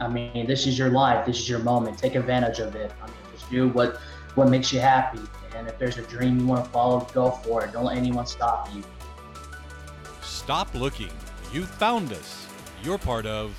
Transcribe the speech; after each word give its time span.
I 0.00 0.08
mean, 0.08 0.46
this 0.46 0.66
is 0.66 0.78
your 0.78 0.90
life. 0.90 1.26
This 1.26 1.38
is 1.38 1.48
your 1.48 1.60
moment. 1.60 1.98
Take 1.98 2.14
advantage 2.14 2.58
of 2.58 2.74
it. 2.74 2.92
I 3.02 3.06
mean, 3.06 3.16
just 3.32 3.50
do 3.50 3.68
what 3.68 3.98
what 4.34 4.48
makes 4.48 4.72
you 4.72 4.80
happy. 4.80 5.20
And 5.56 5.68
if 5.68 5.78
there's 5.78 5.98
a 5.98 6.02
dream 6.02 6.40
you 6.40 6.46
want 6.46 6.64
to 6.64 6.70
follow, 6.70 7.06
go 7.12 7.30
for 7.30 7.64
it. 7.64 7.72
Don't 7.72 7.84
let 7.84 7.96
anyone 7.96 8.26
stop 8.26 8.68
you. 8.74 8.82
Stop 10.22 10.74
looking. 10.74 11.10
You 11.52 11.64
found 11.64 12.12
us. 12.12 12.46
You're 12.82 12.98
part 12.98 13.26
of 13.26 13.56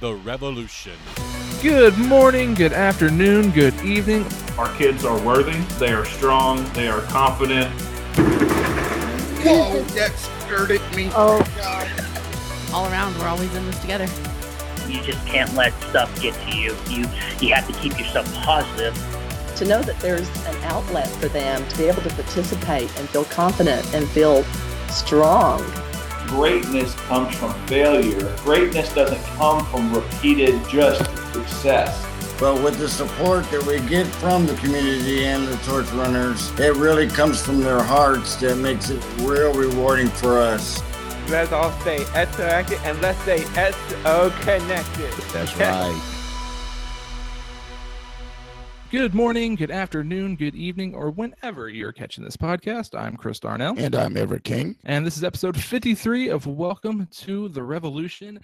the 0.00 0.14
revolution. 0.14 0.92
Good 1.62 1.96
morning, 1.96 2.54
good 2.54 2.72
afternoon, 2.72 3.50
good 3.50 3.74
evening. 3.82 4.26
Our 4.58 4.72
kids 4.76 5.04
are 5.04 5.18
worthy, 5.24 5.58
they 5.78 5.92
are 5.92 6.04
strong, 6.04 6.64
they 6.72 6.88
are 6.88 7.02
confident. 7.02 7.70
Whoa, 9.42 9.68
oh, 9.70 9.82
that 9.94 10.12
scared 10.16 10.70
me. 10.94 11.10
Oh, 11.14 11.38
God. 11.56 11.88
All 12.74 12.90
around, 12.90 13.16
we're 13.18 13.28
always 13.28 13.54
in 13.54 13.64
this 13.66 13.80
together. 13.80 14.08
You 14.92 15.02
just 15.02 15.26
can't 15.26 15.52
let 15.54 15.72
stuff 15.84 16.20
get 16.20 16.34
to 16.34 16.56
you. 16.56 16.76
You 16.90 17.08
you 17.40 17.54
have 17.54 17.66
to 17.66 17.72
keep 17.80 17.98
yourself 17.98 18.30
positive. 18.42 18.94
To 19.56 19.64
know 19.64 19.82
that 19.82 19.98
there's 20.00 20.28
an 20.46 20.56
outlet 20.64 21.08
for 21.08 21.28
them 21.28 21.66
to 21.68 21.78
be 21.78 21.84
able 21.84 22.02
to 22.02 22.10
participate 22.10 22.94
and 22.98 23.08
feel 23.08 23.24
confident 23.24 23.94
and 23.94 24.06
feel 24.08 24.44
strong. 24.88 25.62
Greatness 26.26 26.94
comes 26.94 27.34
from 27.36 27.52
failure. 27.66 28.36
Greatness 28.38 28.94
doesn't 28.94 29.22
come 29.36 29.64
from 29.66 29.94
repeated 29.94 30.60
just 30.68 31.04
success. 31.32 32.06
But 32.38 32.62
with 32.62 32.78
the 32.78 32.88
support 32.88 33.48
that 33.50 33.64
we 33.64 33.80
get 33.88 34.06
from 34.06 34.46
the 34.46 34.54
community 34.54 35.24
and 35.26 35.46
the 35.46 35.56
torch 35.58 35.88
runners, 35.92 36.50
it 36.58 36.74
really 36.76 37.06
comes 37.06 37.40
from 37.40 37.60
their 37.60 37.82
hearts 37.82 38.36
that 38.36 38.56
makes 38.56 38.90
it 38.90 39.02
real 39.18 39.54
rewarding 39.54 40.08
for 40.08 40.38
us. 40.38 40.82
Let's 41.28 41.52
all 41.52 41.70
stay 41.80 42.04
S-connected 42.14 42.78
and 42.82 43.00
let's 43.00 43.18
stay 43.20 43.44
S-O 43.56 44.30
connected. 44.42 45.12
That's 45.32 45.56
right. 45.58 46.18
Good 48.90 49.14
morning, 49.14 49.54
good 49.54 49.70
afternoon, 49.70 50.36
good 50.36 50.54
evening, 50.54 50.94
or 50.94 51.10
whenever 51.10 51.70
you're 51.70 51.92
catching 51.92 52.24
this 52.24 52.36
podcast. 52.36 52.98
I'm 52.98 53.16
Chris 53.16 53.40
Darnell. 53.40 53.74
And 53.78 53.94
I'm 53.94 54.18
Everett 54.18 54.44
King. 54.44 54.76
And 54.84 55.06
this 55.06 55.16
is 55.16 55.24
episode 55.24 55.56
53 55.56 56.28
of 56.28 56.46
Welcome 56.46 57.08
to 57.12 57.48
the 57.48 57.62
Revolution. 57.62 58.38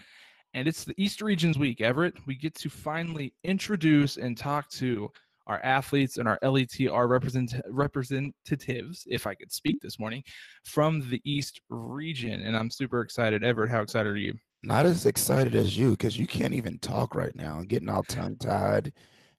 And 0.54 0.66
it's 0.66 0.84
the 0.84 0.94
East 0.96 1.20
Regions 1.20 1.58
Week, 1.58 1.82
Everett. 1.82 2.14
We 2.26 2.34
get 2.34 2.54
to 2.60 2.70
finally 2.70 3.34
introduce 3.44 4.16
and 4.16 4.38
talk 4.38 4.70
to 4.70 5.10
our 5.48 5.60
athletes 5.64 6.18
and 6.18 6.28
our 6.28 6.38
LETR 6.42 7.08
represent- 7.08 7.60
representatives, 7.68 9.04
if 9.06 9.26
I 9.26 9.34
could 9.34 9.50
speak 9.50 9.80
this 9.80 9.98
morning, 9.98 10.22
from 10.64 11.08
the 11.10 11.20
East 11.24 11.60
region. 11.70 12.42
And 12.42 12.56
I'm 12.56 12.70
super 12.70 13.00
excited. 13.00 13.42
Everett, 13.42 13.70
how 13.70 13.80
excited 13.80 14.12
are 14.12 14.16
you? 14.16 14.34
Not 14.62 14.86
as 14.86 15.06
excited 15.06 15.54
as 15.54 15.76
you 15.76 15.92
because 15.92 16.18
you 16.18 16.26
can't 16.26 16.54
even 16.54 16.78
talk 16.78 17.14
right 17.14 17.34
now. 17.34 17.62
Getting 17.66 17.88
all 17.88 18.02
tongue 18.02 18.36
tied. 18.36 18.92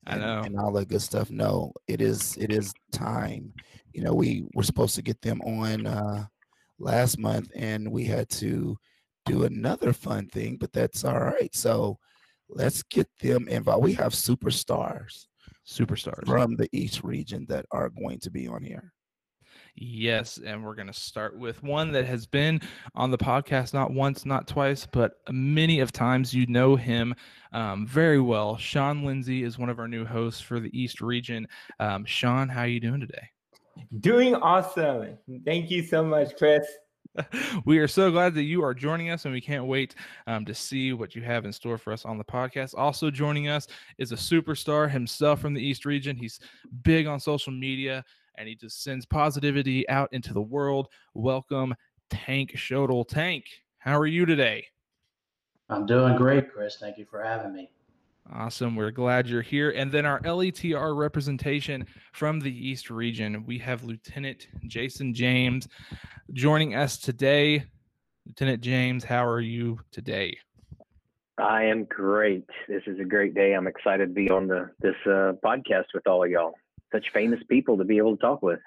I 0.08 0.18
know. 0.18 0.42
And 0.44 0.58
all 0.58 0.72
that 0.74 0.88
good 0.88 1.02
stuff. 1.02 1.30
No, 1.30 1.74
it 1.88 2.02
is 2.02 2.38
it 2.38 2.52
is 2.52 2.74
time. 2.92 3.54
You 3.94 4.04
know, 4.04 4.14
we 4.14 4.46
were 4.54 4.64
supposed 4.64 4.96
to 4.96 5.02
get 5.02 5.22
them 5.22 5.42
on 5.42 5.86
uh 5.86 6.26
last 6.80 7.20
month 7.20 7.52
and 7.56 7.92
we 7.92 8.06
had 8.06 8.30
to 8.30 8.78
do 9.26 9.44
another 9.44 9.94
fun 9.94 10.28
thing, 10.28 10.58
but 10.58 10.72
that's 10.72 11.04
all 11.04 11.20
right. 11.20 11.54
So 11.54 12.00
let's 12.48 12.82
get 12.84 13.08
them 13.22 13.48
involved. 13.48 13.84
We 13.84 13.94
have 13.94 14.14
superstars, 14.14 15.28
superstars 15.70 16.26
from 16.26 16.56
the 16.56 16.70
East 16.72 17.04
region 17.04 17.46
that 17.50 17.66
are 17.72 17.90
going 17.90 18.20
to 18.20 18.32
be 18.32 18.48
on 18.48 18.64
here. 18.64 18.92
Yes, 19.76 20.40
and 20.44 20.64
we're 20.64 20.76
going 20.76 20.88
to 20.88 20.94
start 20.94 21.38
with 21.38 21.64
one 21.64 21.92
that 21.94 22.06
has 22.06 22.26
been 22.26 22.60
on 22.96 23.12
the 23.12 23.18
podcast 23.18 23.74
not 23.74 23.92
once, 23.92 24.26
not 24.26 24.48
twice, 24.48 24.86
but 24.86 25.14
many 25.30 25.80
of 25.80 25.92
times. 25.92 26.34
You 26.34 26.46
know 26.48 26.76
him 26.76 27.16
um, 27.54 27.88
very 27.88 28.20
well. 28.20 28.58
Sean 28.58 29.06
Lindsay 29.06 29.44
is 29.44 29.58
one 29.58 29.70
of 29.70 29.80
our 29.80 29.88
new 29.88 30.06
hosts 30.06 30.42
for 30.42 30.60
the 30.60 30.78
East 30.78 31.02
region. 31.02 31.48
Um, 31.80 32.04
Sean, 32.06 32.50
how 32.50 32.62
are 32.62 32.68
you 32.68 32.80
doing 32.80 33.00
today? 33.00 33.30
Doing 34.02 34.36
awesome. 34.36 35.18
Thank 35.46 35.72
you 35.72 35.84
so 35.84 36.04
much, 36.04 36.36
Chris. 36.36 36.66
we 37.66 37.78
are 37.80 37.88
so 37.88 38.12
glad 38.12 38.34
that 38.36 38.44
you 38.44 38.64
are 38.64 38.74
joining 38.74 39.10
us, 39.10 39.26
and 39.26 39.34
we 39.34 39.42
can't 39.42 39.66
wait 39.66 39.96
um, 40.28 40.46
to 40.46 40.54
see 40.54 40.94
what 40.94 41.16
you 41.16 41.22
have 41.22 41.46
in 41.46 41.54
store 41.54 41.78
for 41.78 41.94
us 41.94 42.06
on 42.06 42.18
the 42.18 42.24
podcast. 42.24 42.74
Also 42.78 43.10
joining 43.12 43.48
us 43.48 43.68
is 43.98 44.12
a 44.12 44.16
superstar 44.16 44.90
himself 44.90 45.42
from 45.42 45.54
the 45.54 45.62
East 45.62 45.86
region. 45.86 46.16
He's 46.16 46.40
big 46.84 47.08
on 47.08 47.20
social 47.20 47.52
media, 47.52 48.04
and 48.36 48.48
he 48.48 48.56
just 48.56 48.84
sends 48.84 49.06
positivity 49.06 49.88
out 49.90 50.10
into 50.12 50.34
the 50.34 50.42
world. 50.42 50.88
Welcome, 51.14 51.76
Tank 52.10 52.52
Shodel. 52.56 53.06
Tank, 53.06 53.46
how 53.80 53.98
are 53.98 54.08
you 54.08 54.26
today? 54.26 54.66
I'm 55.70 55.86
doing 55.86 56.16
great, 56.16 56.52
Chris. 56.52 56.78
Thank 56.78 56.98
you 56.98 57.06
for 57.06 57.22
having 57.22 57.54
me. 57.54 57.70
Awesome. 58.32 58.76
We're 58.76 58.92
glad 58.92 59.28
you're 59.28 59.42
here. 59.42 59.72
And 59.72 59.92
then 59.92 60.06
our 60.06 60.20
LETR 60.22 60.96
representation 60.96 61.88
from 62.14 62.40
the 62.40 62.52
East 62.52 62.90
region, 62.90 63.44
we 63.46 63.58
have 63.60 63.84
Lieutenant 63.84 64.48
Jason 64.68 65.14
James 65.14 65.68
joining 66.34 66.76
us 66.76 66.98
today. 66.98 67.66
Lieutenant 68.28 68.62
James, 68.62 69.04
how 69.04 69.26
are 69.26 69.40
you 69.40 69.80
today? 69.92 70.38
I 71.40 71.64
am 71.64 71.86
great. 71.86 72.46
This 72.68 72.84
is 72.86 73.00
a 73.00 73.06
great 73.06 73.34
day. 73.34 73.54
I'm 73.54 73.68
excited 73.68 74.10
to 74.10 74.14
be 74.14 74.30
on 74.30 74.48
the 74.48 74.70
this 74.80 74.96
uh, 75.06 75.34
podcast 75.44 75.86
with 75.94 76.06
all 76.06 76.24
of 76.24 76.30
y'all. 76.30 76.54
Such 76.92 77.12
famous 77.14 77.40
people 77.50 77.78
to 77.78 77.84
be 77.86 77.98
able 77.98 78.16
to 78.16 78.22
talk 78.22 78.42
with. 78.42 78.60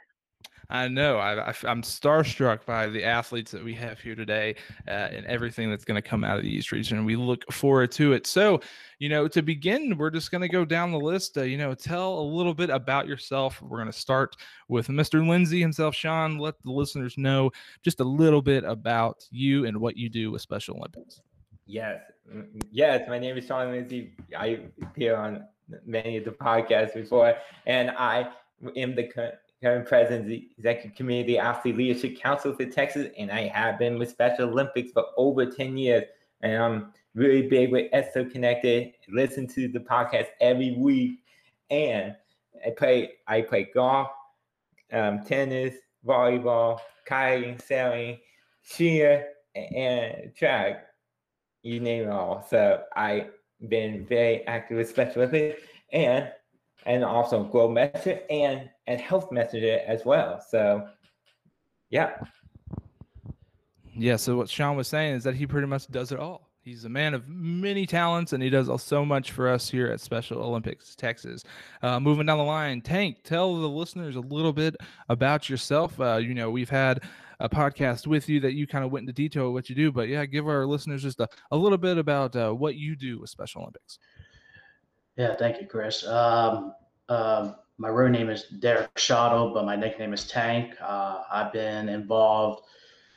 I 0.73 0.89
know. 0.89 1.19
I, 1.19 1.49
am 1.65 1.83
starstruck 1.83 2.65
by 2.65 2.87
the 2.87 3.05
athletes 3.05 3.51
that 3.51 3.63
we 3.63 3.75
have 3.75 4.01
here 4.01 4.15
today 4.15 4.57
uh, 4.89 4.91
and 4.91 5.27
everything 5.27 5.69
that's 5.69 5.85
going 5.85 6.01
to 6.01 6.09
come 6.09 6.25
out 6.25 6.39
of 6.39 6.45
the 6.45 6.51
East 6.51 6.73
region. 6.73 7.05
We 7.05 7.15
look 7.15 7.45
forward 7.53 7.93
to 7.93 8.15
it. 8.15 8.27
So, 8.27 8.63
you 8.99 9.11
know, 9.11 9.29
to 9.29 9.43
begin, 9.43 9.99
we're 9.99 10.09
just 10.09 10.31
going 10.31 10.41
to 10.41 10.49
go 10.49 10.65
down 10.65 10.91
the 10.91 10.99
list. 10.99 11.37
Uh, 11.37 11.43
you 11.43 11.59
know, 11.59 11.75
tell 11.75 12.19
a 12.19 12.23
little 12.23 12.55
bit 12.55 12.71
about 12.71 13.07
yourself. 13.07 13.61
We're 13.61 13.77
going 13.77 13.93
to 13.93 13.99
start 13.99 14.37
with 14.69 14.89
Mr. 14.89 15.27
Lindsay 15.29 15.61
himself. 15.61 15.95
Sean, 15.95 16.39
let 16.39 16.55
the 16.63 16.73
listeners 16.73 17.19
know 17.19 17.51
just 17.83 18.01
a 18.01 18.05
little 18.05 18.41
bit 18.41 18.65
about 18.65 19.29
you 19.31 19.67
and 19.67 19.79
what 19.79 19.99
you 19.99 20.09
do 20.09 20.31
with 20.31 20.41
Special 20.41 20.79
Olympics. 20.79 21.21
Yes. 21.67 22.01
Yes. 22.71 23.07
My 23.11 23.19
name 23.19 23.37
is 23.37 23.47
Sean 23.47 23.73
Lindsay. 23.73 24.15
I 24.35 24.61
appear 24.81 25.17
on 25.17 25.45
many 25.85 26.17
of 26.17 26.25
the 26.25 26.31
podcasts 26.31 26.95
before, 26.95 27.35
and 27.67 27.91
I 27.91 28.31
am 28.75 28.95
the 28.95 29.05
current 29.63 29.87
president 29.87 30.23
of 30.23 30.29
the 30.29 30.49
Executive 30.59 30.97
Committee 30.97 31.21
of 31.21 31.27
the 31.27 31.39
Athlete 31.39 31.77
Leadership 31.77 32.19
Council 32.19 32.53
for 32.53 32.67
Texas, 32.67 33.09
and 33.17 33.31
I 33.31 33.49
have 33.49 33.79
been 33.79 33.99
with 33.99 34.11
Special 34.11 34.49
Olympics 34.49 34.93
for 34.93 35.05
over 35.17 35.47
10 35.47 35.77
years. 35.77 36.05
And 36.43 36.63
I'm 36.63 36.93
really 37.15 37.49
big 37.49 37.71
with 37.71 37.89
ESO 37.93 38.25
Connected. 38.25 38.93
Listen 39.09 39.47
to 39.49 39.69
the 39.69 39.79
podcast 39.79 40.27
every 40.41 40.75
week. 40.77 41.21
And 41.71 42.17
I 42.67 42.71
play 42.71 43.13
I 43.29 43.43
play 43.43 43.71
golf, 43.73 44.09
um, 44.93 45.23
tennis, 45.25 45.75
volleyball, 46.07 46.81
kayaking, 47.09 47.63
sailing, 47.63 48.19
cheer, 48.65 49.29
and 49.55 50.35
track. 50.37 50.87
You 51.63 51.81
name 51.81 52.05
it 52.05 52.11
all. 52.11 52.45
So 52.51 52.83
I've 52.97 53.31
been 53.69 54.05
very 54.07 54.45
active 54.47 54.79
with 54.79 54.91
Special 54.91 55.23
Olympics 55.23 55.63
and 55.93 56.31
and 56.85 57.05
also 57.05 57.45
Global 57.45 57.75
Messenger 57.75 58.21
and 58.29 58.69
and 58.87 59.01
Health 59.01 59.31
Messenger 59.33 59.81
as 59.87 60.05
well. 60.05 60.41
So, 60.47 60.89
yeah. 61.91 62.13
Yeah. 63.95 64.17
So 64.17 64.37
what 64.37 64.49
Sean 64.49 64.77
was 64.77 64.89
saying 64.89 65.17
is 65.17 65.25
that 65.25 65.35
he 65.35 65.47
pretty 65.47 65.67
much 65.67 65.87
does 65.89 66.13
it 66.13 66.19
all. 66.19 66.51
He's 66.63 66.85
a 66.85 66.89
man 66.89 67.13
of 67.13 67.29
many 67.29 67.87
talents, 67.87 68.33
and 68.33 68.43
he 68.43 68.49
does 68.49 68.71
so 68.83 69.05
much 69.05 69.33
for 69.33 69.49
us 69.49 69.69
here 69.69 69.89
at 69.89 70.01
Special 70.01 70.41
Olympics 70.41 70.95
Texas. 70.95 71.43
Uh, 71.83 71.99
moving 71.99 72.27
down 72.27 72.39
the 72.39 72.45
line, 72.45 72.81
Tank, 72.81 73.19
tell 73.25 73.61
the 73.61 73.69
listeners 73.69 74.15
a 74.15 74.21
little 74.21 74.53
bit 74.53 74.77
about 75.09 75.51
yourself. 75.51 76.01
Uh, 76.01 76.19
you 76.19 76.35
know, 76.35 76.53
we've 76.53 76.71
had 76.71 77.03
a 77.41 77.49
podcast 77.49 78.07
with 78.07 78.29
you 78.29 78.39
that 78.39 78.53
you 78.53 78.69
kind 78.69 78.85
of 78.85 78.93
went 78.93 79.03
into 79.03 79.13
detail 79.13 79.49
of 79.49 79.55
what 79.55 79.69
you 79.69 79.75
do, 79.75 79.91
but 79.91 80.07
yeah, 80.07 80.25
give 80.25 80.47
our 80.47 80.65
listeners 80.65 81.03
just 81.03 81.19
a, 81.19 81.27
a 81.51 81.57
little 81.57 81.79
bit 81.79 81.99
about 81.99 82.37
uh, 82.37 82.53
what 82.53 82.77
you 82.77 82.95
do 82.95 83.19
with 83.19 83.29
Special 83.29 83.63
Olympics. 83.63 83.99
Yeah, 85.17 85.35
thank 85.35 85.61
you, 85.61 85.67
Chris. 85.67 86.07
Um, 86.07 86.75
um, 87.09 87.57
my 87.79 87.89
real 87.89 88.11
name 88.11 88.31
is 88.31 88.45
Derek 88.45 88.95
Shotto, 88.95 89.53
but 89.53 89.65
my 89.65 89.77
nickname 89.77 90.13
is 90.13 90.25
Tank. 90.25 90.75
Uh, 90.81 91.23
I've 91.31 91.53
been 91.53 91.89
involved 91.89 92.65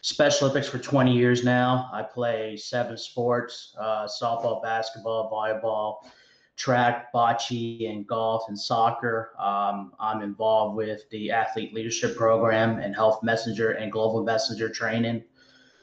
Special 0.02 0.48
Olympics 0.48 0.70
for 0.70 0.78
20 0.78 1.16
years 1.16 1.44
now. 1.44 1.90
I 1.92 2.04
play 2.04 2.58
seven 2.58 2.96
sports: 2.98 3.76
uh, 3.80 4.08
softball, 4.08 4.62
basketball, 4.62 5.32
volleyball, 5.32 6.10
track, 6.56 7.12
bocce, 7.12 7.90
and 7.90 8.08
golf 8.08 8.44
and 8.48 8.60
soccer. 8.60 9.32
Um, 9.40 9.94
I'm 10.00 10.22
involved 10.22 10.76
with 10.78 11.10
the 11.10 11.32
athlete 11.32 11.74
leadership 11.74 12.16
program 12.16 12.78
and 12.78 12.96
health 12.96 13.24
messenger 13.24 13.72
and 13.72 13.92
global 13.92 14.24
messenger 14.24 14.70
training. 14.70 15.24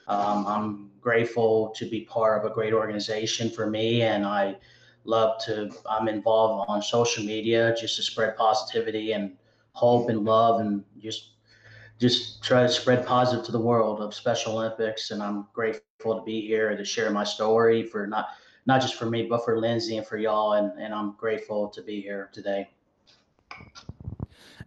Um, 0.07 0.47
I'm 0.47 0.91
grateful 1.01 1.73
to 1.77 1.91
be 1.91 2.03
part 2.03 2.39
of 2.39 2.51
a 2.51 2.55
great 2.55 2.73
organization 2.73 3.51
for 3.51 3.69
me, 3.69 4.03
and 4.03 4.25
I 4.25 4.57
love 5.05 5.43
to 5.45 5.71
i'm 5.89 6.09
involved 6.09 6.65
on 6.69 6.81
social 6.83 7.25
media 7.25 7.75
just 7.79 7.97
to 7.97 8.03
spread 8.03 8.37
positivity 8.37 9.13
and 9.13 9.37
hope 9.73 10.09
and 10.09 10.25
love 10.25 10.61
and 10.61 10.85
just 10.99 11.31
just 11.99 12.43
try 12.43 12.63
to 12.63 12.69
spread 12.69 13.07
positive 13.07 13.45
to 13.45 13.53
the 13.53 13.61
world 13.61 14.01
of 14.01 14.15
special 14.15 14.59
olympics 14.59 15.11
and 15.11 15.23
i'm 15.23 15.47
grateful 15.53 16.17
to 16.17 16.23
be 16.25 16.41
here 16.47 16.77
to 16.77 16.85
share 16.85 17.11
my 17.11 17.25
story 17.25 17.83
for 17.83 18.07
not 18.07 18.29
not 18.67 18.81
just 18.81 18.95
for 18.95 19.07
me, 19.07 19.27
but 19.27 19.45
for 19.45 19.59
Lindsay 19.59 19.97
and 19.97 20.07
for 20.07 20.17
y'all. 20.17 20.55
And, 20.55 20.73
and 20.81 20.95
I'm 20.95 21.13
grateful 21.13 21.69
to 21.69 21.83
be 21.83 22.01
here 22.01 22.31
today. 22.33 22.71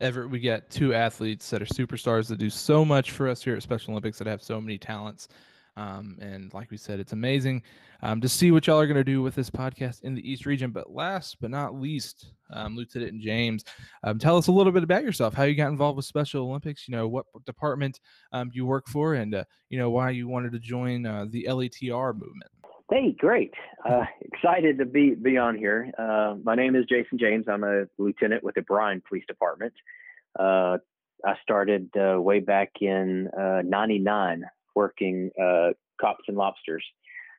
Everett, 0.01 0.29
we 0.29 0.39
got 0.41 0.69
two 0.69 0.93
athletes 0.93 1.49
that 1.49 1.61
are 1.61 1.65
superstars 1.65 2.27
that 2.27 2.37
do 2.37 2.49
so 2.49 2.83
much 2.83 3.11
for 3.11 3.29
us 3.29 3.41
here 3.41 3.55
at 3.55 3.63
Special 3.63 3.91
Olympics 3.91 4.17
that 4.17 4.27
have 4.27 4.43
so 4.43 4.59
many 4.59 4.77
talents. 4.77 5.29
Um, 5.77 6.17
and 6.21 6.53
like 6.53 6.71
we 6.71 6.77
said, 6.77 6.99
it's 6.99 7.11
amazing 7.13 7.61
um, 8.01 8.21
to 8.21 8.29
see 8.29 8.51
what 8.51 8.65
y'all 8.67 8.79
are 8.79 8.87
going 8.87 8.95
to 8.95 9.03
do 9.03 9.21
with 9.21 9.35
this 9.35 9.49
podcast 9.49 10.03
in 10.03 10.15
the 10.15 10.29
East 10.29 10.45
region. 10.45 10.71
But 10.71 10.91
last 10.91 11.37
but 11.41 11.51
not 11.51 11.75
least, 11.75 12.31
um, 12.51 12.75
Lieutenant 12.75 13.21
James, 13.21 13.65
um, 14.03 14.17
tell 14.17 14.37
us 14.37 14.47
a 14.47 14.51
little 14.51 14.71
bit 14.71 14.83
about 14.83 15.03
yourself, 15.03 15.33
how 15.33 15.43
you 15.43 15.55
got 15.55 15.69
involved 15.69 15.97
with 15.97 16.05
Special 16.05 16.47
Olympics, 16.47 16.87
you 16.87 16.95
know, 16.95 17.07
what 17.07 17.25
department 17.45 17.99
um, 18.31 18.51
you 18.53 18.65
work 18.65 18.87
for, 18.87 19.15
and, 19.15 19.35
uh, 19.35 19.43
you 19.69 19.77
know, 19.77 19.89
why 19.89 20.11
you 20.11 20.27
wanted 20.27 20.53
to 20.53 20.59
join 20.59 21.05
uh, 21.05 21.25
the 21.29 21.45
LETR 21.49 22.13
movement. 22.13 22.51
Hey, 22.91 23.15
great. 23.17 23.53
Uh, 23.83 24.05
excited 24.21 24.77
to 24.77 24.85
be, 24.85 25.15
be 25.15 25.37
on 25.37 25.57
here. 25.57 25.91
Uh, 25.97 26.35
my 26.43 26.55
name 26.55 26.75
is 26.75 26.85
Jason 26.85 27.17
James. 27.17 27.45
I'm 27.49 27.63
a 27.63 27.85
lieutenant 27.97 28.43
with 28.43 28.55
the 28.55 28.61
Bryan 28.61 29.01
Police 29.07 29.25
Department. 29.27 29.73
Uh, 30.39 30.77
I 31.25 31.33
started 31.41 31.89
uh, 31.97 32.21
way 32.21 32.41
back 32.41 32.69
in 32.81 33.29
99 33.35 34.45
working 34.75 35.31
cops 35.99 36.25
and 36.27 36.37
lobsters 36.37 36.83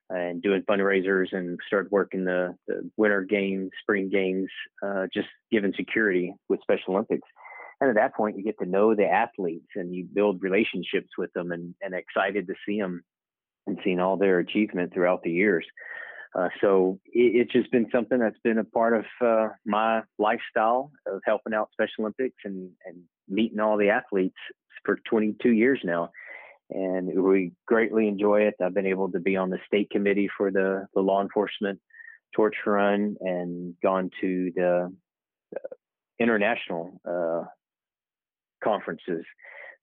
and 0.08 0.42
doing 0.42 0.62
fundraisers 0.62 1.32
and 1.32 1.58
started 1.66 1.90
working 1.90 2.24
the, 2.24 2.54
the 2.68 2.88
winter 2.96 3.22
games, 3.22 3.70
spring 3.82 4.08
games, 4.08 4.48
uh, 4.84 5.06
just 5.12 5.28
giving 5.50 5.72
security 5.76 6.32
with 6.48 6.60
Special 6.62 6.94
Olympics. 6.94 7.26
And 7.80 7.90
at 7.90 7.96
that 7.96 8.14
point, 8.14 8.38
you 8.38 8.44
get 8.44 8.58
to 8.60 8.66
know 8.66 8.94
the 8.94 9.06
athletes 9.06 9.66
and 9.74 9.94
you 9.94 10.04
build 10.04 10.42
relationships 10.42 11.08
with 11.18 11.32
them 11.32 11.50
and, 11.52 11.74
and 11.82 11.94
excited 11.94 12.46
to 12.46 12.54
see 12.66 12.80
them 12.80 13.02
and 13.66 13.78
seeing 13.82 14.00
all 14.00 14.16
their 14.16 14.38
achievement 14.38 14.94
throughout 14.94 15.22
the 15.22 15.30
years. 15.30 15.66
Uh, 16.38 16.48
so 16.60 17.00
it, 17.06 17.34
it's 17.34 17.52
just 17.52 17.70
been 17.72 17.88
something 17.92 18.18
that's 18.18 18.38
been 18.44 18.58
a 18.58 18.64
part 18.64 18.94
of 18.94 19.04
uh, 19.20 19.48
my 19.64 20.02
lifestyle 20.18 20.92
of 21.06 21.20
helping 21.24 21.52
out 21.52 21.70
Special 21.72 22.04
Olympics 22.04 22.36
and, 22.44 22.70
and 22.86 22.96
meeting 23.28 23.58
all 23.58 23.76
the 23.76 23.90
athletes 23.90 24.36
for 24.84 25.00
22 25.08 25.50
years 25.50 25.80
now 25.82 26.10
and 26.70 27.22
we 27.22 27.52
greatly 27.66 28.08
enjoy 28.08 28.42
it. 28.42 28.54
I've 28.62 28.74
been 28.74 28.86
able 28.86 29.10
to 29.12 29.20
be 29.20 29.36
on 29.36 29.50
the 29.50 29.58
state 29.66 29.90
committee 29.90 30.28
for 30.36 30.50
the, 30.50 30.86
the 30.94 31.00
law 31.00 31.22
enforcement 31.22 31.80
torch 32.34 32.56
run 32.66 33.16
and 33.20 33.74
gone 33.82 34.10
to 34.20 34.52
the, 34.54 34.92
international 36.18 37.00
uh, 37.08 37.44
conferences. 38.62 39.24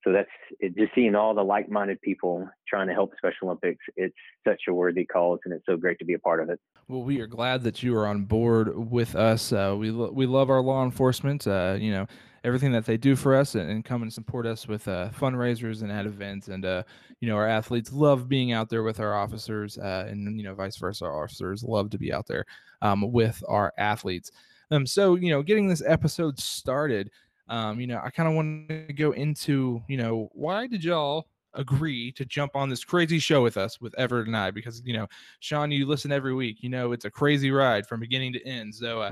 So 0.04 0.12
that's 0.12 0.30
it, 0.60 0.76
just 0.76 0.94
seeing 0.94 1.16
all 1.16 1.34
the 1.34 1.44
like-minded 1.44 2.02
people 2.02 2.50
trying 2.68 2.88
to 2.88 2.94
help 2.94 3.14
Special 3.18 3.48
Olympics. 3.48 3.86
It's 3.96 4.16
such 4.46 4.64
a 4.68 4.74
worthy 4.74 5.06
cause, 5.06 5.40
and 5.46 5.54
it's 5.54 5.66
so 5.66 5.78
great 5.78 5.98
to 6.00 6.06
be 6.06 6.14
a 6.14 6.20
part 6.20 6.42
of 6.42 6.50
it. 6.50 6.60
Well, 6.90 7.04
we 7.04 7.22
are 7.22 7.28
glad 7.28 7.64
that 7.64 7.84
you 7.84 7.96
are 7.96 8.06
on 8.06 8.24
board 8.24 8.76
with 8.92 9.16
us. 9.16 9.54
Uh, 9.54 9.76
we 9.78 9.92
lo- 9.92 10.12
we 10.12 10.26
love 10.26 10.50
our 10.50 10.62
law 10.62 10.84
enforcement. 10.84 11.48
Uh, 11.48 11.78
you 11.80 11.92
know, 11.92 12.08
everything 12.44 12.72
that 12.74 12.86
they 12.86 12.98
do 12.98 13.16
for 13.16 13.36
us 13.36 13.56
and, 13.56 13.70
and 13.70 13.86
come 13.86 14.02
and 14.02 14.12
support 14.12 14.46
us 14.46 14.68
with 14.68 14.88
uh, 14.88 15.10
fundraisers 15.18 15.82
and 15.82 15.92
at 15.92 16.06
events. 16.06 16.50
And, 16.50 16.66
uh, 16.66 16.84
you 17.20 17.28
know, 17.28 17.36
our 17.36 17.48
athletes 17.48 17.94
love 17.94 18.28
being 18.28 18.52
out 18.52 18.70
there 18.70 18.84
with 18.84 19.00
our 19.00 19.16
officers 19.16 19.78
uh, 19.78 20.08
and, 20.10 20.38
you 20.38 20.44
know, 20.44 20.54
vice 20.54 20.78
versa. 20.78 21.06
Our 21.06 21.24
officers 21.24 21.64
love 21.64 21.90
to 21.92 21.98
be 21.98 22.12
out 22.12 22.28
there 22.28 22.46
um, 22.82 23.12
with 23.12 23.42
our 23.48 23.74
athletes. 23.78 24.32
Um, 24.72 24.86
so, 24.86 25.16
you 25.16 25.30
know, 25.30 25.42
getting 25.42 25.68
this 25.68 25.84
episode 25.86 26.40
started, 26.40 27.12
um, 27.48 27.80
you 27.80 27.88
know, 27.88 28.02
I 28.04 28.10
kind 28.10 28.28
of 28.28 28.36
want 28.36 28.70
to 28.70 28.94
go 28.94 29.12
into, 29.12 29.82
you 29.88 29.98
know, 29.98 30.30
why 30.34 30.68
did 30.68 30.84
y'all 30.84 31.28
agree 31.56 32.12
to 32.14 32.26
jump 32.26 32.56
on 32.56 32.70
this 32.70 32.84
crazy 32.84 33.20
show 33.20 33.44
with 33.44 33.58
us 33.58 33.80
with 33.80 33.94
Everett 33.98 34.28
and 34.28 34.36
I 34.36 34.50
because 34.52 34.82
you 34.86 34.94
know 34.94 35.08
Sean 35.40 35.70
you 35.72 35.86
listen 35.86 36.12
every 36.12 36.34
week 36.34 36.58
you 36.62 36.70
know 36.70 36.94
it's 36.94 37.06
a 37.06 37.12
crazy 37.12 37.52
ride 37.52 37.86
from 37.86 38.00
beginning 38.00 38.34
to 38.34 38.44
end 38.48 38.74
so 38.74 39.02
uh, 39.04 39.12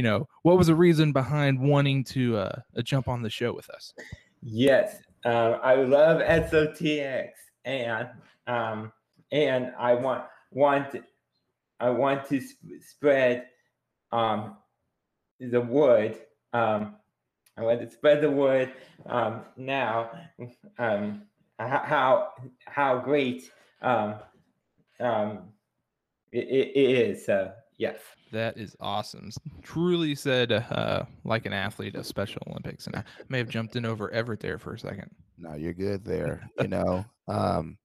you 0.00 0.04
know, 0.04 0.26
what 0.44 0.56
was 0.56 0.68
the 0.68 0.74
reason 0.74 1.12
behind 1.12 1.60
wanting 1.60 2.02
to 2.04 2.38
uh, 2.38 2.60
uh, 2.74 2.80
jump 2.80 3.06
on 3.06 3.20
the 3.20 3.28
show 3.28 3.52
with 3.52 3.68
us? 3.68 3.92
Yes, 4.40 5.02
um, 5.26 5.56
I 5.62 5.74
love 5.74 6.22
SOTX, 6.22 7.28
and 7.66 8.08
um, 8.46 8.92
and 9.30 9.74
I 9.78 9.92
want 9.92 10.24
want 10.52 10.96
I 11.80 11.90
want 11.90 12.24
to 12.28 12.40
sp- 12.40 12.80
spread 12.80 13.48
um, 14.10 14.56
the 15.38 15.60
word. 15.60 16.18
Um, 16.54 16.96
I 17.58 17.62
want 17.64 17.82
to 17.82 17.90
spread 17.90 18.22
the 18.22 18.30
word 18.30 18.72
um, 19.04 19.42
now. 19.58 20.12
Um, 20.78 21.24
how 21.58 22.30
how 22.64 23.00
great 23.00 23.52
um, 23.82 24.14
um, 24.98 25.40
it, 26.32 26.48
it 26.48 26.74
is. 26.74 27.28
Uh, 27.28 27.52
yes. 27.80 27.98
That 28.32 28.56
is 28.56 28.76
awesome. 28.78 29.30
Truly 29.62 30.14
said, 30.14 30.52
uh, 30.52 31.04
like 31.24 31.46
an 31.46 31.52
athlete 31.52 31.96
of 31.96 32.06
Special 32.06 32.40
Olympics, 32.46 32.86
and 32.86 32.94
I 32.94 33.02
may 33.28 33.38
have 33.38 33.48
jumped 33.48 33.74
in 33.74 33.84
over 33.84 34.08
Everett 34.12 34.38
there 34.38 34.58
for 34.58 34.74
a 34.74 34.78
second. 34.78 35.10
No, 35.36 35.54
you're 35.54 35.72
good 35.72 36.04
there. 36.04 36.48
You 36.60 36.68
know, 36.68 37.04
um, 37.26 37.76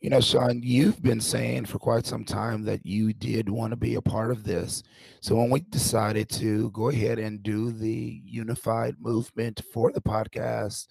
you 0.00 0.10
know, 0.10 0.20
Sean, 0.20 0.60
you've 0.62 1.02
been 1.02 1.20
saying 1.20 1.66
for 1.66 1.78
quite 1.78 2.06
some 2.06 2.24
time 2.24 2.62
that 2.64 2.86
you 2.86 3.12
did 3.12 3.48
want 3.48 3.72
to 3.72 3.76
be 3.76 3.96
a 3.96 4.00
part 4.00 4.30
of 4.30 4.44
this. 4.44 4.82
So 5.20 5.34
when 5.36 5.50
we 5.50 5.60
decided 5.60 6.28
to 6.30 6.70
go 6.70 6.88
ahead 6.88 7.18
and 7.18 7.42
do 7.42 7.72
the 7.72 8.22
unified 8.24 8.96
movement 8.98 9.60
for 9.72 9.92
the 9.92 10.00
podcast, 10.00 10.86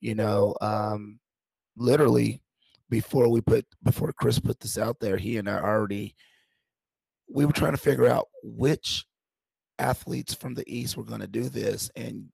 you 0.00 0.14
know, 0.14 0.54
um, 0.60 1.18
literally 1.76 2.42
before 2.90 3.28
we 3.28 3.40
put 3.40 3.66
before 3.82 4.12
Chris 4.12 4.38
put 4.38 4.60
this 4.60 4.78
out 4.78 5.00
there, 5.00 5.16
he 5.16 5.38
and 5.38 5.48
I 5.48 5.58
already 5.58 6.14
we 7.28 7.44
were 7.44 7.52
trying 7.52 7.72
to 7.72 7.78
figure 7.78 8.06
out 8.06 8.28
which 8.42 9.04
athletes 9.78 10.34
from 10.34 10.54
the 10.54 10.64
East 10.66 10.96
were 10.96 11.04
going 11.04 11.20
to 11.20 11.26
do 11.26 11.48
this. 11.48 11.90
And 11.96 12.26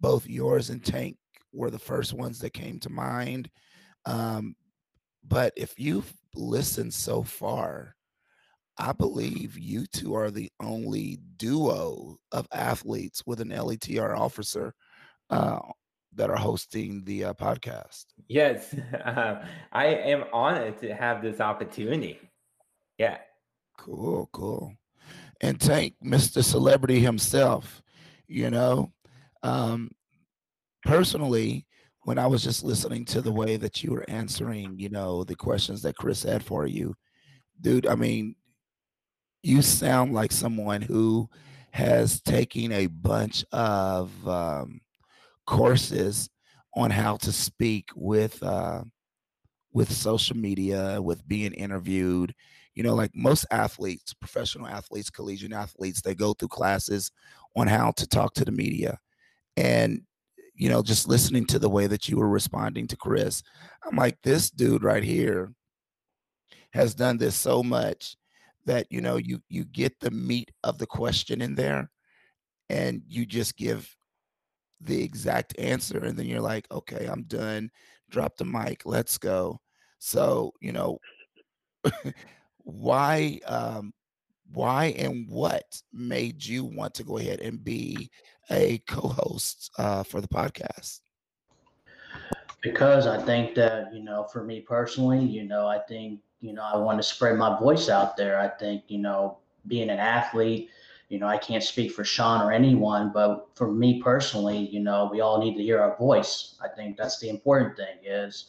both 0.00 0.26
yours 0.26 0.70
and 0.70 0.84
Tank 0.84 1.16
were 1.52 1.70
the 1.70 1.78
first 1.78 2.12
ones 2.12 2.38
that 2.40 2.52
came 2.52 2.78
to 2.80 2.90
mind. 2.90 3.50
Um, 4.04 4.54
but 5.26 5.52
if 5.56 5.78
you've 5.78 6.12
listened 6.34 6.94
so 6.94 7.22
far, 7.22 7.96
I 8.78 8.92
believe 8.92 9.58
you 9.58 9.86
two 9.86 10.14
are 10.14 10.30
the 10.30 10.50
only 10.60 11.18
duo 11.38 12.18
of 12.30 12.46
athletes 12.52 13.22
with 13.26 13.40
an 13.40 13.48
LETR 13.48 14.16
officer 14.16 14.74
uh, 15.30 15.60
that 16.14 16.30
are 16.30 16.36
hosting 16.36 17.02
the 17.04 17.24
uh, 17.24 17.34
podcast. 17.34 18.04
Yes, 18.28 18.74
uh, 19.04 19.42
I 19.72 19.86
am 19.86 20.24
honored 20.32 20.78
to 20.80 20.94
have 20.94 21.22
this 21.22 21.40
opportunity. 21.40 22.18
Yeah. 22.98 23.18
Cool, 23.78 24.28
cool. 24.32 24.74
And 25.40 25.60
Tank, 25.60 25.94
Mr. 26.04 26.42
Celebrity 26.42 27.00
himself, 27.00 27.82
you 28.28 28.50
know, 28.50 28.92
um, 29.42 29.90
personally, 30.84 31.66
when 32.04 32.18
I 32.18 32.26
was 32.26 32.42
just 32.42 32.64
listening 32.64 33.04
to 33.06 33.20
the 33.20 33.32
way 33.32 33.56
that 33.56 33.82
you 33.82 33.92
were 33.92 34.08
answering, 34.08 34.78
you 34.78 34.88
know, 34.88 35.24
the 35.24 35.36
questions 35.36 35.82
that 35.82 35.96
Chris 35.96 36.22
had 36.22 36.44
for 36.44 36.66
you, 36.66 36.94
dude, 37.60 37.86
I 37.86 37.94
mean, 37.96 38.36
you 39.42 39.62
sound 39.62 40.12
like 40.12 40.32
someone 40.32 40.82
who 40.82 41.28
has 41.70 42.20
taken 42.22 42.72
a 42.72 42.86
bunch 42.86 43.44
of 43.52 44.10
um, 44.28 44.80
courses 45.46 46.28
on 46.74 46.90
how 46.90 47.16
to 47.18 47.32
speak 47.32 47.90
with 47.94 48.42
uh, 48.42 48.82
with 49.72 49.92
social 49.92 50.36
media, 50.36 51.00
with 51.02 51.26
being 51.28 51.52
interviewed, 51.52 52.34
you 52.76 52.84
know 52.84 52.94
like 52.94 53.10
most 53.14 53.44
athletes 53.50 54.14
professional 54.14 54.68
athletes 54.68 55.10
collegiate 55.10 55.52
athletes 55.52 56.00
they 56.00 56.14
go 56.14 56.32
through 56.34 56.48
classes 56.48 57.10
on 57.56 57.66
how 57.66 57.90
to 57.90 58.06
talk 58.06 58.34
to 58.34 58.44
the 58.44 58.52
media 58.52 58.98
and 59.56 60.02
you 60.54 60.68
know 60.68 60.82
just 60.82 61.08
listening 61.08 61.44
to 61.46 61.58
the 61.58 61.68
way 61.68 61.86
that 61.86 62.08
you 62.08 62.16
were 62.16 62.28
responding 62.28 62.86
to 62.86 62.96
chris. 62.96 63.42
I'm 63.84 63.96
like 63.96 64.18
this 64.22 64.50
dude 64.50 64.84
right 64.84 65.02
here 65.02 65.52
has 66.72 66.94
done 66.94 67.16
this 67.18 67.34
so 67.34 67.62
much 67.62 68.16
that 68.64 68.86
you 68.90 69.00
know 69.00 69.16
you 69.16 69.40
you 69.48 69.64
get 69.64 69.98
the 70.00 70.10
meat 70.10 70.50
of 70.64 70.78
the 70.78 70.86
question 70.86 71.40
in 71.40 71.54
there 71.54 71.90
and 72.68 73.02
you 73.08 73.24
just 73.24 73.56
give 73.56 73.94
the 74.80 75.02
exact 75.02 75.58
answer. 75.58 75.98
And 76.04 76.18
then 76.18 76.26
you're 76.26 76.40
like 76.40 76.66
okay 76.70 77.06
i'm 77.06 77.22
done. 77.24 77.70
Drop 78.10 78.36
the 78.36 78.44
mic. 78.44 78.82
Let's 78.84 79.18
go. 79.18 79.60
So 79.98 80.52
you 80.60 80.72
know 80.72 80.98
why 82.66 83.38
um 83.46 83.92
why 84.52 84.86
and 84.98 85.28
what 85.28 85.64
made 85.92 86.44
you 86.44 86.64
want 86.64 86.94
to 86.94 87.04
go 87.04 87.18
ahead 87.18 87.40
and 87.40 87.62
be 87.64 88.10
a 88.50 88.78
co-host 88.86 89.70
uh, 89.78 90.02
for 90.02 90.20
the 90.20 90.28
podcast? 90.28 91.00
Because 92.62 93.06
i 93.06 93.20
think 93.22 93.54
that 93.54 93.94
you 93.94 94.02
know 94.02 94.24
for 94.32 94.42
me 94.42 94.60
personally 94.60 95.24
you 95.24 95.44
know 95.44 95.66
i 95.66 95.78
think 95.78 96.20
you 96.40 96.52
know 96.52 96.62
i 96.62 96.76
want 96.76 96.98
to 96.98 97.02
spread 97.02 97.36
my 97.36 97.58
voice 97.58 97.88
out 97.88 98.16
there. 98.16 98.38
I 98.38 98.48
think 98.48 98.84
you 98.88 98.98
know 98.98 99.38
being 99.68 99.90
an 99.90 99.98
athlete 99.98 100.70
you 101.08 101.18
know 101.20 101.26
i 101.28 101.38
can't 101.38 101.62
speak 101.62 101.92
for 101.92 102.04
sean 102.04 102.40
or 102.40 102.52
anyone 102.52 103.12
but 103.12 103.48
for 103.54 103.70
me 103.70 104.02
personally 104.02 104.58
you 104.58 104.80
know 104.80 105.08
we 105.12 105.20
all 105.20 105.38
need 105.38 105.56
to 105.56 105.62
hear 105.62 105.80
our 105.80 105.96
voice. 105.96 106.56
I 106.60 106.68
think 106.68 106.96
that's 106.96 107.20
the 107.20 107.28
important 107.28 107.76
thing 107.76 107.98
is 108.04 108.46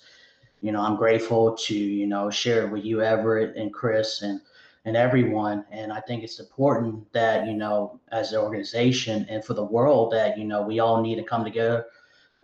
you 0.62 0.72
know, 0.72 0.82
I'm 0.82 0.96
grateful 0.96 1.56
to, 1.56 1.76
you 1.76 2.08
know, 2.08 2.30
share 2.30 2.66
it 2.66 2.72
with 2.72 2.84
you, 2.84 3.02
Everett 3.02 3.56
and 3.56 3.74
Chris 3.74 4.22
and, 4.22 4.42
and 4.86 4.98
everyone. 4.98 5.66
And 5.72 5.94
I 5.94 6.02
think 6.02 6.24
it's 6.24 6.40
important 6.40 7.12
that, 7.14 7.46
you 7.46 7.54
know, 7.54 8.00
as 8.12 8.34
an 8.34 8.40
organization 8.40 9.26
and 9.30 9.44
for 9.44 9.54
the 9.54 9.64
world 9.64 10.12
that, 10.14 10.38
you 10.38 10.46
know, 10.46 10.62
we 10.62 10.80
all 10.80 11.02
need 11.02 11.16
to 11.16 11.24
come 11.24 11.44
together 11.44 11.86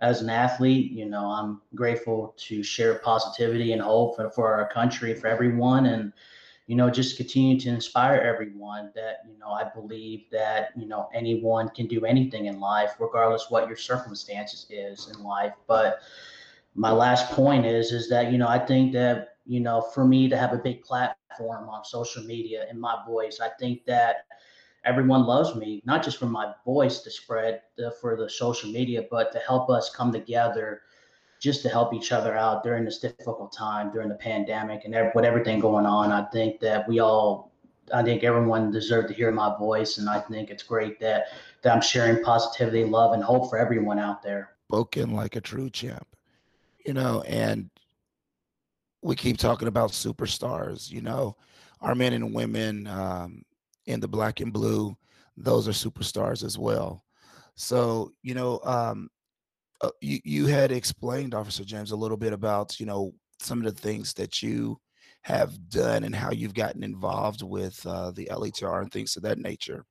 as 0.01 0.22
an 0.22 0.29
athlete. 0.29 0.91
You 0.91 1.05
know, 1.05 1.25
I'm 1.25 1.62
grateful 1.74 2.36
to 2.38 2.62
share 2.62 2.96
positivity 2.96 3.72
and 3.72 3.82
hope 3.82 4.15
for, 4.15 4.29
for 4.29 4.53
our 4.53 4.67
country, 4.70 5.15
for 5.15 5.27
everyone. 5.27 5.88
And, 5.88 6.13
you 6.67 6.75
know, 6.75 6.89
just 6.89 7.17
continue 7.17 7.60
to 7.60 7.70
inspire 7.70 8.22
everyone 8.22 8.91
that, 8.96 9.24
you 9.27 9.38
know, 9.38 9.50
I 9.50 9.65
believe 9.74 10.25
that, 10.32 10.70
you 10.77 10.86
know, 10.86 11.10
anyone 11.13 11.70
can 11.70 11.88
do 11.88 12.05
anything 12.05 12.46
in 12.46 12.60
life, 12.60 12.93
regardless 13.00 13.50
what 13.50 13.67
your 13.67 13.75
circumstances 13.75 14.65
is 14.70 15.12
in 15.13 15.24
life. 15.24 15.53
But 15.67 16.00
my 16.75 16.91
last 16.91 17.31
point 17.31 17.65
is, 17.65 17.91
is 17.91 18.09
that, 18.09 18.31
you 18.31 18.37
know, 18.37 18.47
I 18.47 18.59
think 18.59 18.93
that, 18.93 19.37
you 19.45 19.59
know, 19.59 19.81
for 19.81 20.05
me 20.05 20.29
to 20.29 20.37
have 20.37 20.53
a 20.53 20.57
big 20.57 20.83
platform 20.83 21.69
on 21.69 21.83
social 21.83 22.23
media 22.23 22.65
and 22.69 22.79
my 22.79 23.03
voice, 23.07 23.39
I 23.41 23.49
think 23.59 23.85
that 23.85 24.25
everyone 24.85 25.25
loves 25.25 25.55
me, 25.55 25.81
not 25.85 26.03
just 26.03 26.17
for 26.17 26.25
my 26.25 26.53
voice 26.65 26.99
to 27.01 27.11
spread 27.11 27.61
the, 27.77 27.91
for 28.01 28.15
the 28.15 28.29
social 28.29 28.71
media, 28.71 29.05
but 29.09 29.31
to 29.33 29.39
help 29.39 29.69
us 29.69 29.89
come 29.89 30.11
together 30.11 30.81
just 31.39 31.61
to 31.61 31.67
help 31.67 31.93
each 31.93 32.13
other 32.13 32.37
out 32.37 32.63
during 32.63 32.85
this 32.85 32.99
difficult 32.99 33.51
time 33.51 33.91
during 33.91 34.07
the 34.07 34.15
pandemic 34.15 34.85
and 34.85 34.95
with 35.13 35.25
everything 35.25 35.59
going 35.59 35.85
on. 35.85 36.09
I 36.09 36.23
think 36.31 36.61
that 36.61 36.87
we 36.87 36.99
all, 36.99 37.51
I 37.93 38.01
think 38.01 38.23
everyone 38.23 38.71
deserves 38.71 39.09
to 39.09 39.13
hear 39.13 39.29
my 39.29 39.53
voice, 39.57 39.97
and 39.97 40.09
I 40.09 40.21
think 40.21 40.49
it's 40.49 40.63
great 40.63 41.01
that 41.01 41.25
that 41.61 41.75
I'm 41.75 41.81
sharing 41.81 42.23
positivity, 42.23 42.85
love, 42.85 43.11
and 43.11 43.21
hope 43.21 43.49
for 43.49 43.57
everyone 43.57 43.99
out 43.99 44.23
there. 44.23 44.51
Spoken 44.69 45.11
like 45.11 45.35
a 45.35 45.41
true 45.41 45.69
champ, 45.69 46.07
you 46.85 46.93
know, 46.93 47.21
and 47.21 47.69
we 49.01 49.15
keep 49.15 49.37
talking 49.37 49.67
about 49.67 49.91
superstars. 49.91 50.89
You 50.89 51.01
know, 51.01 51.35
our 51.81 51.95
men 51.95 52.13
and 52.13 52.33
women 52.33 52.87
um, 52.87 53.43
in 53.85 53.99
the 53.99 54.07
black 54.07 54.39
and 54.39 54.53
blue, 54.53 54.95
those 55.37 55.67
are 55.67 55.71
superstars 55.71 56.43
as 56.43 56.57
well. 56.57 57.03
So, 57.55 58.11
you 58.23 58.33
know, 58.33 58.59
um, 58.63 59.09
uh, 59.81 59.91
you, 60.01 60.19
you 60.23 60.45
had 60.47 60.71
explained, 60.71 61.33
Officer 61.35 61.65
James, 61.65 61.91
a 61.91 61.95
little 61.95 62.17
bit 62.17 62.33
about 62.33 62.79
you 62.79 62.85
know 62.85 63.13
some 63.39 63.59
of 63.59 63.75
the 63.75 63.81
things 63.81 64.13
that 64.13 64.41
you 64.41 64.79
have 65.23 65.69
done 65.69 66.03
and 66.03 66.15
how 66.15 66.31
you've 66.31 66.53
gotten 66.53 66.83
involved 66.83 67.41
with 67.43 67.85
uh, 67.85 68.11
the 68.11 68.27
LETR 68.31 68.81
and 68.81 68.91
things 68.91 69.15
of 69.15 69.23
that 69.23 69.39
nature. 69.39 69.85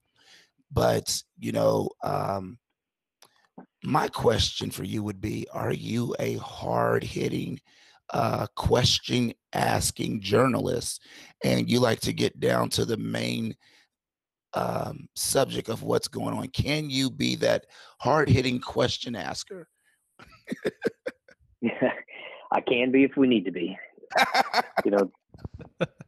But 0.71 1.23
you 1.39 1.53
know, 1.53 1.91
um, 2.03 2.59
my 3.83 4.09
question 4.09 4.71
for 4.71 4.85
you 4.85 5.03
would 5.03 5.21
be: 5.21 5.47
Are 5.53 5.73
you 5.73 6.15
a 6.19 6.37
hard 6.37 7.05
hitting? 7.05 7.61
Uh, 8.13 8.47
question 8.57 9.33
asking 9.55 10.21
journalist, 10.21 11.03
and 11.45 11.71
you 11.71 11.81
like 11.81 11.99
to 12.01 12.13
get 12.13 12.39
down 12.39 12.69
to 12.69 12.85
the 12.85 12.99
main 12.99 13.57
um, 14.55 15.09
subject 15.15 15.69
of 15.69 15.83
what's 15.83 16.09
going 16.09 16.35
on. 16.35 16.49
Can 16.49 16.91
you 16.91 17.11
be 17.11 17.37
that 17.37 17.65
hard 18.01 18.29
hitting 18.29 18.61
question 18.61 19.17
asker? 19.17 19.67
I 22.53 22.61
can 22.61 22.91
be 22.91 23.05
if 23.05 23.17
we 23.17 23.27
need 23.27 23.47
to 23.47 23.53
be. 23.53 23.79
you 24.85 24.91
know, 24.91 25.11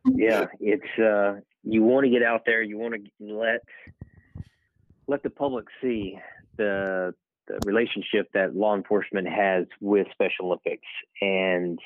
yeah, 0.05 0.47
it's 0.61 0.99
uh, 0.99 1.41
you 1.63 1.83
want 1.83 2.05
to 2.05 2.11
get 2.11 2.23
out 2.23 2.43
there. 2.45 2.63
You 2.63 2.79
want 2.79 2.95
to 2.95 3.01
let 3.21 3.61
let 5.07 5.23
the 5.23 5.31
public 5.31 5.67
see 5.81 6.19
the 6.57 7.15
the 7.49 7.59
relationship 7.65 8.29
that 8.35 8.57
law 8.57 8.75
enforcement 8.75 9.29
has 9.29 9.67
with 9.81 10.07
Special 10.13 10.47
Olympics, 10.47 10.87
and 11.21 11.79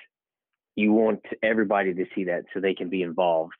you 0.77 0.93
want 0.93 1.21
everybody 1.43 1.95
to 1.95 2.05
see 2.15 2.25
that 2.25 2.45
so 2.53 2.61
they 2.61 2.75
can 2.75 2.88
be 2.88 3.03
involved 3.03 3.55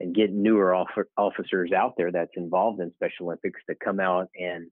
and 0.00 0.14
get 0.14 0.32
newer 0.32 0.74
officers 1.16 1.72
out 1.72 1.94
there 1.96 2.10
that's 2.10 2.32
involved 2.36 2.80
in 2.80 2.92
Special 2.94 3.26
Olympics 3.26 3.60
to 3.68 3.76
come 3.76 4.00
out 4.00 4.28
and 4.38 4.70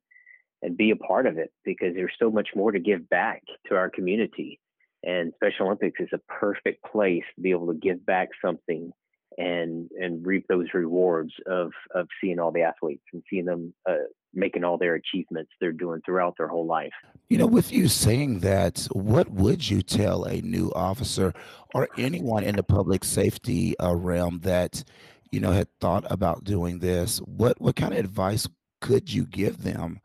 and 0.62 0.76
be 0.76 0.90
a 0.92 0.96
part 0.96 1.26
of 1.26 1.38
it 1.38 1.52
because 1.64 1.94
there's 1.94 2.12
so 2.20 2.30
much 2.30 2.48
more 2.54 2.70
to 2.70 2.78
give 2.78 3.08
back 3.08 3.42
to 3.66 3.74
our 3.74 3.90
community. 3.90 4.60
And 5.02 5.32
Special 5.34 5.66
Olympics 5.66 6.00
is 6.00 6.10
a 6.12 6.32
perfect 6.32 6.84
place 6.84 7.24
to 7.34 7.42
be 7.42 7.50
able 7.50 7.66
to 7.66 7.78
give 7.78 8.06
back 8.06 8.28
something 8.44 8.92
and 9.38 9.90
and 9.98 10.24
reap 10.26 10.46
those 10.48 10.66
rewards 10.74 11.32
of 11.46 11.72
of 11.94 12.06
seeing 12.20 12.38
all 12.38 12.52
the 12.52 12.62
athletes 12.62 13.04
and 13.12 13.22
seeing 13.28 13.44
them 13.44 13.74
uh, 13.88 13.94
making 14.34 14.64
all 14.64 14.78
their 14.78 14.94
achievements 14.94 15.50
they're 15.60 15.72
doing 15.72 16.00
throughout 16.04 16.34
their 16.36 16.48
whole 16.48 16.66
life. 16.66 16.92
You 17.28 17.38
know, 17.38 17.46
with 17.46 17.72
you 17.72 17.88
saying 17.88 18.40
that, 18.40 18.86
what 18.92 19.30
would 19.30 19.68
you 19.68 19.82
tell 19.82 20.24
a 20.24 20.40
new 20.42 20.70
officer 20.74 21.32
or 21.74 21.88
anyone 21.96 22.44
in 22.44 22.56
the 22.56 22.62
public 22.62 23.04
safety 23.04 23.78
uh, 23.78 23.94
realm 23.94 24.40
that 24.42 24.84
you 25.30 25.40
know 25.40 25.52
had 25.52 25.68
thought 25.80 26.04
about 26.10 26.44
doing 26.44 26.78
this? 26.78 27.18
What 27.18 27.60
what 27.60 27.76
kind 27.76 27.92
of 27.92 27.98
advice 27.98 28.46
could 28.80 29.12
you 29.12 29.26
give 29.26 29.62
them 29.62 30.00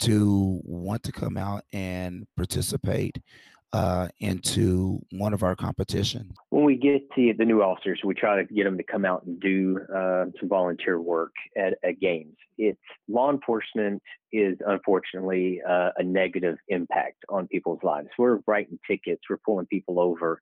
to 0.00 0.60
want 0.64 1.02
to 1.02 1.12
come 1.12 1.36
out 1.36 1.64
and 1.72 2.26
participate 2.36 3.18
uh, 3.72 4.08
into 4.20 5.00
one 5.12 5.32
of 5.32 5.42
our 5.42 5.54
competitions? 5.54 6.34
When 6.50 6.64
we 6.64 6.76
get 6.76 7.02
to 7.14 7.34
the 7.36 7.44
new 7.44 7.62
officers, 7.62 8.00
we 8.04 8.14
try 8.14 8.36
to 8.36 8.52
get 8.52 8.64
them 8.64 8.76
to 8.76 8.82
come 8.82 9.04
out 9.04 9.24
and 9.24 9.38
do 9.40 9.78
uh, 9.94 10.26
some 10.38 10.48
volunteer 10.48 11.00
work 11.00 11.32
at, 11.56 11.74
at, 11.84 12.00
games. 12.00 12.36
It's 12.56 12.80
law 13.08 13.30
enforcement 13.30 14.02
is 14.32 14.56
unfortunately 14.66 15.60
uh, 15.68 15.90
a 15.96 16.02
negative 16.02 16.56
impact 16.68 17.24
on 17.28 17.46
people's 17.48 17.80
lives. 17.82 18.08
We're 18.18 18.40
writing 18.46 18.78
tickets, 18.86 19.22
we're 19.28 19.38
pulling 19.38 19.66
people 19.66 20.00
over, 20.00 20.40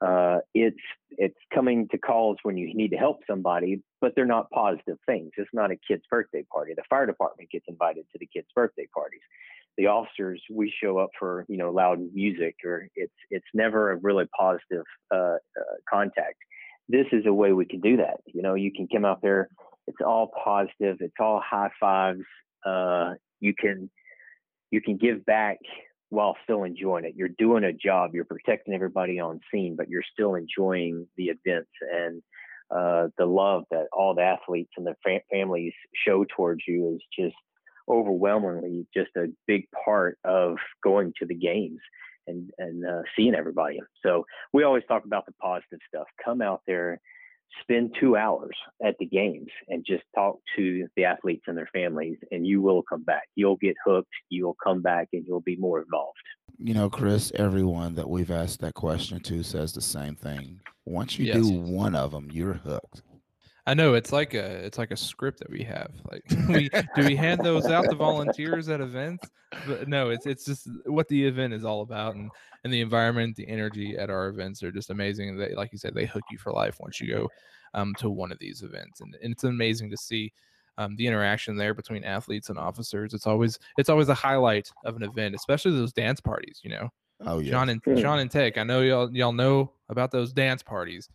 uh, 0.00 0.38
it's 0.54 0.78
it's 1.10 1.38
coming 1.52 1.88
to 1.88 1.98
calls 1.98 2.36
when 2.44 2.56
you 2.56 2.72
need 2.74 2.90
to 2.90 2.96
help 2.96 3.18
somebody, 3.28 3.82
but 4.00 4.12
they're 4.14 4.26
not 4.26 4.48
positive 4.50 4.96
things. 5.06 5.32
It's 5.36 5.50
not 5.52 5.72
a 5.72 5.76
kid's 5.76 6.04
birthday 6.08 6.44
party. 6.52 6.72
The 6.76 6.84
fire 6.88 7.06
department 7.06 7.50
gets 7.50 7.64
invited 7.68 8.04
to 8.12 8.18
the 8.18 8.26
kids' 8.26 8.46
birthday 8.54 8.86
parties. 8.94 9.22
The 9.76 9.86
officers, 9.86 10.42
we 10.50 10.72
show 10.82 10.98
up 10.98 11.10
for 11.18 11.44
you 11.48 11.56
know 11.56 11.70
loud 11.70 11.98
music, 12.12 12.56
or 12.64 12.88
it's 12.96 13.12
it's 13.30 13.46
never 13.54 13.92
a 13.92 13.96
really 13.96 14.26
positive 14.38 14.84
uh, 15.12 15.36
uh, 15.36 15.76
contact. 15.88 16.36
This 16.88 17.06
is 17.12 17.26
a 17.26 17.32
way 17.32 17.52
we 17.52 17.66
can 17.66 17.80
do 17.80 17.98
that. 17.98 18.20
You 18.26 18.42
know, 18.42 18.54
you 18.54 18.72
can 18.72 18.88
come 18.88 19.04
out 19.04 19.20
there. 19.22 19.48
It's 19.86 19.98
all 20.04 20.32
positive. 20.44 20.96
It's 21.00 21.14
all 21.20 21.40
high 21.44 21.70
fives. 21.78 22.24
Uh, 22.66 23.14
you 23.40 23.54
can 23.54 23.90
you 24.70 24.80
can 24.80 24.96
give 24.96 25.24
back 25.24 25.58
while 26.10 26.36
still 26.44 26.64
enjoying 26.64 27.04
it. 27.04 27.14
You're 27.16 27.28
doing 27.28 27.64
a 27.64 27.72
job, 27.72 28.14
you're 28.14 28.24
protecting 28.24 28.74
everybody 28.74 29.20
on 29.20 29.40
scene, 29.52 29.76
but 29.76 29.88
you're 29.88 30.02
still 30.12 30.34
enjoying 30.34 31.06
the 31.16 31.26
events 31.26 31.70
and 31.92 32.22
uh, 32.70 33.08
the 33.16 33.26
love 33.26 33.64
that 33.70 33.86
all 33.92 34.14
the 34.14 34.22
athletes 34.22 34.70
and 34.76 34.86
their 34.86 34.96
fam- 35.04 35.20
families 35.30 35.72
show 36.06 36.24
towards 36.36 36.62
you 36.66 36.94
is 36.94 37.02
just 37.18 37.36
overwhelmingly 37.88 38.86
just 38.94 39.10
a 39.16 39.26
big 39.46 39.66
part 39.84 40.18
of 40.24 40.56
going 40.82 41.12
to 41.18 41.26
the 41.26 41.34
games 41.34 41.80
and 42.26 42.50
and 42.58 42.84
uh, 42.84 43.02
seeing 43.16 43.34
everybody. 43.34 43.80
So 44.04 44.24
we 44.52 44.64
always 44.64 44.84
talk 44.88 45.04
about 45.04 45.26
the 45.26 45.32
positive 45.40 45.80
stuff. 45.88 46.06
Come 46.24 46.42
out 46.42 46.62
there 46.66 47.00
spend 47.62 47.94
two 48.00 48.16
hours 48.16 48.56
at 48.84 48.96
the 48.98 49.06
games 49.06 49.48
and 49.68 49.84
just 49.84 50.02
talk 50.14 50.38
to 50.56 50.86
the 50.96 51.04
athletes 51.04 51.44
and 51.46 51.56
their 51.56 51.68
families 51.72 52.16
and 52.30 52.46
you 52.46 52.60
will 52.60 52.82
come 52.82 53.02
back 53.02 53.24
you'll 53.36 53.56
get 53.56 53.74
hooked 53.84 54.12
you'll 54.28 54.56
come 54.62 54.82
back 54.82 55.08
and 55.12 55.24
you'll 55.26 55.40
be 55.40 55.56
more 55.56 55.80
involved 55.80 56.18
you 56.58 56.74
know 56.74 56.90
chris 56.90 57.32
everyone 57.34 57.94
that 57.94 58.08
we've 58.08 58.30
asked 58.30 58.60
that 58.60 58.74
question 58.74 59.18
to 59.20 59.42
says 59.42 59.72
the 59.72 59.80
same 59.80 60.14
thing 60.14 60.60
once 60.84 61.18
you 61.18 61.26
yes. 61.26 61.36
do 61.36 61.50
one 61.52 61.94
of 61.94 62.10
them 62.10 62.28
you're 62.30 62.54
hooked 62.54 63.02
I 63.68 63.74
know 63.74 63.92
it's 63.92 64.12
like 64.12 64.32
a 64.32 64.64
it's 64.64 64.78
like 64.78 64.92
a 64.92 64.96
script 64.96 65.40
that 65.40 65.50
we 65.50 65.62
have. 65.64 65.90
Like, 66.10 66.24
we, 66.48 66.70
do 66.96 67.06
we 67.06 67.14
hand 67.14 67.42
those 67.44 67.66
out 67.66 67.84
to 67.90 67.94
volunteers 67.94 68.70
at 68.70 68.80
events? 68.80 69.28
But 69.66 69.88
no, 69.88 70.08
it's 70.08 70.24
it's 70.24 70.46
just 70.46 70.68
what 70.86 71.06
the 71.08 71.26
event 71.26 71.52
is 71.52 71.66
all 71.66 71.82
about, 71.82 72.14
and 72.14 72.30
and 72.64 72.72
the 72.72 72.80
environment, 72.80 73.36
the 73.36 73.46
energy 73.46 73.94
at 73.98 74.08
our 74.08 74.28
events 74.28 74.62
are 74.62 74.72
just 74.72 74.88
amazing. 74.88 75.36
They, 75.36 75.54
like 75.54 75.70
you 75.70 75.78
said, 75.78 75.92
they 75.92 76.06
hook 76.06 76.22
you 76.30 76.38
for 76.38 76.50
life 76.50 76.78
once 76.80 76.98
you 76.98 77.14
go 77.14 77.28
um, 77.74 77.94
to 77.98 78.08
one 78.08 78.32
of 78.32 78.38
these 78.38 78.62
events, 78.62 79.02
and, 79.02 79.14
and 79.22 79.32
it's 79.32 79.44
amazing 79.44 79.90
to 79.90 79.96
see. 79.96 80.32
Um, 80.78 80.94
the 80.94 81.08
interaction 81.08 81.56
there 81.56 81.74
between 81.74 82.04
athletes 82.04 82.50
and 82.50 82.56
officers. 82.58 83.12
It's 83.12 83.26
always 83.26 83.58
it's 83.78 83.88
always 83.88 84.10
a 84.10 84.14
highlight 84.14 84.70
of 84.84 84.94
an 84.94 85.02
event, 85.02 85.34
especially 85.34 85.72
those 85.72 85.92
dance 85.92 86.20
parties. 86.20 86.60
You 86.62 86.70
know, 86.70 86.88
oh 87.26 87.40
yeah, 87.40 87.50
John 87.50 87.68
and 87.68 87.82
John 87.96 88.20
and 88.20 88.30
Tech. 88.30 88.58
I 88.58 88.62
know 88.62 88.82
y'all 88.82 89.12
y'all 89.12 89.32
know 89.32 89.72
about 89.88 90.12
those 90.12 90.32
dance 90.32 90.62
parties 90.62 91.08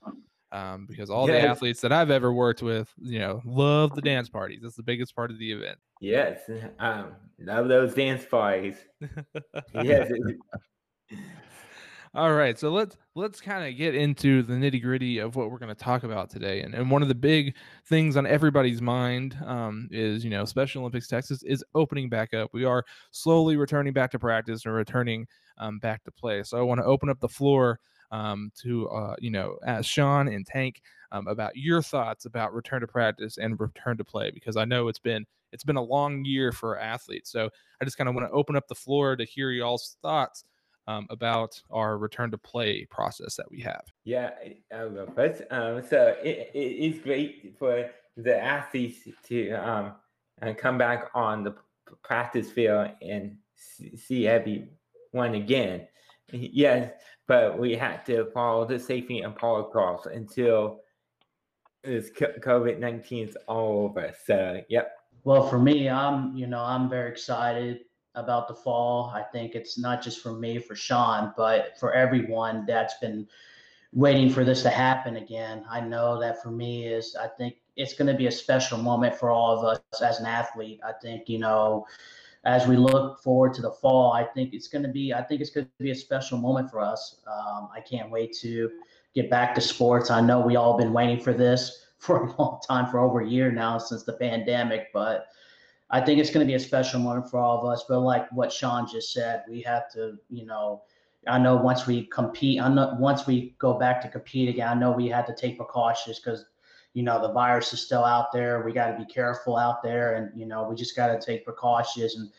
um, 0.54 0.86
because 0.88 1.10
all 1.10 1.28
yes. 1.28 1.42
the 1.42 1.50
athletes 1.50 1.82
that 1.82 1.92
I've 1.92 2.12
ever 2.12 2.32
worked 2.32 2.62
with, 2.62 2.94
you 3.02 3.20
know, 3.20 3.42
love 3.44 3.96
the 3.96 4.02
dance 4.02 4.30
parties. 4.30 4.60
That's 4.62 4.76
the 4.76 4.84
biggest 4.84 5.16
part 5.16 5.32
of 5.32 5.40
the 5.40 5.52
event. 5.52 5.80
Yes, 6.00 6.42
um, 6.80 7.14
love 7.40 7.68
those 7.68 7.96
dance 7.96 8.24
parties. 8.24 8.76
yes. 9.84 10.12
all 12.14 12.34
right, 12.34 12.60
so 12.60 12.70
let's 12.70 12.96
let's 13.16 13.42
kind 13.42 13.68
of 13.68 13.76
get 13.78 13.96
into 13.96 14.44
the 14.44 14.54
nitty 14.54 14.82
gritty 14.82 15.18
of 15.18 15.36
what 15.36 15.50
we're 15.50 15.58
going 15.58 15.74
to 15.74 15.84
talk 15.84 16.04
about 16.04 16.30
today, 16.30 16.62
and 16.62 16.76
and 16.76 16.92
one 16.92 17.02
of 17.02 17.08
the 17.08 17.16
big 17.16 17.56
things 17.88 18.16
on 18.16 18.28
everybody's 18.28 18.82
mind 18.82 19.36
um, 19.46 19.88
is 19.92 20.24
you 20.24 20.30
know 20.30 20.46
Special 20.46 20.82
Olympics 20.82 21.08
Texas 21.08 21.42
is 21.44 21.64
opening 21.74 22.10
back 22.10 22.36
up. 22.36 22.52
We 22.54 22.64
are 22.64 22.84
slowly 23.10 23.56
returning 23.58 23.92
back 23.92 24.12
to 24.12 24.20
practice 24.20 24.66
and 24.66 24.76
returning 24.76 25.26
um, 25.58 25.80
back 25.80 26.04
to 26.04 26.12
play. 26.12 26.44
So 26.44 26.60
I 26.60 26.62
want 26.62 26.80
to 26.80 26.86
open 26.86 27.10
up 27.10 27.20
the 27.20 27.28
floor 27.28 27.80
um, 28.14 28.52
to 28.62 28.88
uh, 28.90 29.16
you 29.20 29.32
know 29.32 29.58
ask 29.66 29.90
Sean 29.90 30.30
and 30.30 30.46
Tank 30.46 30.82
um, 31.12 31.28
about 31.28 31.58
your 31.58 31.82
thoughts 31.82 32.26
about 32.26 32.54
return 32.54 32.82
to 32.82 32.88
practice 32.88 33.38
and 33.38 33.60
return 33.60 33.98
to 33.98 34.06
play 34.06 34.32
because 34.32 34.56
I 34.56 34.64
know 34.64 34.88
it's 34.88 35.00
been 35.00 35.26
it's 35.52 35.64
been 35.64 35.76
a 35.76 35.84
long 35.84 36.24
year 36.24 36.52
for 36.52 36.80
athletes. 36.80 37.32
So 37.32 37.50
I 37.82 37.86
just 37.86 37.98
kind 37.98 38.08
of 38.08 38.16
want 38.16 38.28
to 38.28 38.32
open 38.32 38.56
up 38.56 38.68
the 38.68 38.76
floor 38.76 39.16
to 39.16 39.26
hear 39.26 39.52
y'all's 39.52 39.98
thoughts 40.02 40.46
um, 40.88 41.08
about 41.10 41.62
our 41.72 41.98
return 41.98 42.32
to 42.32 42.38
play 42.38 42.86
process 42.86 43.36
that 43.36 43.50
we 43.50 43.60
have. 43.62 43.84
Yeah, 44.04 44.32
I'll 44.74 45.08
first. 45.16 45.44
Um, 45.50 45.84
so 45.88 46.16
it, 46.24 46.52
it 46.54 46.60
is 46.60 47.00
great 47.00 47.56
for 47.58 47.90
the 48.16 48.38
athletes 48.38 49.08
to 49.28 49.52
um, 49.52 49.94
come 50.58 50.78
back 50.78 51.10
on 51.16 51.44
the 51.44 51.56
practice 52.04 52.52
field 52.52 52.92
and 53.02 53.38
see 53.96 54.28
everyone 54.28 55.36
again. 55.36 55.88
Yes, 56.32 56.92
but 57.28 57.58
we 57.58 57.76
had 57.76 58.06
to 58.06 58.26
follow 58.34 58.66
the 58.66 58.80
safety 58.80 59.22
and 59.22 59.36
protocols 59.36 60.06
until 60.06 60.80
this 61.84 62.10
COVID 62.12 62.80
19 62.80 63.28
is 63.28 63.38
all 63.48 63.86
over. 63.86 64.14
So, 64.26 64.62
yep. 64.70 64.96
Well, 65.24 65.48
for 65.48 65.60
me, 65.60 65.90
I'm, 65.90 66.36
you 66.36 66.48
know, 66.48 66.62
I'm 66.62 66.90
very 66.90 67.10
excited 67.10 67.82
about 68.16 68.48
the 68.48 68.56
fall. 68.56 69.12
I 69.14 69.24
think 69.24 69.56
it's 69.56 69.78
not 69.78 70.02
just 70.02 70.22
for 70.22 70.34
me, 70.34 70.60
for 70.60 70.76
Sean, 70.76 71.34
but 71.36 71.78
for 71.80 71.94
everyone 71.94 72.66
that's 72.66 72.96
been 73.00 73.28
waiting 73.94 74.30
for 74.30 74.44
this 74.44 74.64
to 74.64 74.70
happen 74.70 75.18
again. 75.18 75.64
I 75.70 75.80
know 75.80 76.20
that 76.20 76.42
for 76.42 76.52
me 76.52 76.88
is 76.88 77.16
I 77.16 77.28
think 77.28 77.56
it's 77.76 77.94
going 77.94 78.08
to 78.08 78.18
be 78.18 78.28
a 78.28 78.32
special 78.32 78.78
moment 78.78 79.16
for 79.16 79.32
all 79.32 79.58
of 79.58 79.66
us 79.66 80.02
as 80.02 80.20
an 80.20 80.26
athlete. 80.26 80.80
I 80.86 80.94
think, 81.02 81.30
you 81.30 81.40
know, 81.40 81.86
as 82.46 82.68
we 82.68 82.76
look 82.76 83.22
forward 83.22 83.54
to 83.54 83.62
the 83.62 83.72
fall, 83.72 84.12
I 84.12 84.24
think 84.24 84.54
it's 84.54 84.68
going 84.68 84.84
to 84.84 84.90
be 84.90 85.14
I 85.14 85.22
think 85.22 85.42
it's 85.42 85.50
going 85.50 85.66
to 85.66 85.84
be 85.84 85.92
a 85.92 85.96
special 85.96 86.38
moment 86.38 86.70
for 86.70 86.80
us. 86.80 87.18
Um, 87.28 87.70
I 87.74 87.80
can't 87.80 88.10
wait 88.10 88.36
to 88.42 88.70
get 89.16 89.30
back 89.30 89.56
to 89.56 89.62
sports. 89.62 90.12
I 90.12 90.22
know 90.22 90.40
we 90.40 90.56
all 90.56 90.78
been 90.78 90.94
waiting 90.94 91.20
for 91.20 91.34
this 91.34 91.86
for 91.98 92.26
a 92.26 92.42
long 92.42 92.60
time, 92.68 92.92
for 92.92 93.00
over 93.00 93.22
a 93.22 93.28
year 93.28 93.52
now 93.52 93.78
since 93.78 94.04
the 94.04 94.14
pandemic, 94.14 94.92
but 94.94 95.28
I 95.90 96.02
think 96.02 96.20
it's 96.20 96.32
going 96.32 96.46
to 96.46 96.50
be 96.50 96.56
a 96.56 96.60
special 96.60 97.00
moment 97.00 97.30
for 97.30 97.40
all 97.40 97.60
of 97.60 97.66
us. 97.66 97.86
But 97.88 98.00
like 98.00 98.30
what 98.32 98.52
Sean 98.52 98.90
just 98.92 99.14
said, 99.14 99.44
we 99.48 99.62
have 99.62 99.90
to, 99.94 100.18
you 100.30 100.46
know, 100.46 100.82
I 101.28 101.38
know 101.38 101.56
once 101.56 101.88
we 101.88 102.08
compete, 102.08 102.60
I 102.60 102.68
know 102.68 102.98
once 103.00 103.26
we 103.26 103.56
go 103.60 103.76
back 103.76 104.02
to 104.02 104.10
compete 104.10 104.50
again, 104.50 104.68
I 104.68 104.74
know 104.74 104.92
we 104.92 105.08
had 105.08 105.26
to 105.28 105.36
take 105.36 105.56
precautions 105.58 106.20
because, 106.20 106.46
you 106.94 107.04
know, 107.04 107.22
the 107.22 107.34
virus 107.34 107.74
is 107.74 107.82
still 107.82 108.06
out 108.06 108.32
there. 108.32 108.64
We 108.64 108.72
got 108.72 108.92
to 108.92 108.98
be 108.98 109.12
careful 109.12 109.58
out 109.58 109.82
there, 109.84 110.16
and 110.16 110.32
you 110.40 110.46
know, 110.46 110.68
we 110.68 110.76
just 110.76 110.96
got 110.96 111.08
to 111.08 111.26
take 111.26 111.46
precautions 111.46 112.16
and 112.16 112.30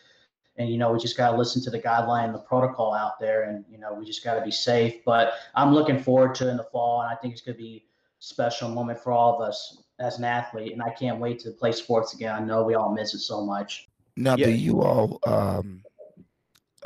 and 0.56 0.70
you 0.70 0.78
know 0.78 0.92
we 0.92 1.00
just 1.00 1.16
got 1.16 1.32
to 1.32 1.36
listen 1.36 1.60
to 1.60 1.68
the 1.68 1.80
guideline 1.80 2.32
the 2.32 2.38
protocol 2.38 2.94
out 2.94 3.18
there 3.18 3.42
and 3.42 3.64
you 3.68 3.76
know 3.76 3.92
we 3.92 4.06
just 4.06 4.22
got 4.22 4.36
to 4.36 4.44
be 4.44 4.52
safe 4.52 5.04
but 5.04 5.32
i'm 5.56 5.74
looking 5.74 6.00
forward 6.00 6.32
to 6.32 6.48
in 6.48 6.56
the 6.56 6.62
fall 6.62 7.02
and 7.02 7.10
i 7.10 7.16
think 7.16 7.32
it's 7.32 7.42
going 7.42 7.56
to 7.56 7.60
be 7.60 7.84
a 8.20 8.22
special 8.22 8.68
moment 8.68 9.00
for 9.00 9.10
all 9.10 9.34
of 9.34 9.40
us 9.40 9.82
as 9.98 10.18
an 10.18 10.24
athlete, 10.24 10.72
and 10.72 10.82
I 10.82 10.90
can't 10.90 11.20
wait 11.20 11.38
to 11.40 11.50
play 11.50 11.72
sports 11.72 12.14
again. 12.14 12.34
I 12.34 12.40
know 12.40 12.62
we 12.64 12.74
all 12.74 12.92
miss 12.92 13.14
it 13.14 13.20
so 13.20 13.44
much. 13.44 13.88
Now, 14.16 14.36
yeah. 14.36 14.46
do 14.46 14.52
you 14.52 14.82
all? 14.82 15.18
Um, 15.26 15.82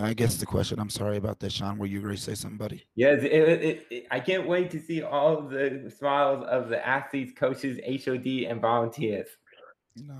I 0.00 0.14
guess 0.14 0.36
the 0.36 0.46
question. 0.46 0.78
I'm 0.78 0.90
sorry 0.90 1.16
about 1.16 1.40
that, 1.40 1.50
Sean. 1.50 1.76
Were 1.76 1.86
you 1.86 2.00
going 2.00 2.14
to 2.14 2.20
say 2.20 2.34
something, 2.34 2.56
buddy? 2.56 2.86
Yes, 2.94 3.22
it, 3.22 3.32
it, 3.32 3.86
it, 3.90 4.06
I 4.12 4.20
can't 4.20 4.46
wait 4.46 4.70
to 4.70 4.80
see 4.80 5.02
all 5.02 5.42
the 5.42 5.92
smiles 5.96 6.46
of 6.48 6.68
the 6.68 6.86
athletes, 6.86 7.32
coaches, 7.36 7.80
HOD, 8.04 8.46
and 8.48 8.60
volunteers. 8.60 9.26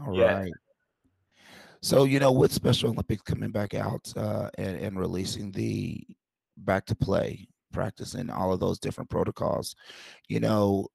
All 0.06 0.18
right. 0.18 0.52
So 1.80 2.04
you 2.04 2.18
know, 2.18 2.32
with 2.32 2.52
Special 2.52 2.90
Olympics 2.90 3.22
coming 3.22 3.50
back 3.50 3.74
out 3.74 4.12
uh, 4.16 4.50
and, 4.58 4.76
and 4.78 4.98
releasing 4.98 5.52
the 5.52 6.04
back 6.56 6.84
to 6.86 6.96
play 6.96 7.46
practice 7.72 8.14
and 8.14 8.30
all 8.30 8.52
of 8.52 8.58
those 8.58 8.80
different 8.80 9.10
protocols, 9.10 9.76
you 10.26 10.40
know, 10.40 10.88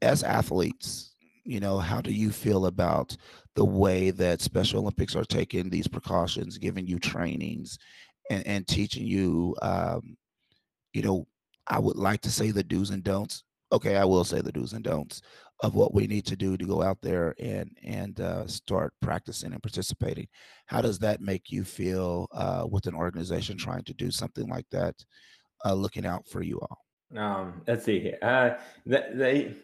as 0.00 0.22
athletes, 0.22 1.14
you 1.46 1.60
know, 1.60 1.78
how 1.78 2.00
do 2.00 2.12
you 2.12 2.30
feel 2.30 2.66
about 2.66 3.16
the 3.54 3.64
way 3.64 4.10
that 4.10 4.40
Special 4.40 4.80
Olympics 4.80 5.14
are 5.14 5.24
taking 5.24 5.70
these 5.70 5.86
precautions, 5.88 6.58
giving 6.58 6.86
you 6.86 6.98
trainings, 6.98 7.78
and, 8.30 8.46
and 8.46 8.66
teaching 8.66 9.06
you, 9.06 9.54
um, 9.62 10.16
you 10.92 11.02
know, 11.02 11.26
I 11.66 11.78
would 11.78 11.96
like 11.96 12.20
to 12.22 12.30
say 12.30 12.50
the 12.50 12.64
do's 12.64 12.90
and 12.90 13.02
don'ts. 13.02 13.44
Okay, 13.72 13.96
I 13.96 14.04
will 14.04 14.24
say 14.24 14.40
the 14.40 14.52
do's 14.52 14.72
and 14.72 14.84
don'ts 14.84 15.22
of 15.62 15.74
what 15.74 15.94
we 15.94 16.06
need 16.06 16.26
to 16.26 16.36
do 16.36 16.56
to 16.56 16.64
go 16.64 16.82
out 16.82 16.98
there 17.02 17.34
and 17.38 17.70
and 17.82 18.20
uh, 18.20 18.46
start 18.46 18.92
practicing 19.00 19.52
and 19.52 19.62
participating. 19.62 20.28
How 20.66 20.80
does 20.80 20.98
that 21.00 21.20
make 21.20 21.50
you 21.50 21.64
feel 21.64 22.28
uh, 22.32 22.66
with 22.68 22.86
an 22.86 22.94
organization 22.94 23.56
trying 23.56 23.84
to 23.84 23.94
do 23.94 24.10
something 24.10 24.48
like 24.48 24.66
that, 24.70 24.94
uh, 25.64 25.74
looking 25.74 26.06
out 26.06 26.26
for 26.28 26.42
you 26.42 26.60
all? 26.60 26.78
Um, 27.16 27.62
let's 27.66 27.84
see 27.84 28.00
here. 28.00 28.18
Uh, 28.20 28.50
they 28.84 29.56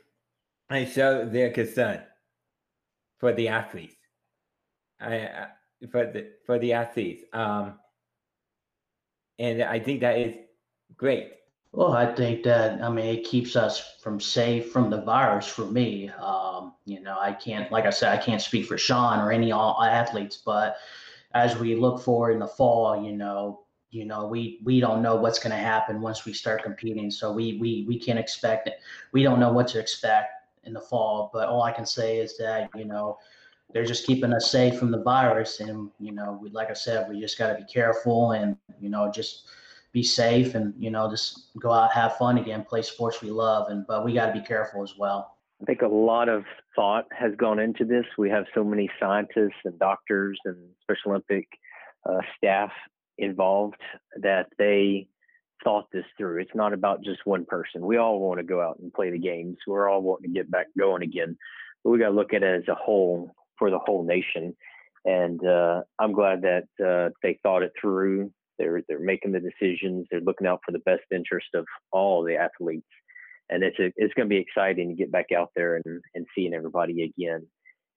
I 0.70 0.84
show 0.84 1.24
their 1.26 1.50
concern 1.50 2.02
for 3.18 3.32
the 3.32 3.48
athletes. 3.48 3.96
I, 5.00 5.18
uh, 5.20 5.46
for 5.90 6.06
the 6.06 6.30
for 6.46 6.58
the 6.58 6.72
athletes. 6.72 7.24
Um, 7.32 7.78
and 9.38 9.62
I 9.62 9.80
think 9.80 10.00
that 10.00 10.18
is 10.18 10.36
great. 10.96 11.32
Well, 11.72 11.92
I 11.92 12.14
think 12.14 12.42
that 12.44 12.82
I 12.82 12.88
mean 12.88 13.06
it 13.06 13.24
keeps 13.24 13.56
us 13.56 13.96
from 14.02 14.20
safe 14.20 14.70
from 14.72 14.90
the 14.90 15.02
virus. 15.02 15.46
For 15.46 15.66
me, 15.66 16.10
um, 16.10 16.74
you 16.84 17.00
know, 17.00 17.18
I 17.18 17.32
can't, 17.32 17.72
like 17.72 17.86
I 17.86 17.90
said, 17.90 18.16
I 18.16 18.22
can't 18.22 18.42
speak 18.42 18.66
for 18.66 18.78
Sean 18.78 19.20
or 19.20 19.32
any 19.32 19.52
all 19.52 19.82
athletes, 19.82 20.42
but 20.44 20.76
as 21.34 21.56
we 21.56 21.74
look 21.74 22.02
forward 22.02 22.32
in 22.32 22.40
the 22.40 22.46
fall, 22.46 23.02
you 23.02 23.12
know, 23.12 23.64
you 23.90 24.04
know, 24.04 24.26
we 24.26 24.60
we 24.64 24.80
don't 24.80 25.02
know 25.02 25.16
what's 25.16 25.38
going 25.38 25.56
to 25.56 25.56
happen 25.56 26.00
once 26.00 26.24
we 26.24 26.32
start 26.32 26.62
competing, 26.62 27.10
so 27.10 27.32
we 27.32 27.58
we 27.58 27.84
we 27.88 27.98
can't 27.98 28.18
expect 28.18 28.68
it. 28.68 28.74
We 29.12 29.22
don't 29.22 29.40
know 29.40 29.52
what 29.52 29.68
to 29.68 29.80
expect 29.80 30.41
in 30.64 30.72
the 30.72 30.80
fall. 30.80 31.30
But 31.32 31.48
all 31.48 31.62
I 31.62 31.72
can 31.72 31.86
say 31.86 32.18
is 32.18 32.36
that 32.38 32.70
you 32.74 32.84
know 32.84 33.18
they're 33.72 33.84
just 33.84 34.06
keeping 34.06 34.32
us 34.32 34.50
safe 34.50 34.78
from 34.78 34.90
the 34.90 35.02
virus, 35.02 35.60
and 35.60 35.90
you 35.98 36.12
know, 36.12 36.38
we 36.40 36.50
like 36.50 36.70
I 36.70 36.74
said, 36.74 37.08
we 37.08 37.20
just 37.20 37.38
got 37.38 37.48
to 37.48 37.54
be 37.54 37.72
careful 37.72 38.32
and 38.32 38.56
you 38.80 38.88
know 38.88 39.10
just 39.10 39.48
be 39.92 40.02
safe 40.02 40.54
and 40.54 40.72
you 40.78 40.90
know 40.90 41.10
just 41.10 41.50
go 41.60 41.70
out 41.70 41.92
have 41.92 42.16
fun 42.16 42.38
again 42.38 42.64
play 42.64 42.82
sports 42.82 43.20
we 43.22 43.30
love. 43.30 43.70
And 43.70 43.86
but 43.86 44.04
we 44.04 44.14
got 44.14 44.26
to 44.26 44.32
be 44.32 44.46
careful 44.46 44.82
as 44.82 44.94
well. 44.98 45.36
I 45.60 45.64
think 45.64 45.82
a 45.82 45.86
lot 45.86 46.28
of 46.28 46.44
thought 46.74 47.06
has 47.12 47.32
gone 47.36 47.60
into 47.60 47.84
this. 47.84 48.04
We 48.18 48.28
have 48.30 48.46
so 48.54 48.64
many 48.64 48.90
scientists 48.98 49.60
and 49.64 49.78
doctors 49.78 50.38
and 50.44 50.56
special 50.82 51.12
olympic 51.12 51.46
uh, 52.04 52.18
staff 52.36 52.72
involved 53.18 53.80
that 54.20 54.48
they 54.58 55.06
thought 55.64 55.86
this 55.92 56.04
through. 56.16 56.40
It's 56.40 56.54
not 56.54 56.72
about 56.72 57.04
just 57.04 57.20
one 57.24 57.44
person. 57.44 57.86
We 57.86 57.96
all 57.96 58.20
want 58.20 58.38
to 58.38 58.44
go 58.44 58.60
out 58.60 58.78
and 58.80 58.92
play 58.92 59.10
the 59.10 59.18
games. 59.18 59.58
We're 59.66 59.88
all 59.88 60.02
wanting 60.02 60.32
to 60.32 60.38
get 60.38 60.50
back 60.50 60.66
going 60.78 61.02
again, 61.02 61.36
but 61.82 61.90
we 61.90 61.98
got 61.98 62.08
to 62.08 62.14
look 62.14 62.34
at 62.34 62.42
it 62.42 62.62
as 62.62 62.68
a 62.68 62.74
whole 62.74 63.34
for 63.58 63.70
the 63.70 63.78
whole 63.78 64.04
nation. 64.04 64.56
And 65.04 65.44
uh, 65.46 65.82
I'm 65.98 66.12
glad 66.12 66.42
that 66.42 66.66
uh, 66.84 67.10
they 67.22 67.38
thought 67.42 67.62
it 67.62 67.72
through. 67.80 68.32
They're 68.58 68.82
they're 68.88 69.00
making 69.00 69.32
the 69.32 69.40
decisions. 69.40 70.06
They're 70.10 70.20
looking 70.20 70.46
out 70.46 70.60
for 70.64 70.72
the 70.72 70.78
best 70.80 71.02
interest 71.10 71.48
of 71.54 71.66
all 71.90 72.22
the 72.22 72.36
athletes. 72.36 72.86
And 73.50 73.62
it's 73.62 73.78
a, 73.78 73.92
it's 73.96 74.14
going 74.14 74.28
to 74.28 74.34
be 74.34 74.40
exciting 74.40 74.88
to 74.88 74.94
get 74.94 75.10
back 75.10 75.32
out 75.36 75.50
there 75.56 75.76
and, 75.76 76.00
and 76.14 76.26
seeing 76.34 76.54
everybody 76.54 77.02
again. 77.02 77.46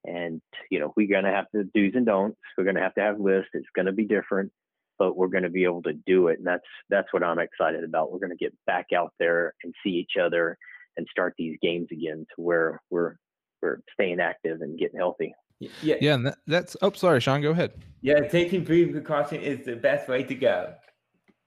And 0.06 0.41
you 0.69 0.80
know 0.80 0.93
we're 0.95 1.08
going 1.08 1.25
to 1.25 1.32
have 1.32 1.49
to 1.51 1.63
do's 1.63 1.93
and 1.95 2.06
don'ts. 2.06 2.38
We're 2.58 2.63
going 2.63 2.75
to 2.75 2.82
have 2.82 2.95
to 2.95 3.01
have 3.01 3.19
lists. 3.19 3.51
It's 3.54 3.65
going 3.75 3.88
to 3.88 3.91
be 3.91 4.06
different 4.06 4.51
but 4.97 5.15
we're 5.15 5.27
going 5.27 5.43
to 5.43 5.49
be 5.49 5.63
able 5.63 5.81
to 5.81 5.93
do 6.05 6.27
it 6.27 6.38
and 6.38 6.47
that's 6.47 6.63
that's 6.89 7.08
what 7.12 7.23
i'm 7.23 7.39
excited 7.39 7.84
about. 7.84 8.12
We're 8.12 8.19
going 8.19 8.31
to 8.31 8.36
get 8.36 8.53
back 8.65 8.88
out 8.95 9.13
there 9.19 9.53
and 9.63 9.73
see 9.84 9.91
each 9.91 10.13
other 10.21 10.58
and 10.97 11.08
start 11.12 11.34
these 11.38 11.58
games 11.62 11.88
again 11.91 12.25
to 12.36 12.41
where 12.41 12.81
we're 12.89 13.17
we're 13.62 13.79
staying 13.93 14.19
active 14.19 14.62
and 14.62 14.77
getting 14.77 14.99
healthy. 14.99 15.34
Yeah. 15.60 15.95
Yeah 15.99 16.13
and 16.15 16.27
that, 16.27 16.38
that's 16.47 16.77
oh 16.81 16.91
sorry 16.91 17.21
sean 17.21 17.41
go 17.41 17.51
ahead. 17.51 17.73
Yeah 18.01 18.21
taking 18.27 18.65
precaution 18.65 19.41
is 19.41 19.65
the 19.65 19.75
best 19.75 20.08
way 20.08 20.23
to 20.23 20.36
go. 20.36 20.73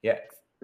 Yes. 0.03 0.21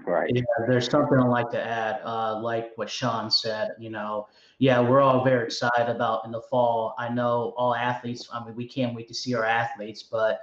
Right. 0.07 0.31
Yeah 0.35 0.43
there's 0.67 0.89
something 0.89 1.19
i'd 1.19 1.29
like 1.29 1.51
to 1.51 1.63
add 1.63 2.01
uh, 2.05 2.41
like 2.41 2.73
what 2.77 2.91
sean 2.91 3.31
said 3.31 3.73
you 3.79 3.91
know. 3.91 4.27
Yeah 4.59 4.81
we're 4.81 5.01
all 5.01 5.25
very 5.25 5.45
excited 5.45 5.89
about 5.89 6.25
in 6.25 6.33
the 6.33 6.43
fall. 6.51 6.95
I 6.99 7.09
know 7.09 7.55
all 7.57 7.75
athletes 7.75 8.29
i 8.33 8.45
mean 8.45 8.57
we 8.57 8.67
can't 8.67 8.95
wait 8.95 9.09
to 9.09 9.15
see 9.15 9.35
our 9.35 9.45
athletes 9.45 10.03
but 10.03 10.41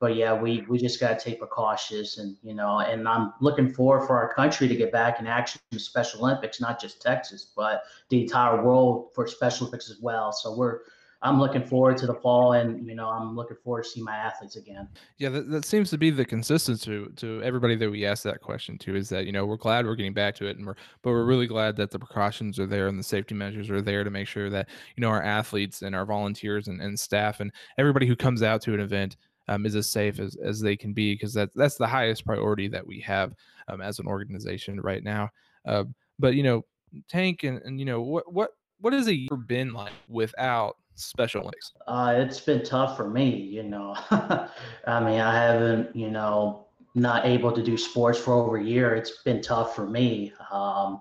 but 0.00 0.14
yeah, 0.14 0.32
we 0.32 0.64
we 0.68 0.78
just 0.78 1.00
got 1.00 1.18
to 1.18 1.24
take 1.24 1.38
precautions, 1.38 2.18
and 2.18 2.36
you 2.42 2.54
know, 2.54 2.78
and 2.78 3.08
I'm 3.08 3.32
looking 3.40 3.72
forward 3.72 4.06
for 4.06 4.16
our 4.16 4.32
country 4.32 4.68
to 4.68 4.76
get 4.76 4.92
back 4.92 5.18
in 5.20 5.26
action 5.26 5.60
in 5.72 5.78
Special 5.78 6.20
Olympics, 6.20 6.60
not 6.60 6.80
just 6.80 7.02
Texas, 7.02 7.52
but 7.56 7.82
the 8.08 8.22
entire 8.22 8.62
world 8.62 9.08
for 9.14 9.26
Special 9.26 9.66
Olympics 9.66 9.90
as 9.90 9.98
well. 10.00 10.32
So 10.32 10.56
we're 10.56 10.80
I'm 11.20 11.40
looking 11.40 11.64
forward 11.64 11.96
to 11.98 12.06
the 12.06 12.14
fall, 12.14 12.52
and 12.52 12.86
you 12.86 12.94
know, 12.94 13.08
I'm 13.08 13.34
looking 13.34 13.56
forward 13.64 13.82
to 13.82 13.88
see 13.90 14.02
my 14.02 14.14
athletes 14.14 14.54
again. 14.54 14.88
Yeah, 15.16 15.30
that, 15.30 15.50
that 15.50 15.64
seems 15.64 15.90
to 15.90 15.98
be 15.98 16.10
the 16.10 16.24
consistency 16.24 16.84
to, 16.84 17.12
to 17.16 17.42
everybody 17.42 17.74
that 17.74 17.90
we 17.90 18.06
ask 18.06 18.22
that 18.22 18.40
question 18.40 18.78
to 18.78 18.94
is 18.94 19.08
that 19.08 19.26
you 19.26 19.32
know 19.32 19.44
we're 19.44 19.56
glad 19.56 19.84
we're 19.84 19.96
getting 19.96 20.14
back 20.14 20.36
to 20.36 20.46
it, 20.46 20.56
and 20.58 20.66
we're 20.66 20.76
but 21.02 21.10
we're 21.10 21.24
really 21.24 21.48
glad 21.48 21.74
that 21.76 21.90
the 21.90 21.98
precautions 21.98 22.60
are 22.60 22.66
there 22.66 22.86
and 22.86 22.96
the 22.96 23.02
safety 23.02 23.34
measures 23.34 23.68
are 23.68 23.82
there 23.82 24.04
to 24.04 24.10
make 24.10 24.28
sure 24.28 24.48
that 24.48 24.68
you 24.96 25.00
know 25.00 25.08
our 25.08 25.22
athletes 25.22 25.82
and 25.82 25.94
our 25.96 26.06
volunteers 26.06 26.68
and, 26.68 26.80
and 26.80 26.98
staff 26.98 27.40
and 27.40 27.50
everybody 27.78 28.06
who 28.06 28.14
comes 28.14 28.42
out 28.42 28.62
to 28.62 28.74
an 28.74 28.80
event 28.80 29.16
um, 29.48 29.66
is 29.66 29.74
as 29.74 29.88
safe 29.88 30.20
as, 30.20 30.36
as 30.36 30.60
they 30.60 30.76
can 30.76 30.92
be 30.92 31.14
because 31.14 31.34
that, 31.34 31.50
that's 31.54 31.76
the 31.76 31.86
highest 31.86 32.24
priority 32.24 32.68
that 32.68 32.86
we 32.86 33.00
have 33.00 33.34
um, 33.68 33.80
as 33.80 33.98
an 33.98 34.06
organization 34.06 34.80
right 34.80 35.02
now. 35.02 35.30
Uh, 35.66 35.84
but 36.18 36.34
you 36.34 36.42
know, 36.42 36.64
Tank 37.08 37.44
and, 37.44 37.60
and 37.62 37.78
you 37.78 37.84
know 37.84 38.00
what 38.00 38.32
what 38.32 38.50
what 38.80 38.92
has 38.92 39.08
a 39.08 39.14
year 39.14 39.36
been 39.36 39.72
like 39.72 39.92
without 40.08 40.76
Special 40.94 41.42
Olympics? 41.42 41.72
Uh, 41.86 42.14
it's 42.16 42.40
been 42.40 42.64
tough 42.64 42.96
for 42.96 43.08
me, 43.08 43.30
you 43.36 43.62
know. 43.62 43.94
I 44.10 45.00
mean, 45.00 45.20
I 45.20 45.34
haven't, 45.34 45.94
you 45.94 46.10
know, 46.10 46.66
not 46.94 47.24
able 47.24 47.52
to 47.52 47.62
do 47.62 47.76
sports 47.76 48.18
for 48.18 48.34
over 48.34 48.56
a 48.56 48.64
year. 48.64 48.94
It's 48.94 49.22
been 49.22 49.40
tough 49.40 49.76
for 49.76 49.86
me. 49.86 50.32
Um, 50.50 51.00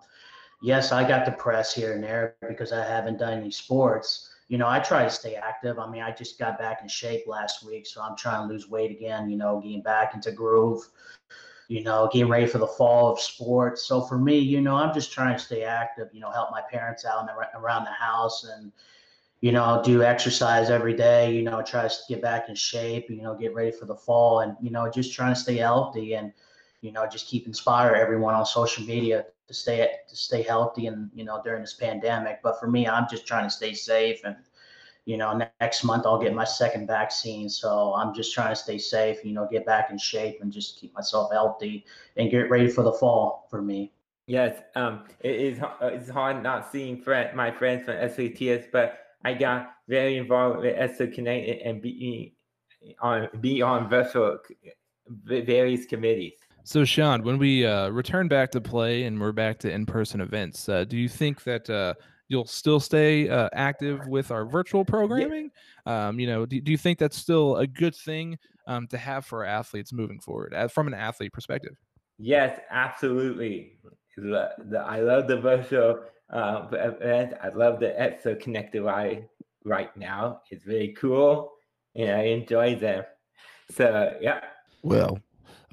yes, 0.61 0.91
I 0.91 1.07
got 1.07 1.25
depressed 1.25 1.75
here 1.75 1.93
and 1.93 2.03
there 2.03 2.35
because 2.47 2.71
I 2.71 2.85
haven't 2.85 3.17
done 3.17 3.39
any 3.39 3.51
sports. 3.51 4.29
You 4.49 4.57
know, 4.57 4.67
I 4.67 4.79
try 4.79 5.03
to 5.03 5.09
stay 5.09 5.35
active. 5.35 5.77
I 5.77 5.89
mean, 5.89 6.01
I 6.01 6.11
just 6.11 6.39
got 6.39 6.57
back 6.57 6.79
in 6.81 6.87
shape 6.87 7.27
last 7.27 7.65
week, 7.65 7.85
so 7.85 8.01
I'm 8.01 8.15
trying 8.15 8.47
to 8.47 8.53
lose 8.53 8.69
weight 8.69 8.91
again, 8.91 9.29
you 9.29 9.37
know, 9.37 9.59
getting 9.59 9.81
back 9.81 10.13
into 10.13 10.31
groove, 10.31 10.87
you 11.67 11.83
know, 11.83 12.09
getting 12.13 12.29
ready 12.29 12.47
for 12.47 12.57
the 12.57 12.67
fall 12.67 13.11
of 13.11 13.19
sports. 13.19 13.85
So 13.85 14.01
for 14.01 14.17
me, 14.17 14.37
you 14.37 14.61
know, 14.61 14.75
I'm 14.75 14.93
just 14.93 15.11
trying 15.11 15.35
to 15.35 15.43
stay 15.43 15.63
active, 15.63 16.07
you 16.13 16.21
know, 16.21 16.31
help 16.31 16.51
my 16.51 16.61
parents 16.71 17.03
out 17.03 17.27
around 17.55 17.83
the 17.83 17.91
house 17.91 18.45
and, 18.45 18.71
you 19.41 19.51
know, 19.51 19.81
do 19.83 20.01
exercise 20.01 20.69
every 20.69 20.93
day, 20.93 21.35
you 21.35 21.43
know, 21.43 21.61
try 21.61 21.85
to 21.85 21.95
get 22.07 22.21
back 22.21 22.47
in 22.47 22.55
shape, 22.55 23.09
you 23.09 23.21
know, 23.21 23.35
get 23.35 23.53
ready 23.53 23.71
for 23.71 23.85
the 23.85 23.95
fall 23.95 24.39
and, 24.39 24.55
you 24.61 24.71
know, 24.71 24.89
just 24.89 25.13
trying 25.13 25.33
to 25.33 25.39
stay 25.39 25.57
healthy 25.57 26.15
and, 26.15 26.31
you 26.81 26.93
know, 26.93 27.05
just 27.05 27.27
keep 27.27 27.47
inspire 27.47 27.93
everyone 27.93 28.33
on 28.33 28.45
social 28.45 28.85
media 28.85 29.25
to 29.47 29.53
stay 29.53 29.89
to 30.07 30.15
stay 30.15 30.41
healthy 30.41 30.87
and, 30.87 31.09
you 31.13 31.23
know, 31.23 31.41
during 31.43 31.61
this 31.61 31.73
pandemic. 31.73 32.39
But 32.43 32.59
for 32.59 32.67
me, 32.67 32.87
I'm 32.87 33.07
just 33.09 33.25
trying 33.25 33.45
to 33.45 33.49
stay 33.49 33.73
safe 33.73 34.21
and, 34.23 34.35
you 35.05 35.17
know, 35.17 35.41
next 35.61 35.83
month 35.83 36.05
I'll 36.05 36.21
get 36.21 36.33
my 36.33 36.43
second 36.43 36.87
vaccine. 36.87 37.49
So 37.49 37.93
I'm 37.95 38.13
just 38.13 38.33
trying 38.33 38.49
to 38.49 38.55
stay 38.55 38.77
safe, 38.77 39.23
you 39.23 39.33
know, 39.33 39.47
get 39.49 39.65
back 39.65 39.89
in 39.89 39.97
shape 39.97 40.39
and 40.41 40.51
just 40.51 40.79
keep 40.79 40.93
myself 40.93 41.31
healthy 41.31 41.85
and 42.17 42.29
get 42.29 42.49
ready 42.49 42.67
for 42.67 42.83
the 42.83 42.91
fall 42.91 43.47
for 43.49 43.61
me. 43.61 43.91
Yes, 44.27 44.61
um, 44.75 45.05
it 45.21 45.35
is. 45.35 45.61
Uh, 45.61 45.73
it's 45.83 46.09
hard 46.09 46.43
not 46.43 46.69
seeing 46.69 47.01
friend, 47.01 47.33
my 47.35 47.49
friends 47.49 47.85
from 47.85 47.95
SATS, 47.95 48.65
but 48.69 48.99
I 49.23 49.33
got 49.33 49.75
very 49.87 50.17
involved 50.17 50.59
with 50.59 50.75
ESO 50.77 51.07
Connect 51.07 51.61
and 51.63 51.81
be 51.81 52.35
uh, 53.01 53.05
on 53.05 53.29
be 53.39 53.61
on 53.61 53.89
virtual 53.89 54.37
uh, 54.65 54.69
various 55.25 55.85
committees. 55.85 56.33
So, 56.67 56.83
Sean, 56.83 57.23
when 57.23 57.37
we 57.37 57.65
uh, 57.65 57.87
return 57.91 58.27
back 58.27 58.51
to 58.51 58.59
play 58.59 59.03
and 59.03 59.21
we're 59.21 59.31
back 59.31 59.57
to 59.59 59.71
in-person 59.71 60.19
events, 60.19 60.67
uh, 60.67 60.83
do 60.83 60.97
you 60.97 61.07
think 61.07 61.45
that 61.45 61.69
uh, 61.69 61.93
you'll 62.27 62.45
still 62.45 62.81
stay 62.81 63.29
uh, 63.29 63.47
active 63.53 64.05
with 64.07 64.31
our 64.31 64.43
virtual 64.43 64.83
programming? 64.83 65.49
Yeah. 65.85 66.09
Um, 66.09 66.19
you 66.19 66.27
know, 66.27 66.45
do, 66.45 66.59
do 66.59 66.69
you 66.69 66.77
think 66.77 66.99
that's 66.99 67.15
still 67.15 67.55
a 67.55 67.65
good 67.65 67.95
thing 67.95 68.37
um, 68.67 68.85
to 68.87 68.97
have 68.97 69.25
for 69.25 69.45
athletes 69.45 69.93
moving 69.93 70.19
forward, 70.19 70.53
as, 70.53 70.73
from 70.73 70.87
an 70.87 70.93
athlete 70.93 71.31
perspective? 71.31 71.77
Yes, 72.17 72.59
absolutely. 72.69 73.79
The, 74.17 74.49
the, 74.65 74.79
I 74.79 74.99
love 74.99 75.29
the 75.29 75.39
virtual 75.39 76.01
uh, 76.33 76.67
event. 76.73 77.35
I 77.41 77.47
love 77.47 77.79
the 77.79 77.97
ESO 77.97 78.35
Connected 78.35 78.83
Live 78.83 79.23
right 79.63 79.95
now. 79.95 80.41
It's 80.51 80.65
really 80.65 80.89
cool, 80.99 81.53
and 81.95 82.11
I 82.11 82.23
enjoy 82.23 82.75
them. 82.75 83.05
So, 83.71 84.17
yeah. 84.19 84.41
Well, 84.83 85.21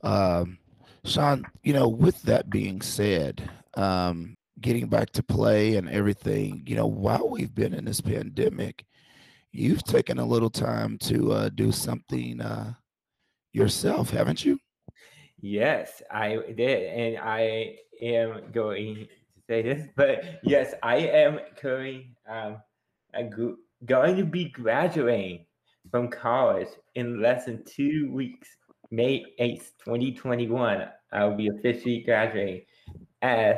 um, 0.05 0.59
Sean, 1.05 1.45
you 1.62 1.73
know, 1.73 1.88
with 1.88 2.23
that 2.23 2.49
being 2.49 2.81
said, 2.81 3.51
um, 3.75 4.37
getting 4.61 4.88
back 4.88 5.11
to 5.11 5.23
play 5.23 5.77
and 5.77 5.88
everything, 5.88 6.62
you 6.67 6.77
know, 6.77 6.87
while 6.87 7.29
we've 7.29 7.55
been 7.55 7.75
in 7.75 7.85
this 7.85 8.01
pandemic, 8.01 8.85
you've 9.53 9.85
taken 9.85 10.19
a 10.19 10.25
little 10.25 10.51
time 10.51 10.99
to 10.99 11.33
uh, 11.33 11.49
do 11.51 11.71
something 11.71 12.40
uh, 12.40 12.73
yourself, 13.53 14.11
haven't 14.11 14.45
you? 14.45 14.59
Yes, 15.40 16.03
I 16.11 16.38
did. 16.57 16.85
And 16.85 17.19
I 17.19 17.77
am 18.01 18.51
going 18.53 18.95
to 18.95 19.07
say 19.47 19.62
this, 19.62 19.87
but 19.97 20.40
yes, 20.43 20.75
I 20.83 20.97
am 20.97 21.38
currently 21.57 22.17
um, 22.27 22.57
going 23.85 24.17
to 24.17 24.25
be 24.25 24.47
graduating 24.47 25.45
from 25.90 26.09
college 26.09 26.69
in 26.95 27.21
less 27.21 27.45
than 27.45 27.62
two 27.64 28.11
weeks. 28.11 28.49
May 28.90 29.25
8th, 29.40 29.73
2021, 29.85 30.88
I 31.12 31.25
will 31.25 31.37
be 31.37 31.49
officially 31.49 32.01
graduating 32.01 32.62
as 33.23 33.57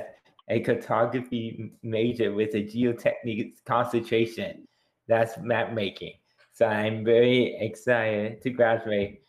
a 0.48 0.60
cartography 0.60 1.72
major 1.82 2.32
with 2.32 2.54
a 2.54 2.62
geotechnics 2.62 3.64
concentration. 3.64 4.66
That's 5.08 5.38
map 5.38 5.72
making. 5.72 6.14
So 6.52 6.66
I'm 6.66 7.04
very 7.04 7.56
excited 7.60 8.42
to 8.42 8.50
graduate. 8.50 9.22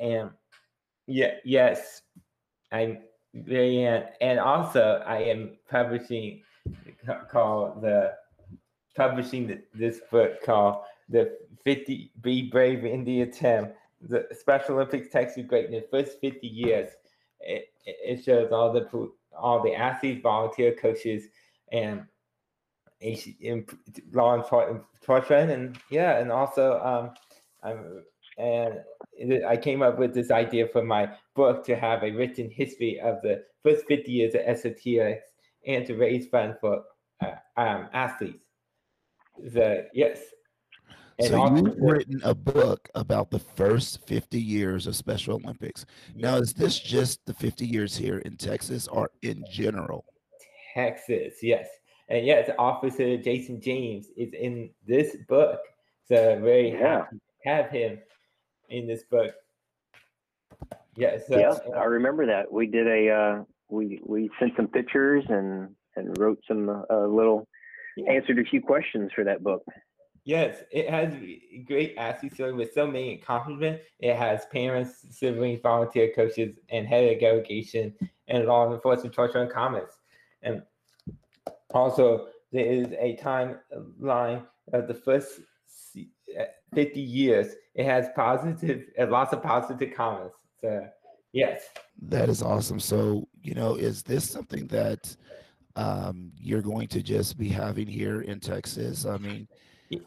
And 0.00 0.30
yeah, 1.06 1.34
yes, 1.44 2.02
I'm 2.70 2.98
very, 3.34 3.84
and 4.20 4.38
also 4.38 5.02
I 5.06 5.22
am 5.22 5.56
publishing 5.70 6.42
called 7.30 7.82
the 7.82 8.12
publishing 8.96 9.60
this 9.74 10.00
book 10.10 10.42
called 10.44 10.82
the 11.08 11.36
50 11.64 12.12
Be 12.20 12.50
Brave 12.50 12.84
in 12.84 13.04
the 13.04 13.22
Attempt 13.22 13.76
the 14.00 14.26
Special 14.32 14.76
Olympics 14.76 15.08
Texas 15.10 15.44
Greatness 15.46 15.84
first 15.90 16.20
50 16.20 16.46
years. 16.46 16.90
It, 17.40 17.66
it 17.84 18.24
shows 18.24 18.52
all 18.52 18.72
the 18.72 19.10
all 19.36 19.62
the 19.62 19.74
athletes, 19.74 20.20
volunteer 20.22 20.74
coaches, 20.74 21.24
and 21.72 22.04
law 24.12 24.34
enforcement, 24.34 25.50
and 25.50 25.78
yeah, 25.90 26.18
and 26.18 26.32
also 26.32 26.80
um, 26.80 27.14
I'm, 27.62 28.02
and 28.38 29.44
I 29.44 29.56
came 29.56 29.82
up 29.82 29.98
with 29.98 30.14
this 30.14 30.30
idea 30.30 30.68
for 30.68 30.82
my 30.82 31.10
book 31.34 31.64
to 31.66 31.76
have 31.76 32.02
a 32.02 32.10
written 32.10 32.50
history 32.50 33.00
of 33.00 33.20
the 33.22 33.44
first 33.64 33.84
50 33.86 34.10
years 34.10 34.34
of 34.34 34.42
SOTX 34.42 35.18
and 35.66 35.86
to 35.86 35.96
raise 35.96 36.28
funds 36.28 36.56
for 36.60 36.82
uh, 37.20 37.32
um, 37.56 37.88
athletes. 37.92 38.44
The 39.38 39.88
yes, 39.92 40.20
and 41.18 41.28
so 41.28 41.56
you've 41.56 41.76
written 41.78 42.20
a 42.22 42.34
book 42.34 42.88
about 42.94 43.30
the 43.30 43.38
first 43.38 44.06
50 44.06 44.40
years 44.40 44.86
of 44.86 44.94
Special 44.94 45.34
Olympics. 45.34 45.84
Now, 46.14 46.36
is 46.36 46.52
this 46.54 46.78
just 46.78 47.24
the 47.26 47.34
50 47.34 47.66
years 47.66 47.96
here 47.96 48.18
in 48.18 48.36
Texas 48.36 48.86
or 48.86 49.10
in 49.22 49.44
general? 49.50 50.04
Texas, 50.74 51.34
yes. 51.42 51.66
And 52.08 52.24
yes, 52.24 52.50
Officer 52.58 53.16
Jason 53.16 53.60
James 53.60 54.06
is 54.16 54.32
in 54.32 54.70
this 54.86 55.16
book. 55.28 55.58
So 56.06 56.38
very 56.40 56.72
yeah. 56.72 57.04
happy 57.04 57.16
to 57.16 57.48
have 57.48 57.70
him 57.70 57.98
in 58.70 58.86
this 58.86 59.02
book. 59.10 59.32
Yes. 60.96 61.24
Yeah, 61.28 61.52
so, 61.52 61.60
yeah, 61.68 61.76
I 61.76 61.84
remember 61.84 62.26
that. 62.26 62.50
We 62.50 62.66
did 62.66 62.86
a 62.86 63.10
uh, 63.10 63.42
we 63.68 64.00
we 64.04 64.30
sent 64.38 64.52
some 64.56 64.68
pictures 64.68 65.24
and 65.28 65.74
and 65.96 66.16
wrote 66.18 66.38
some 66.48 66.68
uh, 66.68 67.06
little 67.06 67.46
yeah. 67.96 68.12
answered 68.12 68.38
a 68.38 68.44
few 68.44 68.62
questions 68.62 69.10
for 69.14 69.24
that 69.24 69.42
book. 69.42 69.62
Yes, 70.28 70.62
it 70.70 70.90
has 70.90 71.14
great 71.64 71.94
athlete 71.96 72.34
story 72.34 72.52
with 72.52 72.74
so 72.74 72.86
many 72.86 73.14
accomplishments. 73.14 73.82
It 73.98 74.14
has 74.14 74.44
parents, 74.52 75.06
siblings, 75.08 75.60
volunteer 75.62 76.12
coaches, 76.14 76.54
and 76.68 76.86
head 76.86 77.10
of 77.10 77.18
delegation 77.18 77.94
and 78.26 78.44
law 78.44 78.70
enforcement 78.70 79.14
torture 79.14 79.38
and 79.38 79.50
comments. 79.50 79.96
And 80.42 80.64
also, 81.72 82.26
there 82.52 82.66
is 82.66 82.88
a 83.00 83.16
timeline 83.16 84.44
of 84.74 84.86
the 84.86 84.92
first 84.92 85.40
50 86.74 87.00
years. 87.00 87.54
It 87.74 87.86
has 87.86 88.08
positive, 88.14 88.84
lots 89.08 89.32
of 89.32 89.42
positive 89.42 89.94
comments. 89.96 90.36
So, 90.60 90.88
yes. 91.32 91.62
That 92.02 92.28
is 92.28 92.42
awesome. 92.42 92.80
So, 92.80 93.26
you 93.42 93.54
know, 93.54 93.76
is 93.76 94.02
this 94.02 94.28
something 94.28 94.66
that 94.66 95.16
um, 95.74 96.32
you're 96.36 96.60
going 96.60 96.88
to 96.88 97.02
just 97.02 97.38
be 97.38 97.48
having 97.48 97.86
here 97.86 98.20
in 98.20 98.40
Texas? 98.40 99.06
I 99.06 99.16
mean, 99.16 99.48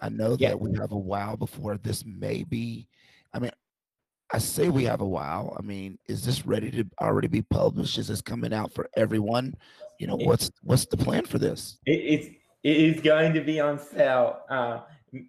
I 0.02 0.10
know 0.10 0.36
yeah. 0.40 0.50
that 0.50 0.60
we 0.60 0.78
have 0.78 0.92
a 0.92 0.98
while 0.98 1.38
before 1.38 1.78
this 1.78 2.06
may 2.06 2.44
be. 2.44 2.88
I 3.34 3.40
mean, 3.40 3.52
I 4.34 4.38
say 4.38 4.70
we 4.70 4.86
have 4.86 5.02
a 5.02 5.08
while. 5.08 5.56
I 5.60 5.62
mean, 5.62 5.98
is 6.08 6.24
this 6.26 6.46
ready 6.46 6.72
to 6.72 6.86
already 7.02 7.28
be 7.28 7.42
published? 7.42 7.98
Is 7.98 8.08
this 8.08 8.22
coming 8.22 8.54
out 8.54 8.74
for 8.74 8.90
everyone? 8.96 9.56
You 10.00 10.08
know, 10.08 10.16
what's 10.16 10.52
what's 10.64 10.86
the 10.86 10.98
plan 10.98 11.26
for 11.26 11.38
this? 11.38 11.80
It, 11.86 11.92
it's 11.92 12.28
it 12.64 12.78
is 12.78 13.02
going 13.02 13.34
to 13.34 13.42
be 13.42 13.60
on 13.60 13.80
sale. 13.80 14.42
Uh, 14.50 14.82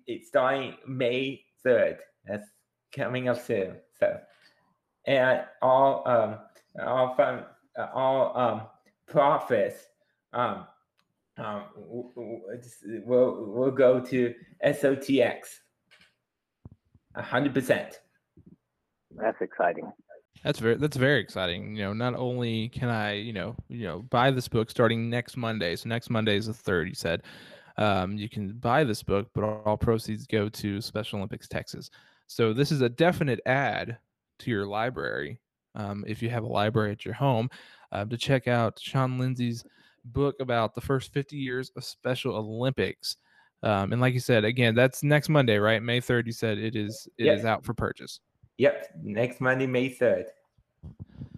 it's 0.07 0.29
starting 0.29 0.77
May 0.87 1.43
third. 1.65 1.99
That's 2.27 2.49
coming 2.95 3.29
up 3.29 3.41
soon. 3.45 3.77
So, 3.99 4.19
and 5.07 5.43
all 5.61 6.07
um 6.07 6.39
all 6.81 7.15
fun 7.17 7.45
all 7.95 8.37
um 8.37 8.63
profits 9.09 9.87
um 10.33 10.67
um, 11.39 11.65
we'll, 11.77 13.37
we'll 13.47 13.71
go 13.71 14.01
to 14.01 14.35
SOTX. 14.65 15.39
hundred 17.17 17.55
percent. 17.55 18.01
That's 19.17 19.41
exciting. 19.41 19.91
That's 20.45 20.59
very 20.59 20.77
that's 20.77 20.97
very 20.97 21.21
exciting. 21.21 21.77
You 21.77 21.85
know, 21.85 21.93
not 21.93 22.15
only 22.15 22.69
can 22.69 22.89
I, 22.89 23.13
you 23.13 23.33
know, 23.33 23.55
you 23.69 23.87
know, 23.87 24.03
buy 24.11 24.31
this 24.31 24.49
book 24.49 24.71
starting 24.71 25.09
next 25.09 25.37
Monday. 25.37 25.77
So 25.77 25.89
next 25.89 26.11
Monday 26.11 26.37
is 26.37 26.47
the 26.47 26.55
third. 26.55 26.89
You 26.89 26.95
said 26.95 27.23
um, 27.77 28.17
you 28.17 28.29
can 28.29 28.53
buy 28.55 28.85
this 28.85 29.03
book, 29.03 29.29
but 29.35 29.45
all 29.45 29.77
proceeds 29.77 30.27
go 30.27 30.49
to 30.49 30.81
Special 30.81 31.19
Olympics 31.19 31.49
Texas. 31.49 31.91
So 32.27 32.53
this 32.53 32.73
is 32.73 32.81
a 32.81 32.89
definite 32.89 33.41
add 33.47 33.99
to 34.41 34.51
your 34.51 34.67
library. 34.67 35.39
Um, 35.75 36.05
if 36.07 36.23
you 36.23 36.29
have 36.31 36.45
a 36.45 36.49
library 36.49 36.93
at 36.93 37.05
your 37.05 37.15
home, 37.15 37.49
uh, 37.93 38.05
to 38.05 38.17
check 38.17 38.49
out 38.49 38.79
Sean 38.81 39.19
Lindsay's 39.19 39.65
book 40.05 40.37
about 40.41 40.75
the 40.75 40.81
first 40.81 41.13
50 41.13 41.37
years 41.37 41.71
of 41.77 41.85
Special 41.85 42.37
Olympics. 42.37 43.17
Um, 43.63 43.93
and 43.93 44.01
like 44.01 44.15
you 44.15 44.21
said, 44.21 44.45
again, 44.45 44.75
that's 44.75 45.03
next 45.03 45.29
Monday, 45.29 45.57
right? 45.59 45.83
May 45.83 46.01
3rd. 46.01 46.27
You 46.27 46.33
said 46.33 46.59
it 46.59 46.75
is 46.75 47.09
it 47.19 47.29
is 47.29 47.45
Yep. 47.45 47.47
out 47.47 47.65
for 47.65 47.75
purchase. 47.75 48.21
Yep, 48.59 48.87
next 49.03 49.41
Monday, 49.41 49.67
May 49.67 49.89
3rd. 49.89 50.25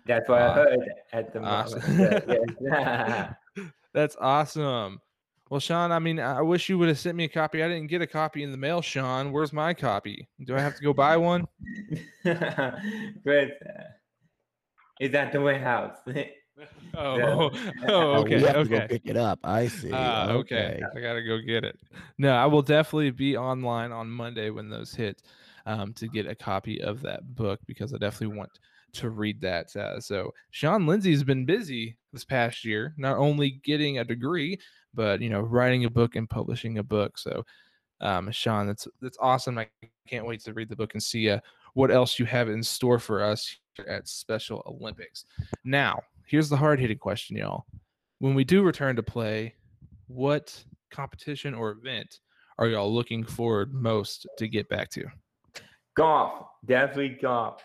That's 0.06 0.28
what 0.28 0.40
Ah, 0.40 0.50
I 0.50 0.54
heard 0.54 0.78
at 1.12 1.32
the 1.32 1.40
awesome. 1.40 1.96
moment. 1.96 3.36
That's 3.94 4.16
awesome. 4.20 5.00
Well, 5.50 5.60
Sean, 5.60 5.92
I 5.92 5.98
mean, 5.98 6.18
I 6.18 6.40
wish 6.40 6.68
you 6.68 6.78
would 6.78 6.88
have 6.88 6.98
sent 6.98 7.16
me 7.16 7.24
a 7.24 7.28
copy. 7.28 7.62
I 7.62 7.68
didn't 7.68 7.86
get 7.88 8.02
a 8.02 8.06
copy 8.06 8.42
in 8.42 8.50
the 8.50 8.56
mail, 8.56 8.80
Sean. 8.80 9.30
Where's 9.30 9.52
my 9.52 9.74
copy? 9.74 10.28
Do 10.44 10.56
I 10.56 10.60
have 10.60 10.74
to 10.76 10.82
go 10.82 10.92
buy 10.92 11.16
one? 11.16 11.46
but 12.24 12.38
uh, 13.28 13.84
it's 14.98 15.14
at 15.14 15.32
the 15.32 15.40
warehouse. 15.40 15.96
Oh, 16.96 17.16
Yeah. 17.16 17.26
oh, 17.34 17.50
Oh, 17.88 18.12
okay, 18.20 18.36
we 18.36 18.42
have 18.44 18.54
to 18.54 18.64
go 18.64 18.76
okay. 18.76 18.86
pick 18.88 19.02
it 19.06 19.16
up. 19.16 19.40
I 19.42 19.66
see. 19.66 19.90
Ah, 19.92 20.30
okay. 20.30 20.80
I 20.96 21.00
gotta 21.00 21.22
go 21.22 21.38
get 21.38 21.64
it. 21.64 21.78
No, 22.18 22.32
I 22.32 22.46
will 22.46 22.62
definitely 22.62 23.10
be 23.10 23.36
online 23.36 23.90
on 23.90 24.08
Monday 24.08 24.50
when 24.50 24.68
those 24.68 24.94
hit 24.94 25.22
um, 25.66 25.92
to 25.94 26.06
get 26.06 26.26
a 26.28 26.34
copy 26.34 26.80
of 26.80 27.02
that 27.02 27.34
book 27.34 27.60
because 27.66 27.92
I 27.92 27.98
definitely 27.98 28.36
want 28.36 28.50
to 28.94 29.10
read 29.10 29.40
that. 29.40 29.74
Uh, 29.74 30.00
so 30.00 30.32
Sean 30.50 30.86
Lindsay's 30.86 31.24
been 31.24 31.44
busy 31.44 31.96
this 32.12 32.24
past 32.24 32.64
year, 32.64 32.94
not 32.96 33.16
only 33.18 33.60
getting 33.64 33.98
a 33.98 34.04
degree, 34.04 34.58
but 34.94 35.20
you 35.20 35.30
know, 35.30 35.40
writing 35.40 35.84
a 35.84 35.90
book 35.90 36.16
and 36.16 36.30
publishing 36.30 36.78
a 36.78 36.82
book. 36.82 37.18
So, 37.18 37.44
um, 38.00 38.30
Sean, 38.30 38.66
that's 38.68 38.86
that's 39.00 39.18
awesome. 39.20 39.58
I 39.58 39.68
can't 40.06 40.26
wait 40.26 40.44
to 40.44 40.52
read 40.52 40.68
the 40.68 40.76
book 40.76 40.94
and 40.94 41.02
see 41.02 41.28
uh, 41.30 41.40
what 41.74 41.90
else 41.90 42.18
you 42.18 42.26
have 42.26 42.48
in 42.48 42.62
store 42.62 42.98
for 42.98 43.22
us 43.22 43.56
here 43.76 43.86
at 43.86 44.06
Special 44.06 44.62
Olympics. 44.66 45.24
Now, 45.64 46.00
here's 46.26 46.48
the 46.48 46.56
hard 46.56 46.80
hitting 46.80 46.98
question, 46.98 47.36
y'all 47.36 47.64
when 48.24 48.34
we 48.34 48.42
do 48.42 48.62
return 48.62 48.96
to 48.96 49.02
play, 49.02 49.54
what 50.06 50.64
competition 50.90 51.52
or 51.52 51.72
event 51.72 52.20
are 52.58 52.68
y'all 52.68 52.92
looking 52.92 53.22
forward 53.22 53.74
most 53.74 54.26
to 54.38 54.48
get 54.48 54.68
back 54.70 54.88
to? 54.90 55.04
golf, 55.94 56.46
definitely 56.64 57.18
golf. 57.20 57.62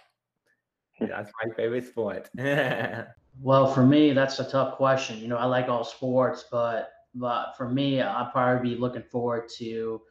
That's 0.99 1.31
my 1.43 1.53
favorite 1.55 1.87
sport. 1.87 2.29
Well, 3.41 3.73
for 3.73 3.85
me, 3.85 4.11
that's 4.11 4.37
a 4.39 4.49
tough 4.49 4.75
question. 4.75 5.17
You 5.19 5.29
know, 5.29 5.37
I 5.37 5.45
like 5.45 5.69
all 5.69 5.85
sports, 5.85 6.43
but 6.51 6.89
but 7.15 7.53
for 7.55 7.69
me, 7.69 8.01
I'd 8.01 8.31
probably 8.33 8.71
be 8.71 8.75
looking 8.75 9.03
forward 9.03 9.47
to. 9.59 10.01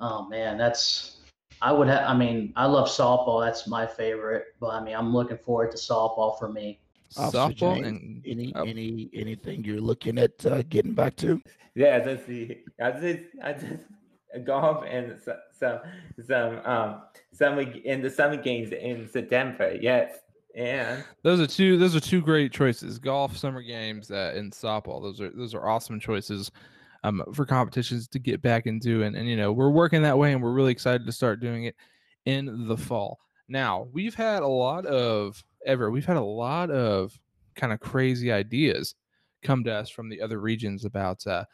Oh 0.00 0.28
man, 0.28 0.58
that's 0.58 1.18
I 1.62 1.70
would 1.70 1.86
have. 1.86 2.08
I 2.08 2.16
mean, 2.16 2.52
I 2.56 2.66
love 2.66 2.88
softball. 2.88 3.44
That's 3.44 3.68
my 3.68 3.86
favorite. 3.86 4.46
But 4.58 4.70
I 4.70 4.82
mean, 4.82 4.96
I'm 4.96 5.14
looking 5.14 5.38
forward 5.38 5.70
to 5.72 5.76
softball 5.76 6.36
for 6.36 6.50
me. 6.50 6.80
Officer 7.16 7.38
Softball 7.38 7.74
James, 7.76 7.86
and 7.86 8.22
any 8.26 8.52
oh. 8.54 8.62
any 8.62 9.10
anything 9.14 9.64
you're 9.64 9.80
looking 9.80 10.18
at 10.18 10.44
uh, 10.46 10.62
getting 10.68 10.94
back 10.94 11.16
to? 11.16 11.40
yeah, 11.74 12.02
let's 12.04 12.26
see. 12.26 12.62
I 12.80 12.90
just, 12.92 13.20
I 13.42 13.52
just 13.52 14.44
golf 14.44 14.84
and 14.88 15.20
so- 15.24 15.38
some, 15.56 15.78
some, 16.26 16.60
um, 16.64 17.02
summer 17.32 17.62
in 17.62 18.02
the 18.02 18.10
summer 18.10 18.36
games 18.36 18.72
in 18.72 19.08
September. 19.08 19.76
Yes, 19.80 20.18
and 20.54 21.04
those 21.22 21.40
are 21.40 21.46
two. 21.46 21.78
Those 21.78 21.94
are 21.96 22.00
two 22.00 22.20
great 22.20 22.52
choices: 22.52 22.98
golf, 22.98 23.36
summer 23.36 23.62
games, 23.62 24.10
uh, 24.10 24.32
and 24.34 24.52
softball. 24.52 25.02
Those 25.02 25.20
are 25.20 25.30
those 25.30 25.54
are 25.54 25.68
awesome 25.68 26.00
choices 26.00 26.50
um, 27.02 27.22
for 27.32 27.44
competitions 27.44 28.08
to 28.08 28.18
get 28.18 28.42
back 28.42 28.66
into. 28.66 29.02
And 29.02 29.16
and 29.16 29.28
you 29.28 29.36
know 29.36 29.52
we're 29.52 29.70
working 29.70 30.02
that 30.02 30.18
way, 30.18 30.32
and 30.32 30.42
we're 30.42 30.52
really 30.52 30.72
excited 30.72 31.06
to 31.06 31.12
start 31.12 31.40
doing 31.40 31.64
it 31.64 31.76
in 32.26 32.66
the 32.68 32.76
fall. 32.76 33.18
Now 33.48 33.88
we've 33.92 34.14
had 34.14 34.42
a 34.42 34.48
lot 34.48 34.86
of 34.86 35.42
ever. 35.66 35.90
We've 35.90 36.04
had 36.04 36.16
a 36.16 36.22
lot 36.22 36.70
of 36.70 37.18
kind 37.54 37.72
of 37.72 37.80
crazy 37.80 38.32
ideas 38.32 38.94
come 39.42 39.64
to 39.64 39.72
us 39.72 39.90
from 39.90 40.08
the 40.08 40.20
other 40.20 40.40
regions 40.40 40.84
about 40.84 41.26
uh, 41.26 41.44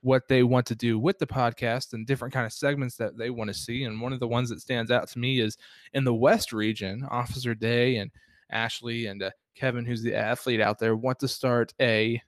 what 0.00 0.28
they 0.28 0.42
want 0.42 0.66
to 0.66 0.74
do 0.74 0.98
with 0.98 1.18
the 1.18 1.26
podcast 1.26 1.92
and 1.92 2.06
different 2.06 2.34
kind 2.34 2.46
of 2.46 2.52
segments 2.52 2.96
that 2.96 3.16
they 3.16 3.30
want 3.30 3.48
to 3.48 3.54
see. 3.54 3.84
And 3.84 4.00
one 4.00 4.12
of 4.12 4.20
the 4.20 4.28
ones 4.28 4.50
that 4.50 4.60
stands 4.60 4.90
out 4.90 5.08
to 5.08 5.18
me 5.18 5.40
is 5.40 5.56
in 5.92 6.04
the 6.04 6.14
West 6.14 6.52
region, 6.52 7.06
Officer 7.10 7.54
Day 7.54 7.96
and 7.96 8.10
Ashley 8.50 9.06
and 9.06 9.22
uh, 9.22 9.30
Kevin, 9.54 9.84
who's 9.84 10.02
the 10.02 10.14
athlete 10.14 10.60
out 10.60 10.78
there, 10.78 10.96
want 10.96 11.18
to 11.20 11.28
start 11.28 11.72
a 11.80 12.20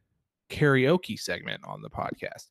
karaoke 0.48 1.18
segment 1.18 1.60
on 1.66 1.82
the 1.82 1.90
podcast. 1.90 2.48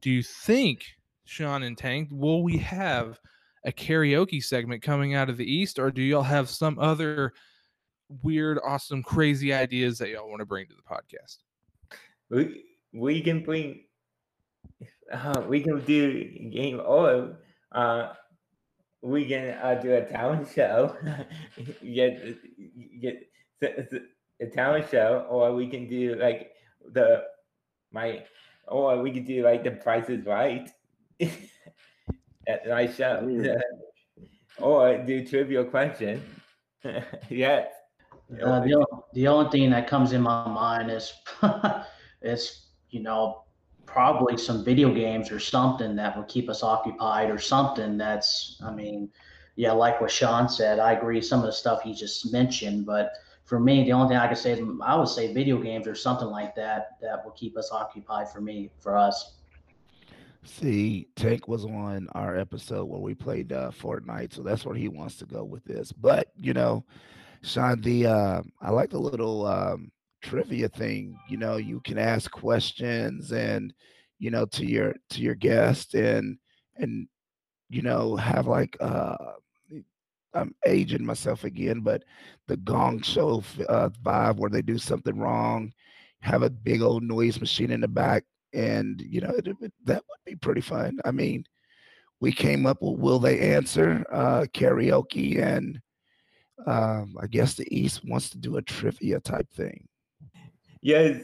Do 0.00 0.10
you 0.10 0.22
think, 0.22 0.84
Sean 1.24 1.62
and 1.62 1.78
Tank, 1.78 2.08
will 2.10 2.42
we 2.42 2.58
have 2.58 3.18
a 3.64 3.72
karaoke 3.72 4.42
segment 4.42 4.82
coming 4.82 5.14
out 5.14 5.28
of 5.28 5.36
the 5.36 5.50
East, 5.50 5.78
or 5.78 5.90
do 5.90 6.02
y'all 6.02 6.22
have 6.22 6.48
some 6.48 6.78
other 6.78 7.32
weird, 8.22 8.58
awesome, 8.64 9.02
crazy 9.02 9.52
ideas 9.52 9.98
that 9.98 10.10
y'all 10.10 10.28
want 10.28 10.40
to 10.40 10.46
bring 10.46 10.66
to 10.66 10.74
the 10.74 10.82
podcast? 10.82 11.38
we 12.28 12.64
we 12.92 13.20
can 13.20 13.44
bring, 13.44 13.84
uh, 15.12 15.42
we 15.46 15.60
can 15.60 15.80
do 15.84 16.24
game 16.50 16.80
or 16.84 17.38
uh, 17.72 18.12
we 19.02 19.24
can 19.26 19.56
uh, 19.62 19.74
do 19.74 19.94
a 19.94 20.04
talent 20.04 20.48
show. 20.54 20.96
get 21.84 22.36
get 23.00 23.30
s- 23.62 23.86
s- 23.92 24.00
a 24.40 24.46
talent 24.46 24.90
show, 24.90 25.26
or 25.30 25.54
we 25.54 25.68
can 25.68 25.88
do 25.88 26.16
like 26.16 26.52
the 26.92 27.24
my, 27.92 28.24
or 28.66 29.00
we 29.00 29.10
could 29.12 29.26
do 29.26 29.42
like 29.44 29.62
the 29.64 29.70
Price 29.70 30.08
is 30.10 30.24
Right 30.26 30.68
at 32.46 32.68
my 32.68 32.86
show. 32.86 33.20
Oh, 34.58 34.64
or 34.80 34.98
do 35.04 35.24
trivia 35.26 35.64
question. 35.64 36.22
yes. 37.28 37.68
Uh, 38.32 38.60
the, 38.60 38.74
only, 38.74 38.86
the 39.14 39.28
only 39.28 39.50
thing 39.50 39.70
that 39.70 39.86
comes 39.86 40.12
in 40.12 40.20
my 40.20 40.48
mind 40.48 40.90
is, 40.90 41.12
is 42.22 42.66
you 42.90 43.00
know, 43.00 43.44
probably 43.86 44.36
some 44.36 44.64
video 44.64 44.92
games 44.92 45.30
or 45.30 45.38
something 45.38 45.94
that 45.96 46.16
will 46.16 46.24
keep 46.24 46.50
us 46.50 46.62
occupied 46.62 47.30
or 47.30 47.38
something 47.38 47.96
that's, 47.96 48.60
I 48.64 48.72
mean, 48.72 49.10
yeah, 49.54 49.72
like 49.72 50.00
what 50.00 50.10
Sean 50.10 50.48
said, 50.48 50.78
I 50.78 50.92
agree. 50.92 51.20
Some 51.20 51.40
of 51.40 51.46
the 51.46 51.52
stuff 51.52 51.82
he 51.82 51.94
just 51.94 52.30
mentioned, 52.32 52.84
but 52.84 53.12
for 53.44 53.60
me, 53.60 53.84
the 53.84 53.92
only 53.92 54.08
thing 54.08 54.18
I 54.18 54.26
could 54.26 54.36
say 54.36 54.52
is 54.52 54.60
I 54.82 54.96
would 54.96 55.08
say 55.08 55.32
video 55.32 55.58
games 55.58 55.86
or 55.86 55.94
something 55.94 56.28
like 56.28 56.54
that 56.56 56.98
that 57.00 57.24
will 57.24 57.32
keep 57.32 57.56
us 57.56 57.70
occupied 57.72 58.28
for 58.28 58.40
me, 58.40 58.70
for 58.80 58.96
us. 58.96 59.36
See, 60.42 61.08
Tank 61.16 61.48
was 61.48 61.64
on 61.64 62.08
our 62.12 62.36
episode 62.36 62.84
where 62.84 63.00
we 63.00 63.14
played 63.14 63.52
uh, 63.52 63.70
Fortnite, 63.70 64.32
so 64.32 64.42
that's 64.42 64.64
where 64.64 64.76
he 64.76 64.88
wants 64.88 65.16
to 65.16 65.26
go 65.26 65.42
with 65.42 65.64
this. 65.64 65.90
But 65.92 66.32
you 66.36 66.52
know, 66.52 66.84
Sean, 67.42 67.80
the 67.80 68.06
uh, 68.06 68.42
I 68.60 68.70
like 68.70 68.90
the 68.90 68.98
little 68.98 69.46
um, 69.46 69.90
trivia 70.22 70.68
thing. 70.68 71.16
You 71.28 71.36
know, 71.38 71.56
you 71.56 71.80
can 71.80 71.98
ask 71.98 72.30
questions 72.30 73.32
and 73.32 73.72
you 74.18 74.30
know 74.30 74.46
to 74.46 74.64
your 74.66 74.94
to 75.10 75.20
your 75.22 75.34
guest 75.34 75.94
and 75.94 76.38
and 76.76 77.08
you 77.70 77.82
know 77.82 78.16
have 78.16 78.46
like 78.46 78.76
uh, 78.80 79.16
I'm 80.34 80.54
aging 80.66 81.04
myself 81.04 81.44
again, 81.44 81.80
but 81.80 82.02
the 82.46 82.56
Gong 82.58 83.00
Show 83.02 83.42
uh, 83.68 83.88
vibe 84.04 84.36
where 84.36 84.50
they 84.50 84.62
do 84.62 84.78
something 84.78 85.18
wrong, 85.18 85.72
have 86.20 86.42
a 86.42 86.50
big 86.50 86.82
old 86.82 87.02
noise 87.02 87.40
machine 87.40 87.70
in 87.70 87.80
the 87.80 87.88
back, 87.88 88.24
and 88.52 89.00
you 89.00 89.20
know 89.20 89.30
it, 89.30 89.46
it- 89.48 89.72
that 89.84 90.02
would 90.08 90.24
be 90.26 90.36
pretty 90.36 90.60
fun. 90.60 90.98
I 91.04 91.10
mean, 91.12 91.44
we 92.20 92.32
came 92.32 92.66
up 92.66 92.78
with 92.82 92.98
"Will 93.00 93.18
They 93.20 93.54
Answer" 93.54 94.04
uh, 94.12 94.46
karaoke, 94.54 95.40
and 95.42 95.80
um, 96.64 97.16
I 97.20 97.26
guess 97.26 97.54
the 97.54 97.66
East 97.76 98.04
wants 98.04 98.30
to 98.30 98.38
do 98.38 98.56
a 98.56 98.62
trivia 98.62 99.20
type 99.20 99.50
thing. 99.52 99.86
Yes, 100.80 101.20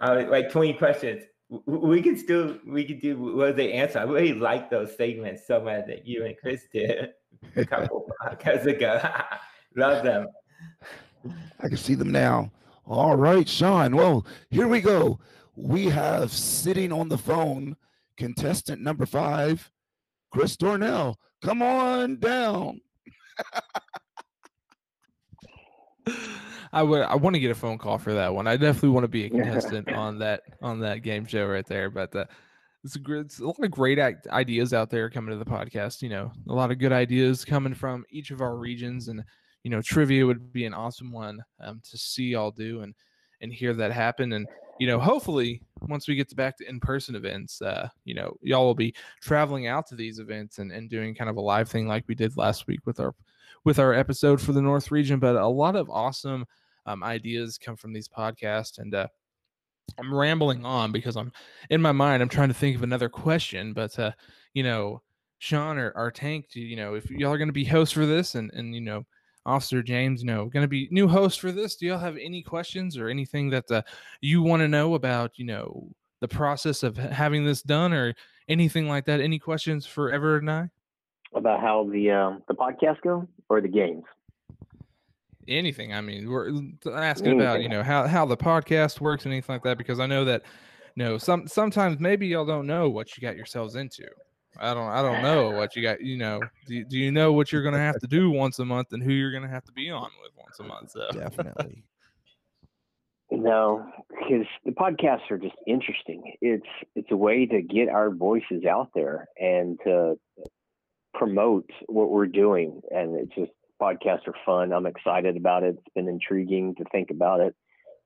uh, 0.00 0.24
like 0.30 0.50
20 0.50 0.74
questions. 0.74 1.22
We 1.66 2.02
can 2.02 2.16
still, 2.16 2.56
we 2.66 2.84
could 2.84 3.00
do 3.00 3.36
what 3.36 3.56
they 3.56 3.72
answer. 3.74 4.00
I 4.00 4.04
really 4.04 4.32
like 4.32 4.70
those 4.70 4.96
segments 4.96 5.46
so 5.46 5.60
much 5.60 5.86
that 5.86 6.06
you 6.06 6.24
and 6.24 6.34
Chris 6.36 6.62
did 6.72 7.10
a 7.54 7.64
couple 7.64 8.10
podcasts 8.22 8.66
ago. 8.66 9.00
Love 9.76 10.02
them. 10.02 10.28
I 11.60 11.68
can 11.68 11.76
see 11.76 11.94
them 11.94 12.12
now. 12.12 12.50
All 12.86 13.16
right, 13.16 13.48
Sean. 13.48 13.94
Well, 13.94 14.26
here 14.50 14.68
we 14.68 14.80
go. 14.80 15.20
We 15.54 15.86
have 15.86 16.32
sitting 16.32 16.92
on 16.92 17.08
the 17.08 17.18
phone 17.18 17.76
contestant 18.16 18.82
number 18.82 19.06
five, 19.06 19.70
Chris 20.30 20.56
Dornell. 20.56 21.16
Come 21.42 21.62
on 21.62 22.18
down. 22.18 22.80
I 26.72 26.82
would. 26.82 27.02
I 27.02 27.14
want 27.14 27.34
to 27.34 27.40
get 27.40 27.50
a 27.50 27.54
phone 27.54 27.78
call 27.78 27.98
for 27.98 28.14
that 28.14 28.34
one. 28.34 28.46
I 28.46 28.56
definitely 28.56 28.90
want 28.90 29.04
to 29.04 29.08
be 29.08 29.26
a 29.26 29.30
contestant 29.30 29.92
on 29.92 30.18
that 30.18 30.42
on 30.60 30.80
that 30.80 31.02
game 31.02 31.24
show 31.24 31.46
right 31.46 31.66
there. 31.66 31.88
But 31.88 32.14
uh, 32.16 32.24
it's 32.82 32.96
a 32.96 32.98
great, 32.98 33.20
it's 33.20 33.38
a 33.38 33.46
lot 33.46 33.60
of 33.60 33.70
great 33.70 33.98
act, 33.98 34.26
ideas 34.28 34.74
out 34.74 34.90
there 34.90 35.08
coming 35.08 35.30
to 35.30 35.42
the 35.42 35.50
podcast. 35.50 36.02
You 36.02 36.08
know, 36.08 36.32
a 36.48 36.52
lot 36.52 36.70
of 36.70 36.78
good 36.78 36.92
ideas 36.92 37.44
coming 37.44 37.74
from 37.74 38.04
each 38.10 38.30
of 38.30 38.40
our 38.40 38.56
regions, 38.56 39.08
and 39.08 39.22
you 39.62 39.70
know, 39.70 39.80
trivia 39.80 40.26
would 40.26 40.52
be 40.52 40.66
an 40.66 40.74
awesome 40.74 41.12
one 41.12 41.42
um, 41.60 41.80
to 41.90 41.96
see 41.96 42.24
y'all 42.24 42.50
do 42.50 42.82
and 42.82 42.94
and 43.40 43.52
hear 43.52 43.72
that 43.74 43.92
happen. 43.92 44.32
And 44.32 44.46
you 44.80 44.86
know, 44.86 44.98
hopefully, 44.98 45.62
once 45.82 46.08
we 46.08 46.16
get 46.16 46.34
back 46.34 46.58
to 46.58 46.68
in 46.68 46.80
person 46.80 47.14
events, 47.14 47.62
uh, 47.62 47.88
you 48.04 48.14
know, 48.14 48.36
y'all 48.42 48.64
will 48.64 48.74
be 48.74 48.94
traveling 49.22 49.68
out 49.68 49.86
to 49.88 49.94
these 49.94 50.18
events 50.18 50.58
and 50.58 50.72
and 50.72 50.90
doing 50.90 51.14
kind 51.14 51.30
of 51.30 51.36
a 51.36 51.40
live 51.40 51.68
thing 51.68 51.86
like 51.86 52.04
we 52.08 52.14
did 52.14 52.36
last 52.36 52.66
week 52.66 52.80
with 52.84 53.00
our 53.00 53.14
with 53.64 53.78
our 53.78 53.92
episode 53.92 54.40
for 54.40 54.52
the 54.52 54.62
North 54.62 54.90
region. 54.90 55.18
But 55.18 55.36
a 55.36 55.46
lot 55.46 55.76
of 55.76 55.90
awesome 55.90 56.46
um, 56.86 57.02
ideas 57.02 57.58
come 57.58 57.76
from 57.76 57.92
these 57.92 58.08
podcasts, 58.08 58.78
and 58.78 58.94
uh, 58.94 59.08
I'm 59.98 60.14
rambling 60.14 60.64
on 60.64 60.92
because 60.92 61.16
I'm 61.16 61.32
in 61.70 61.82
my 61.82 61.92
mind. 61.92 62.22
I'm 62.22 62.28
trying 62.28 62.48
to 62.48 62.54
think 62.54 62.76
of 62.76 62.82
another 62.82 63.08
question, 63.08 63.72
but 63.72 63.98
uh, 63.98 64.12
you 64.52 64.62
know, 64.62 65.02
Sean 65.38 65.78
or 65.78 65.92
our 65.96 66.10
tank, 66.10 66.46
you 66.54 66.76
know, 66.76 66.94
if 66.94 67.10
y'all 67.10 67.32
are 67.32 67.38
going 67.38 67.48
to 67.48 67.52
be 67.52 67.64
hosts 67.64 67.94
for 67.94 68.06
this, 68.06 68.34
and 68.34 68.50
and 68.52 68.74
you 68.74 68.80
know, 68.80 69.04
Officer 69.46 69.82
James, 69.82 70.22
you 70.22 70.26
know, 70.26 70.46
going 70.46 70.64
to 70.64 70.68
be 70.68 70.88
new 70.90 71.06
host 71.06 71.40
for 71.40 71.52
this. 71.52 71.76
Do 71.76 71.86
y'all 71.86 71.98
have 71.98 72.16
any 72.16 72.42
questions 72.42 72.96
or 72.96 73.08
anything 73.08 73.50
that 73.50 73.70
uh, 73.70 73.82
you 74.20 74.42
want 74.42 74.60
to 74.60 74.68
know 74.68 74.94
about, 74.94 75.38
you 75.38 75.44
know, 75.44 75.90
the 76.20 76.28
process 76.28 76.82
of 76.82 76.96
having 76.96 77.44
this 77.44 77.62
done 77.62 77.92
or 77.92 78.14
anything 78.48 78.88
like 78.88 79.04
that? 79.04 79.20
Any 79.20 79.38
questions 79.38 79.86
for 79.86 80.10
Everett 80.10 80.42
and 80.42 80.50
I? 80.50 80.70
About 81.34 81.60
how 81.60 81.88
the 81.90 82.10
um, 82.10 82.42
the 82.48 82.54
podcast 82.54 83.00
go 83.02 83.28
or 83.48 83.60
the 83.60 83.68
games? 83.68 84.04
Anything. 85.46 85.92
I 85.92 86.00
mean, 86.00 86.30
we're 86.30 86.48
asking 86.94 87.26
anything. 87.26 87.40
about 87.40 87.62
you 87.62 87.68
know 87.68 87.82
how 87.82 88.06
how 88.06 88.24
the 88.24 88.36
podcast 88.36 89.00
works 89.00 89.24
and 89.24 89.32
anything 89.32 89.54
like 89.54 89.62
that 89.64 89.78
because 89.78 90.00
I 90.00 90.06
know 90.06 90.24
that 90.24 90.42
you 90.94 91.04
know 91.04 91.18
some 91.18 91.46
sometimes 91.46 92.00
maybe 92.00 92.26
y'all 92.26 92.46
don't 92.46 92.66
know 92.66 92.88
what 92.88 93.16
you 93.16 93.20
got 93.20 93.36
yourselves 93.36 93.74
into. 93.74 94.06
I 94.58 94.72
don't 94.72 94.88
I 94.88 95.02
don't 95.02 95.22
know 95.22 95.50
what 95.50 95.76
you 95.76 95.82
got. 95.82 96.00
You 96.00 96.16
know, 96.16 96.40
do, 96.66 96.84
do 96.84 96.98
you 96.98 97.10
know 97.10 97.32
what 97.32 97.52
you're 97.52 97.62
gonna 97.62 97.78
have 97.78 97.98
to 98.00 98.06
do 98.06 98.30
once 98.30 98.58
a 98.58 98.64
month 98.64 98.92
and 98.92 99.02
who 99.02 99.12
you're 99.12 99.32
gonna 99.32 99.48
have 99.48 99.64
to 99.64 99.72
be 99.72 99.90
on 99.90 100.10
with 100.22 100.32
once 100.36 100.60
a 100.60 100.62
month? 100.62 100.92
So 100.92 101.08
definitely. 101.12 101.84
No, 103.30 103.84
because 104.10 104.46
the 104.64 104.70
podcasts 104.70 105.30
are 105.30 105.38
just 105.38 105.56
interesting. 105.66 106.36
It's 106.40 106.66
it's 106.94 107.10
a 107.10 107.16
way 107.16 107.46
to 107.46 107.62
get 107.62 107.88
our 107.88 108.10
voices 108.10 108.64
out 108.64 108.90
there 108.94 109.26
and 109.40 109.78
to 109.84 110.18
promote 111.14 111.68
what 111.86 112.10
we're 112.10 112.26
doing. 112.26 112.80
And 112.90 113.16
it's 113.16 113.34
just 113.34 113.52
podcasts 113.80 114.26
are 114.26 114.34
fun. 114.44 114.72
I'm 114.72 114.86
excited 114.86 115.36
about 115.36 115.62
it. 115.62 115.76
It's 115.78 115.94
been 115.94 116.08
intriguing 116.08 116.74
to 116.76 116.84
think 116.92 117.10
about 117.10 117.40
it 117.40 117.54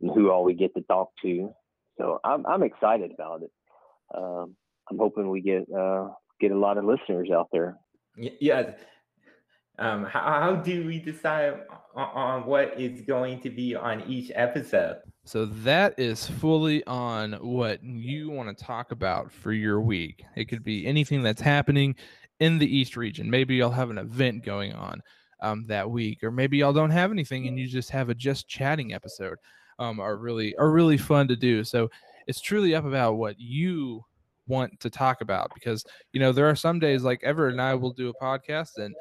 and 0.01 0.11
who 0.14 0.31
all 0.31 0.44
we 0.44 0.55
get 0.55 0.75
to 0.75 0.83
talk 0.83 1.11
to. 1.23 1.51
So 1.99 2.21
I'm 2.25 2.47
I'm 2.47 2.62
excited 2.62 3.11
about 3.12 3.42
it. 3.42 3.51
Um, 4.14 4.55
I'm 4.90 4.99
hoping 4.99 5.29
we 5.29 5.40
get 5.40 5.66
uh, 5.73 6.09
get 6.40 6.53
a 6.53 6.59
lot 6.59 6.79
of 6.79 6.85
listeners 6.85 7.31
out 7.35 7.49
there. 7.53 7.77
Yeah. 8.16 8.73
Um, 9.81 10.05
how, 10.05 10.21
how 10.21 10.55
do 10.57 10.87
we 10.87 10.99
decide 10.99 11.55
on, 11.94 12.09
on 12.09 12.47
what 12.47 12.81
is 12.81 13.03
going 13.03 13.40
to 13.42 13.51
be 13.51 13.77
on 13.77 14.03
each 14.09 14.33
episode? 14.35 14.97
So 15.25 15.44
that 15.47 15.97
is 15.99 16.27
fully 16.27 16.85
on 16.87 17.35
what 17.35 17.85
you 17.85 18.31
want 18.31 18.57
to 18.57 18.64
talk 18.64 18.90
about 18.90 19.31
for 19.31 19.53
your 19.53 19.81
week. 19.81 20.25
It 20.35 20.47
could 20.47 20.64
be 20.64 20.87
anything 20.87 21.23
that's 21.23 21.40
happening 21.40 21.94
in 22.40 22.59
the 22.59 22.77
East 22.77 22.96
region. 22.96 23.31
Maybe 23.31 23.57
you'll 23.57 23.70
have 23.70 23.90
an 23.90 23.98
event 23.98 24.44
going 24.44 24.72
on 24.72 25.03
um, 25.40 25.64
that 25.68 25.90
week, 25.90 26.22
or 26.22 26.31
maybe 26.31 26.59
y'all 26.59 26.72
don't 26.72 26.90
have 26.90 27.11
anything 27.11 27.46
and 27.46 27.59
you 27.59 27.66
just 27.66 27.90
have 27.90 28.09
a 28.09 28.14
just 28.14 28.48
chatting 28.48 28.92
episode. 28.92 29.38
Um, 29.81 30.01
are 30.01 30.16
really 30.16 30.57
are 30.57 30.70
really 30.70 30.96
fun 30.96 31.29
to 31.29 31.37
do. 31.37 31.62
So 31.62 31.88
it's 32.27 32.40
truly 32.40 32.74
up 32.74 32.85
about 32.85 33.14
what 33.14 33.38
you 33.38 34.05
want 34.48 34.81
to 34.81 34.90
talk 34.90 35.20
about 35.20 35.53
because 35.55 35.85
you 36.12 36.18
know 36.18 36.33
there 36.33 36.48
are 36.48 36.57
some 36.57 36.81
days 36.81 37.05
like 37.05 37.22
Everett 37.22 37.53
and 37.53 37.62
I 37.62 37.74
will 37.74 37.92
do 37.92 38.09
a 38.09 38.14
podcast 38.14 38.79
and 38.79 38.94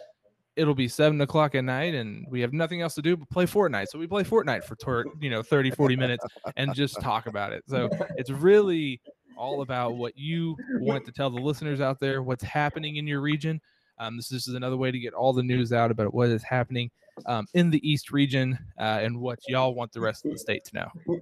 it'll 0.55 0.75
be 0.75 0.87
seven 0.87 1.21
o'clock 1.21 1.55
at 1.55 1.63
night 1.63 1.93
and 1.93 2.25
we 2.29 2.41
have 2.41 2.51
nothing 2.53 2.81
else 2.81 2.95
to 2.95 3.01
do 3.01 3.15
but 3.15 3.29
play 3.29 3.45
Fortnite. 3.45 3.87
So 3.87 3.97
we 3.97 4.07
play 4.07 4.23
Fortnite 4.23 4.63
for 4.63 5.05
you 5.19 5.29
know 5.29 5.41
30, 5.41 5.71
40 5.71 5.95
minutes 5.95 6.25
and 6.57 6.73
just 6.75 6.99
talk 7.01 7.27
about 7.27 7.53
it. 7.53 7.63
So 7.67 7.89
it's 8.17 8.29
really 8.29 9.01
all 9.37 9.61
about 9.61 9.95
what 9.95 10.17
you 10.17 10.55
want 10.79 11.05
to 11.05 11.11
tell 11.11 11.29
the 11.29 11.41
listeners 11.41 11.81
out 11.81 11.99
there, 11.99 12.21
what's 12.23 12.43
happening 12.43 12.97
in 12.97 13.07
your 13.07 13.21
region. 13.21 13.61
Um, 13.99 14.17
this, 14.17 14.29
this 14.29 14.47
is 14.47 14.55
another 14.55 14.77
way 14.77 14.91
to 14.91 14.99
get 14.99 15.13
all 15.13 15.33
the 15.33 15.43
news 15.43 15.73
out 15.73 15.89
about 15.89 16.13
what 16.13 16.29
is 16.29 16.43
happening 16.43 16.91
um, 17.25 17.47
in 17.53 17.69
the 17.69 17.89
East 17.89 18.11
region 18.11 18.57
uh, 18.79 18.99
and 19.01 19.19
what 19.19 19.39
y'all 19.47 19.73
want 19.73 19.91
the 19.91 20.01
rest 20.01 20.25
of 20.25 20.31
the 20.31 20.37
state 20.37 20.63
to 20.65 20.75
know 20.75 21.21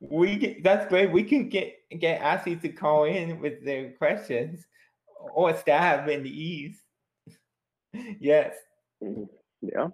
we 0.00 0.36
get, 0.36 0.62
that's 0.62 0.88
great. 0.88 1.10
We 1.10 1.22
can 1.22 1.48
get 1.48 1.76
get 1.98 2.20
athletes 2.20 2.62
to 2.62 2.68
call 2.68 3.04
in 3.04 3.40
with 3.40 3.64
their 3.64 3.92
questions 3.92 4.66
or 5.34 5.56
staff 5.56 6.08
in 6.08 6.22
the 6.22 6.30
East. 6.30 6.80
yes. 8.20 8.54
Mm-hmm. 9.02 9.24
Yeah. 9.62 9.88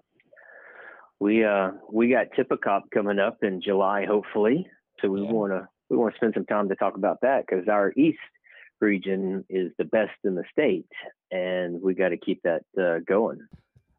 We 1.20 1.44
uh 1.44 1.72
we 1.90 2.11
got 2.11 2.29
Tip-A-Cop 2.37 2.90
coming 2.92 3.18
up 3.18 3.38
in 3.42 3.61
July, 3.61 4.05
hopefully. 4.05 4.66
So 5.00 5.09
we 5.09 5.22
yeah. 5.22 5.33
wanna 5.33 5.68
we 5.94 6.02
want 6.02 6.14
to 6.14 6.18
spend 6.18 6.35
some 6.35 6.46
time 6.46 6.68
to 6.68 6.74
talk 6.74 6.96
about 6.96 7.20
that 7.22 7.44
because 7.46 7.68
our 7.68 7.92
East 7.96 8.18
region 8.80 9.44
is 9.48 9.70
the 9.78 9.85
best 9.85 10.11
in 10.24 10.35
the 10.35 10.42
state, 10.50 10.90
and 11.30 11.80
we 11.80 11.94
got 11.94 12.09
to 12.09 12.16
keep 12.16 12.42
that 12.42 12.62
uh, 12.80 12.98
going. 13.07 13.38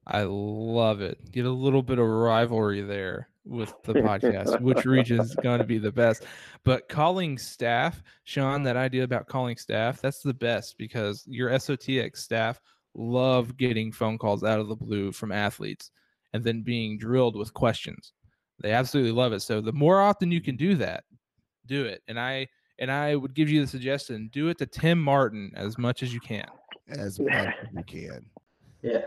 I 0.06 0.24
love 0.24 1.02
it. 1.02 1.32
Get 1.32 1.46
a 1.46 1.52
little 1.52 1.82
bit 1.82 1.98
of 1.98 2.06
rivalry 2.06 2.82
there 2.82 3.30
with 3.46 3.74
the 3.84 3.94
podcast, 3.94 4.60
which 4.60 4.86
region 4.86 5.22
is 5.22 5.36
going 5.36 5.60
to 5.60 5.66
be 5.66 5.78
the 5.78 5.92
best. 5.92 6.26
But 6.66 6.90
calling 6.90 7.38
staff, 7.38 8.04
Sean, 8.26 8.64
that 8.64 8.76
idea 8.76 9.04
about 9.04 9.28
calling 9.28 9.56
staff, 9.56 10.02
that's 10.02 10.22
the 10.22 10.34
best 10.34 10.78
because 10.78 11.24
your 11.26 11.50
SOTX 11.52 12.18
staff 12.18 12.60
love 12.94 13.56
getting 13.56 13.92
phone 13.92 14.18
calls 14.18 14.44
out 14.44 14.60
of 14.60 14.68
the 14.68 14.76
blue 14.76 15.14
from 15.14 15.32
athletes 15.32 15.92
and 16.34 16.44
then 16.44 16.62
being 16.62 16.98
drilled 16.98 17.38
with 17.38 17.54
questions. 17.54 18.12
They 18.60 18.74
absolutely 18.74 19.14
love 19.14 19.32
it. 19.32 19.42
So 19.42 19.62
the 19.62 19.74
more 19.74 20.02
often 20.02 20.32
you 20.32 20.42
can 20.42 20.56
do 20.58 20.76
that, 20.76 21.06
do 21.68 21.86
it. 21.86 22.02
And 22.08 22.20
I 22.20 22.48
and 22.80 22.92
I 22.92 23.16
would 23.16 23.34
give 23.34 23.50
you 23.50 23.62
the 23.62 23.68
suggestion, 23.68 24.30
do 24.34 24.50
it 24.50 24.58
to 24.60 24.66
Tim 24.66 25.02
Martin 25.02 25.52
as 25.56 25.78
much 25.78 26.04
as 26.04 26.14
you 26.14 26.20
can. 26.20 26.48
As 26.90 27.20
much 27.22 27.34
as 27.34 27.54
you 27.74 27.84
can. 27.84 28.26
Yeah. 28.82 29.02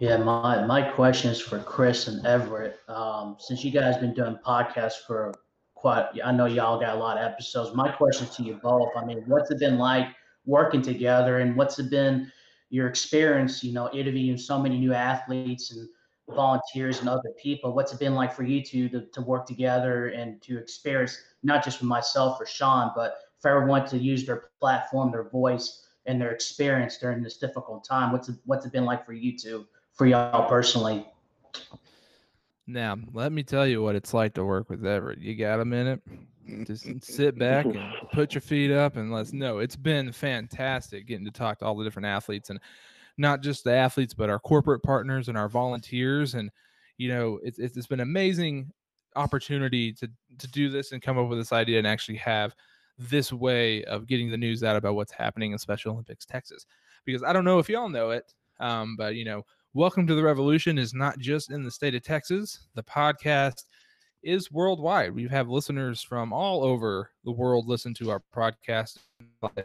Yeah, 0.00 0.16
my 0.16 0.64
my 0.64 0.82
question 0.82 1.32
is 1.32 1.40
for 1.40 1.58
Chris 1.58 2.06
and 2.06 2.24
Everett. 2.24 2.78
Um, 2.88 3.36
since 3.40 3.64
you 3.64 3.72
guys 3.72 3.96
been 3.96 4.14
doing 4.14 4.38
podcasts 4.46 5.04
for 5.04 5.34
quite, 5.74 6.06
I 6.24 6.30
know 6.30 6.46
y'all 6.46 6.78
got 6.78 6.94
a 6.94 6.98
lot 6.98 7.18
of 7.18 7.24
episodes. 7.24 7.74
My 7.74 7.90
question 7.90 8.28
to 8.28 8.42
you 8.44 8.60
both. 8.62 8.90
I 8.96 9.04
mean, 9.04 9.24
what's 9.26 9.50
it 9.50 9.58
been 9.58 9.76
like 9.76 10.06
working 10.46 10.82
together, 10.82 11.40
and 11.40 11.56
what's 11.56 11.80
it 11.80 11.90
been 11.90 12.30
your 12.70 12.86
experience? 12.86 13.64
You 13.64 13.72
know, 13.72 13.90
interviewing 13.92 14.38
so 14.38 14.60
many 14.60 14.78
new 14.78 14.94
athletes 14.94 15.72
and 15.72 15.88
volunteers 16.34 17.00
and 17.00 17.08
other 17.08 17.30
people. 17.40 17.72
What's 17.72 17.92
it 17.92 17.98
been 17.98 18.14
like 18.14 18.34
for 18.34 18.42
you 18.42 18.62
two 18.62 18.88
to, 18.90 19.06
to 19.06 19.20
work 19.20 19.46
together 19.46 20.08
and 20.08 20.40
to 20.42 20.58
experience 20.58 21.18
not 21.42 21.64
just 21.64 21.78
for 21.78 21.86
myself 21.86 22.40
or 22.40 22.46
Sean, 22.46 22.90
but 22.94 23.16
for 23.40 23.50
everyone 23.50 23.86
to 23.86 23.98
use 23.98 24.26
their 24.26 24.50
platform, 24.60 25.10
their 25.10 25.28
voice, 25.28 25.84
and 26.06 26.20
their 26.20 26.32
experience 26.32 26.98
during 26.98 27.22
this 27.22 27.36
difficult 27.36 27.84
time? 27.84 28.12
What's 28.12 28.28
it, 28.28 28.36
what's 28.44 28.66
it 28.66 28.72
been 28.72 28.84
like 28.84 29.04
for 29.06 29.12
you 29.12 29.36
two? 29.36 29.66
for 29.98 30.06
y'all 30.06 30.48
personally? 30.48 31.04
Now, 32.66 32.96
let 33.12 33.32
me 33.32 33.42
tell 33.42 33.66
you 33.66 33.82
what 33.82 33.96
it's 33.96 34.14
like 34.14 34.34
to 34.34 34.44
work 34.44 34.70
with 34.70 34.86
Everett. 34.86 35.18
You 35.18 35.34
got 35.34 35.60
a 35.60 35.64
minute? 35.64 36.00
Just 36.64 36.86
sit 37.02 37.38
back 37.38 37.66
and 37.66 37.82
put 38.12 38.32
your 38.32 38.40
feet 38.40 38.70
up 38.70 38.96
and 38.96 39.12
let's 39.12 39.32
know. 39.32 39.58
It's 39.58 39.76
been 39.76 40.12
fantastic 40.12 41.06
getting 41.06 41.24
to 41.24 41.30
talk 41.30 41.58
to 41.58 41.66
all 41.66 41.76
the 41.76 41.84
different 41.84 42.06
athletes 42.06 42.48
and 42.48 42.60
not 43.18 43.42
just 43.42 43.64
the 43.64 43.72
athletes, 43.72 44.14
but 44.14 44.30
our 44.30 44.38
corporate 44.38 44.82
partners 44.82 45.28
and 45.28 45.36
our 45.36 45.48
volunteers. 45.48 46.34
And, 46.34 46.50
you 46.96 47.08
know, 47.08 47.38
it's, 47.42 47.58
it's 47.58 47.86
been 47.86 48.00
amazing 48.00 48.72
opportunity 49.16 49.92
to, 49.92 50.08
to 50.38 50.48
do 50.48 50.70
this 50.70 50.92
and 50.92 51.02
come 51.02 51.18
up 51.18 51.28
with 51.28 51.38
this 51.38 51.52
idea 51.52 51.78
and 51.78 51.86
actually 51.86 52.18
have 52.18 52.54
this 52.98 53.32
way 53.32 53.84
of 53.84 54.06
getting 54.06 54.30
the 54.30 54.36
news 54.36 54.64
out 54.64 54.76
about 54.76 54.94
what's 54.94 55.12
happening 55.12 55.52
in 55.52 55.58
Special 55.58 55.92
Olympics 55.92 56.24
Texas. 56.24 56.64
Because 57.04 57.22
I 57.22 57.32
don't 57.32 57.44
know 57.44 57.58
if 57.58 57.68
y'all 57.68 57.88
know 57.88 58.10
it, 58.10 58.32
um, 58.60 58.96
but, 58.96 59.14
you 59.14 59.24
know, 59.24 59.44
Welcome 59.74 60.06
to 60.06 60.14
the 60.14 60.22
Revolution 60.22 60.78
is 60.78 60.94
not 60.94 61.18
just 61.18 61.50
in 61.50 61.62
the 61.62 61.70
state 61.70 61.94
of 61.94 62.02
Texas. 62.02 62.66
The 62.74 62.82
podcast 62.82 63.64
is 64.22 64.50
worldwide. 64.50 65.14
We 65.14 65.28
have 65.28 65.50
listeners 65.50 66.02
from 66.02 66.32
all 66.32 66.64
over 66.64 67.10
the 67.22 67.30
world 67.30 67.68
listen 67.68 67.92
to 67.94 68.10
our 68.10 68.22
podcast. 68.34 68.96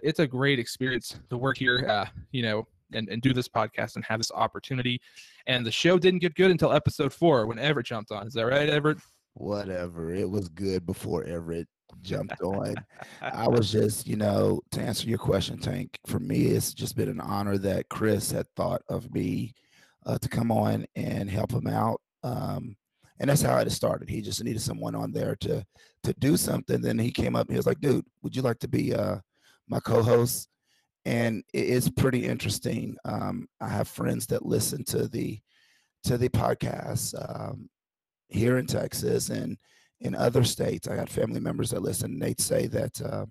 It's 0.03 0.19
a 0.19 0.27
great 0.27 0.59
experience 0.59 1.17
to 1.29 1.37
work 1.37 1.57
here, 1.57 1.87
uh, 1.89 2.05
you 2.31 2.43
know, 2.43 2.67
and, 2.95 3.09
and 3.09 3.21
do 3.21 3.33
this 3.33 3.47
podcast 3.47 3.95
and 3.95 4.05
have 4.05 4.19
this 4.19 4.31
opportunity. 4.31 4.99
And 5.47 5.65
the 5.65 5.71
show 5.71 5.97
didn't 5.97 6.19
get 6.19 6.35
good 6.35 6.51
until 6.51 6.73
episode 6.73 7.13
four 7.13 7.45
when 7.45 7.59
Everett 7.59 7.87
jumped 7.87 8.11
on. 8.11 8.27
Is 8.27 8.33
that 8.33 8.45
right, 8.45 8.69
Everett? 8.69 8.97
Whatever. 9.35 10.13
It 10.13 10.29
was 10.29 10.49
good 10.49 10.85
before 10.85 11.23
Everett 11.23 11.67
jumped 12.01 12.41
on. 12.43 12.75
I 13.21 13.47
was 13.47 13.71
just, 13.71 14.07
you 14.07 14.15
know, 14.15 14.61
to 14.71 14.81
answer 14.81 15.07
your 15.07 15.17
question, 15.17 15.57
Tank, 15.59 15.97
for 16.05 16.19
me, 16.19 16.47
it's 16.47 16.73
just 16.73 16.95
been 16.95 17.09
an 17.09 17.21
honor 17.21 17.57
that 17.59 17.89
Chris 17.89 18.31
had 18.31 18.47
thought 18.55 18.81
of 18.89 19.13
me 19.13 19.53
uh, 20.05 20.17
to 20.17 20.29
come 20.29 20.51
on 20.51 20.85
and 20.95 21.29
help 21.29 21.51
him 21.51 21.67
out. 21.67 22.01
Um, 22.23 22.75
and 23.19 23.29
that's 23.29 23.41
how 23.41 23.57
it 23.57 23.69
started. 23.71 24.09
He 24.09 24.21
just 24.21 24.43
needed 24.43 24.61
someone 24.61 24.95
on 24.95 25.11
there 25.11 25.35
to 25.37 25.65
to 26.03 26.13
do 26.19 26.35
something. 26.35 26.81
Then 26.81 26.99
he 26.99 27.11
came 27.11 27.35
up 27.35 27.47
and 27.47 27.53
he 27.53 27.57
was 27.57 27.65
like, 27.65 27.79
"Dude, 27.79 28.05
would 28.21 28.35
you 28.35 28.41
like 28.41 28.59
to 28.59 28.67
be 28.67 28.93
uh, 28.93 29.17
my 29.67 29.79
co-host?" 29.79 30.49
And 31.05 31.43
it's 31.53 31.89
pretty 31.89 32.25
interesting. 32.25 32.95
Um, 33.03 33.47
I 33.59 33.67
have 33.67 33.87
friends 33.87 34.27
that 34.27 34.45
listen 34.45 34.83
to 34.85 35.07
the 35.07 35.39
to 36.05 36.17
the 36.17 36.29
podcast 36.29 37.13
um, 37.29 37.69
here 38.27 38.57
in 38.57 38.65
Texas 38.65 39.29
and 39.29 39.57
in 39.99 40.15
other 40.15 40.43
states. 40.43 40.87
I 40.87 40.95
got 40.95 41.09
family 41.09 41.39
members 41.39 41.71
that 41.71 41.81
listen. 41.81 42.13
And 42.13 42.21
they'd 42.21 42.39
say 42.39 42.67
that 42.67 43.01
uh, 43.01 43.25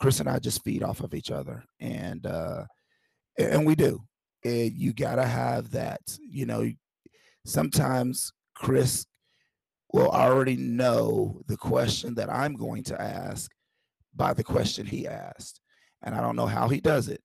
Chris 0.00 0.20
and 0.20 0.28
I 0.28 0.38
just 0.38 0.64
feed 0.64 0.82
off 0.82 1.00
of 1.00 1.14
each 1.14 1.30
other, 1.30 1.64
and 1.80 2.26
uh, 2.26 2.64
and 3.38 3.66
we 3.66 3.74
do 3.74 4.02
and 4.44 4.72
you 4.76 4.92
gotta 4.92 5.26
have 5.26 5.70
that. 5.72 6.00
You 6.20 6.46
know, 6.46 6.70
sometimes 7.46 8.32
Chris 8.54 9.06
will 9.92 10.08
already 10.08 10.56
know 10.56 11.42
the 11.46 11.56
question 11.56 12.14
that 12.14 12.30
I'm 12.30 12.54
going 12.54 12.82
to 12.84 13.00
ask, 13.00 13.50
by 14.14 14.32
the 14.32 14.44
question 14.44 14.86
he 14.86 15.06
asked. 15.06 15.60
And 16.02 16.14
I 16.14 16.20
don't 16.20 16.36
know 16.36 16.46
how 16.46 16.68
he 16.68 16.80
does 16.80 17.08
it. 17.08 17.20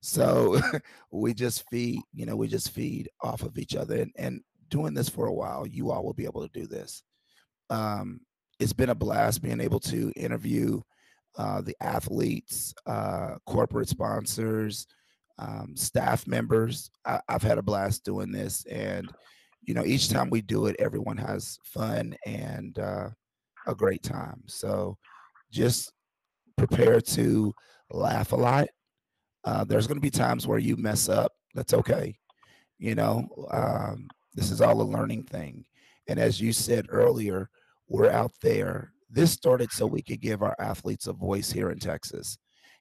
So 0.00 0.60
we 1.10 1.34
just 1.34 1.68
feed, 1.70 2.00
you 2.12 2.26
know, 2.26 2.36
we 2.36 2.48
just 2.48 2.70
feed 2.70 3.08
off 3.22 3.42
of 3.42 3.58
each 3.58 3.74
other. 3.74 4.00
And, 4.00 4.12
and 4.16 4.40
doing 4.68 4.94
this 4.94 5.08
for 5.08 5.26
a 5.26 5.34
while, 5.34 5.66
you 5.66 5.90
all 5.90 6.04
will 6.04 6.14
be 6.14 6.24
able 6.24 6.46
to 6.46 6.60
do 6.60 6.66
this. 6.66 7.02
Um, 7.70 8.20
it's 8.60 8.72
been 8.72 8.90
a 8.90 8.94
blast 8.94 9.42
being 9.42 9.60
able 9.60 9.80
to 9.80 10.12
interview 10.16 10.80
uh, 11.36 11.60
the 11.60 11.76
athletes, 11.80 12.74
uh, 12.86 13.36
corporate 13.46 13.88
sponsors, 13.88 14.86
um, 15.38 15.76
staff 15.76 16.26
members. 16.26 16.90
I, 17.04 17.20
have 17.28 17.42
had 17.42 17.58
a 17.58 17.62
blast 17.62 18.04
doing 18.04 18.32
this, 18.32 18.64
and 18.66 19.08
you 19.62 19.74
know, 19.74 19.84
each 19.84 20.08
time 20.08 20.30
we 20.30 20.40
do 20.40 20.66
it, 20.66 20.76
everyone 20.78 21.16
has 21.18 21.58
fun 21.62 22.16
and 22.26 22.78
uh, 22.78 23.10
a 23.66 23.74
great 23.74 24.02
time. 24.02 24.42
So, 24.46 24.96
just 25.52 25.92
prepare 26.56 27.00
to 27.00 27.54
laugh 27.90 28.32
a 28.32 28.36
lot. 28.36 28.68
Uh, 29.44 29.64
there's 29.64 29.86
going 29.86 29.96
to 29.96 30.02
be 30.02 30.10
times 30.10 30.46
where 30.46 30.58
you 30.58 30.76
mess 30.76 31.08
up. 31.08 31.32
That's 31.54 31.74
okay. 31.74 32.18
You 32.78 32.94
know, 32.94 33.28
um, 33.50 34.08
this 34.34 34.50
is 34.50 34.60
all 34.60 34.80
a 34.80 34.82
learning 34.82 35.24
thing. 35.24 35.64
And 36.06 36.18
as 36.18 36.40
you 36.40 36.52
said 36.52 36.86
earlier, 36.88 37.50
we're 37.88 38.10
out 38.10 38.32
there. 38.42 38.92
This 39.10 39.32
started 39.32 39.72
so 39.72 39.86
we 39.86 40.02
could 40.02 40.20
give 40.20 40.42
our 40.42 40.54
athletes 40.58 41.06
a 41.06 41.12
voice 41.12 41.50
here 41.50 41.70
in 41.70 41.78
Texas, 41.78 42.38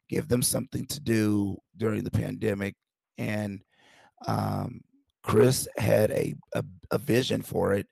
give 0.10 0.28
them 0.28 0.42
something 0.42 0.86
to 0.88 1.00
do 1.00 1.58
during 1.78 2.04
the 2.04 2.12
pandemic. 2.12 2.76
And 3.18 3.62
um, 4.28 4.82
Chris 5.24 5.68
had 5.78 6.12
a, 6.12 6.36
a, 6.54 6.64
a 6.92 6.98
vision 6.98 7.42
for 7.42 7.74
it. 7.74 7.88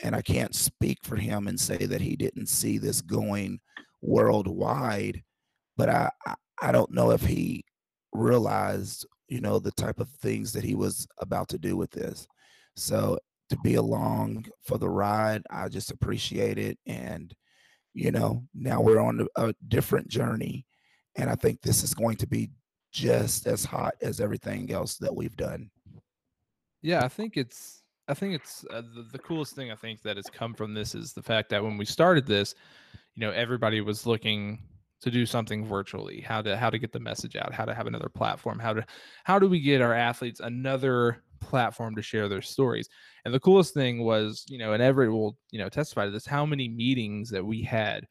And 0.00 0.16
I 0.16 0.22
can't 0.22 0.54
speak 0.54 0.98
for 1.04 1.16
him 1.16 1.46
and 1.46 1.58
say 1.58 1.76
that 1.76 2.00
he 2.00 2.16
didn't 2.16 2.48
see 2.48 2.78
this 2.78 3.00
going 3.00 3.60
worldwide, 4.00 5.22
but 5.76 5.88
I, 5.88 6.10
I, 6.62 6.72
don't 6.72 6.92
know 6.92 7.10
if 7.10 7.22
he 7.22 7.64
realized, 8.12 9.06
you 9.28 9.40
know, 9.40 9.58
the 9.58 9.72
type 9.72 10.00
of 10.00 10.08
things 10.08 10.52
that 10.52 10.64
he 10.64 10.74
was 10.74 11.06
about 11.18 11.48
to 11.50 11.58
do 11.58 11.76
with 11.76 11.90
this. 11.90 12.26
So 12.76 13.18
to 13.52 13.58
be 13.58 13.74
along 13.74 14.46
for 14.62 14.78
the 14.78 14.88
ride. 14.88 15.42
I 15.50 15.68
just 15.68 15.90
appreciate 15.90 16.56
it. 16.56 16.78
And, 16.86 17.34
you 17.92 18.10
know, 18.10 18.44
now 18.54 18.80
we're 18.80 18.98
on 18.98 19.26
a 19.36 19.54
different 19.68 20.08
journey. 20.08 20.64
And 21.16 21.28
I 21.28 21.34
think 21.34 21.60
this 21.60 21.82
is 21.82 21.92
going 21.92 22.16
to 22.16 22.26
be 22.26 22.50
just 22.92 23.46
as 23.46 23.62
hot 23.66 23.92
as 24.00 24.20
everything 24.20 24.72
else 24.72 24.96
that 24.96 25.14
we've 25.14 25.36
done. 25.36 25.70
Yeah, 26.80 27.04
I 27.04 27.08
think 27.08 27.36
it's, 27.36 27.82
I 28.08 28.14
think 28.14 28.34
it's 28.36 28.64
uh, 28.70 28.80
the, 28.94 29.06
the 29.12 29.18
coolest 29.18 29.54
thing 29.54 29.70
I 29.70 29.76
think 29.76 30.00
that 30.00 30.16
has 30.16 30.30
come 30.32 30.54
from 30.54 30.72
this 30.72 30.94
is 30.94 31.12
the 31.12 31.22
fact 31.22 31.50
that 31.50 31.62
when 31.62 31.76
we 31.76 31.84
started 31.84 32.26
this, 32.26 32.54
you 33.14 33.20
know, 33.20 33.32
everybody 33.32 33.82
was 33.82 34.06
looking 34.06 34.60
to 35.02 35.10
do 35.10 35.26
something 35.26 35.64
virtually 35.66 36.20
how 36.20 36.40
to 36.40 36.56
how 36.56 36.70
to 36.70 36.78
get 36.78 36.92
the 36.92 37.00
message 37.00 37.36
out 37.36 37.52
how 37.52 37.64
to 37.64 37.74
have 37.74 37.86
another 37.86 38.08
platform 38.08 38.58
how 38.58 38.72
to 38.72 38.84
how 39.24 39.38
do 39.38 39.48
we 39.48 39.60
get 39.60 39.82
our 39.82 39.94
athletes 39.94 40.40
another 40.40 41.22
platform 41.42 41.94
to 41.96 42.02
share 42.02 42.28
their 42.28 42.40
stories? 42.40 42.88
And 43.24 43.34
the 43.34 43.40
coolest 43.40 43.74
thing 43.74 44.02
was 44.02 44.44
you 44.48 44.58
know 44.58 44.72
and 44.72 44.82
everett 44.82 45.10
will 45.10 45.36
you 45.50 45.58
know 45.58 45.68
testify 45.68 46.06
to 46.06 46.10
this 46.10 46.24
how 46.24 46.46
many 46.46 46.68
meetings 46.68 47.28
that 47.30 47.44
we 47.44 47.62
had 47.62 48.06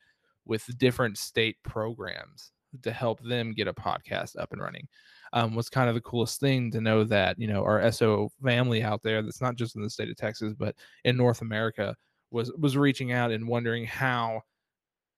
with 0.45 0.77
different 0.77 1.17
state 1.17 1.55
programs 1.63 2.51
to 2.83 2.91
help 2.91 3.21
them 3.21 3.53
get 3.53 3.67
a 3.67 3.73
podcast 3.73 4.39
up 4.39 4.51
and 4.51 4.61
running 4.61 4.87
um, 5.33 5.55
was 5.55 5.69
kind 5.69 5.89
of 5.89 5.95
the 5.95 6.01
coolest 6.01 6.39
thing 6.39 6.71
to 6.71 6.81
know 6.81 7.03
that 7.03 7.39
you 7.39 7.47
know 7.47 7.63
our 7.63 7.91
so 7.91 8.29
family 8.43 8.83
out 8.83 9.01
there 9.03 9.21
that's 9.21 9.41
not 9.41 9.55
just 9.55 9.75
in 9.75 9.81
the 9.81 9.89
state 9.89 10.09
of 10.09 10.15
texas 10.15 10.53
but 10.57 10.75
in 11.03 11.17
north 11.17 11.41
america 11.41 11.95
was 12.31 12.51
was 12.57 12.77
reaching 12.77 13.11
out 13.11 13.31
and 13.31 13.45
wondering 13.45 13.85
how 13.85 14.41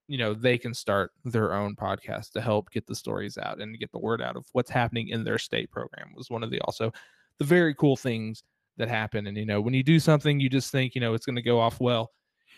you 0.07 0.17
know 0.17 0.33
they 0.33 0.57
can 0.57 0.73
start 0.73 1.11
their 1.23 1.53
own 1.53 1.75
podcast 1.75 2.31
to 2.31 2.41
help 2.41 2.69
get 2.71 2.85
the 2.85 2.95
stories 2.95 3.37
out 3.37 3.61
and 3.61 3.79
get 3.79 3.91
the 3.91 3.99
word 3.99 4.21
out 4.21 4.35
of 4.35 4.45
what's 4.51 4.69
happening 4.69 5.09
in 5.09 5.23
their 5.23 5.37
state 5.37 5.71
program 5.71 6.11
was 6.15 6.29
one 6.29 6.43
of 6.43 6.51
the 6.51 6.59
also 6.61 6.91
the 7.39 7.45
very 7.45 7.73
cool 7.75 7.95
things 7.95 8.43
that 8.77 8.89
happen 8.89 9.27
and 9.27 9.37
you 9.37 9.45
know 9.45 9.61
when 9.61 9.73
you 9.73 9.83
do 9.83 9.99
something 9.99 10.39
you 10.39 10.49
just 10.49 10.71
think 10.71 10.95
you 10.95 11.01
know 11.01 11.13
it's 11.13 11.25
going 11.25 11.35
to 11.35 11.41
go 11.41 11.59
off 11.59 11.79
well 11.79 12.11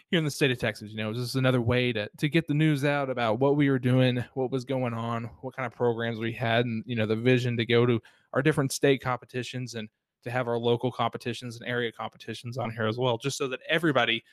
here 0.10 0.18
in 0.18 0.26
the 0.26 0.32
state 0.32 0.52
of 0.52 0.58
texas 0.58 0.92
you 0.92 0.98
know 0.98 1.14
this 1.14 1.22
is 1.22 1.36
another 1.36 1.62
way 1.62 1.92
to 1.92 2.10
to 2.18 2.30
get 2.30 2.48
the 2.48 2.54
news 2.54 2.86
out 2.86 3.10
about 3.10 3.40
what 3.40 3.56
we 3.56 3.70
were 3.70 3.80
doing 3.80 4.24
what 4.34 4.52
was 4.52 4.66
going 4.66 4.94
on 4.94 5.30
what 5.42 5.56
kind 5.56 5.66
of 5.66 5.74
programs 5.74 6.20
we 6.20 6.32
had 6.32 6.66
and 6.66 6.84
you 6.88 6.96
know 6.96 7.06
the 7.06 7.16
vision 7.16 7.58
to 7.58 7.66
go 7.66 7.86
to 7.86 8.02
our 8.34 8.42
different 8.42 8.72
state 8.72 9.02
competitions 9.02 9.76
and 9.76 9.90
to 10.24 10.32
have 10.32 10.48
our 10.48 10.58
local 10.58 10.92
competitions 10.92 11.60
and 11.60 11.70
area 11.70 11.92
competitions 11.92 12.58
on 12.58 12.72
here 12.72 12.88
as 12.88 12.98
well 12.98 13.18
just 13.18 13.38
so 13.38 13.48
that 13.48 13.60
everybody 13.70 14.24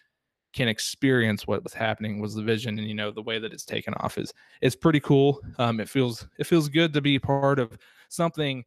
can 0.53 0.69
experience 0.69 1.47
what 1.47 1.63
was 1.63 1.73
happening 1.73 2.21
was 2.21 2.35
the 2.35 2.43
vision 2.43 2.79
and 2.79 2.87
you 2.87 2.95
know 2.95 3.11
the 3.11 3.23
way 3.23 3.39
that 3.39 3.53
it's 3.53 3.65
taken 3.65 3.95
off 3.95 4.19
is 4.19 4.33
it's 4.61 4.77
pretty 4.77 5.01
cool. 5.01 5.41
Um 5.59 5.81
it 5.81 5.89
feels 5.89 6.27
it 6.39 6.47
feels 6.47 6.69
good 6.69 6.93
to 6.93 7.01
be 7.01 7.19
part 7.19 7.59
of 7.59 7.77
something 8.09 8.65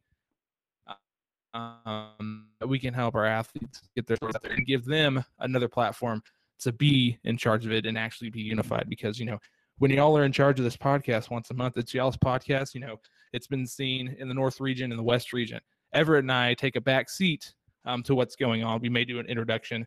um 1.54 2.48
that 2.60 2.66
we 2.66 2.78
can 2.78 2.92
help 2.92 3.14
our 3.14 3.24
athletes 3.24 3.82
get 3.94 4.06
their 4.06 4.18
out 4.22 4.42
there 4.42 4.52
and 4.52 4.66
give 4.66 4.84
them 4.84 5.24
another 5.40 5.68
platform 5.68 6.22
to 6.58 6.72
be 6.72 7.18
in 7.24 7.36
charge 7.36 7.64
of 7.64 7.72
it 7.72 7.86
and 7.86 7.96
actually 7.96 8.30
be 8.30 8.40
unified 8.40 8.86
because 8.88 9.18
you 9.18 9.26
know 9.26 9.38
when 9.78 9.90
y'all 9.90 10.16
are 10.16 10.24
in 10.24 10.32
charge 10.32 10.58
of 10.58 10.64
this 10.64 10.76
podcast 10.76 11.30
once 11.30 11.50
a 11.50 11.54
month 11.54 11.76
it's 11.76 11.94
y'all's 11.94 12.16
podcast 12.16 12.74
you 12.74 12.80
know 12.80 12.98
it's 13.32 13.46
been 13.46 13.66
seen 13.66 14.14
in 14.18 14.28
the 14.28 14.34
north 14.34 14.60
region 14.60 14.90
and 14.90 14.98
the 14.98 15.04
west 15.04 15.32
region. 15.32 15.60
Everett 15.92 16.24
and 16.24 16.32
i 16.32 16.54
take 16.54 16.76
a 16.76 16.80
back 16.80 17.08
seat 17.08 17.54
um, 17.86 18.02
to 18.02 18.14
what's 18.14 18.36
going 18.36 18.64
on. 18.64 18.80
We 18.80 18.88
may 18.88 19.04
do 19.04 19.18
an 19.18 19.26
introduction 19.26 19.86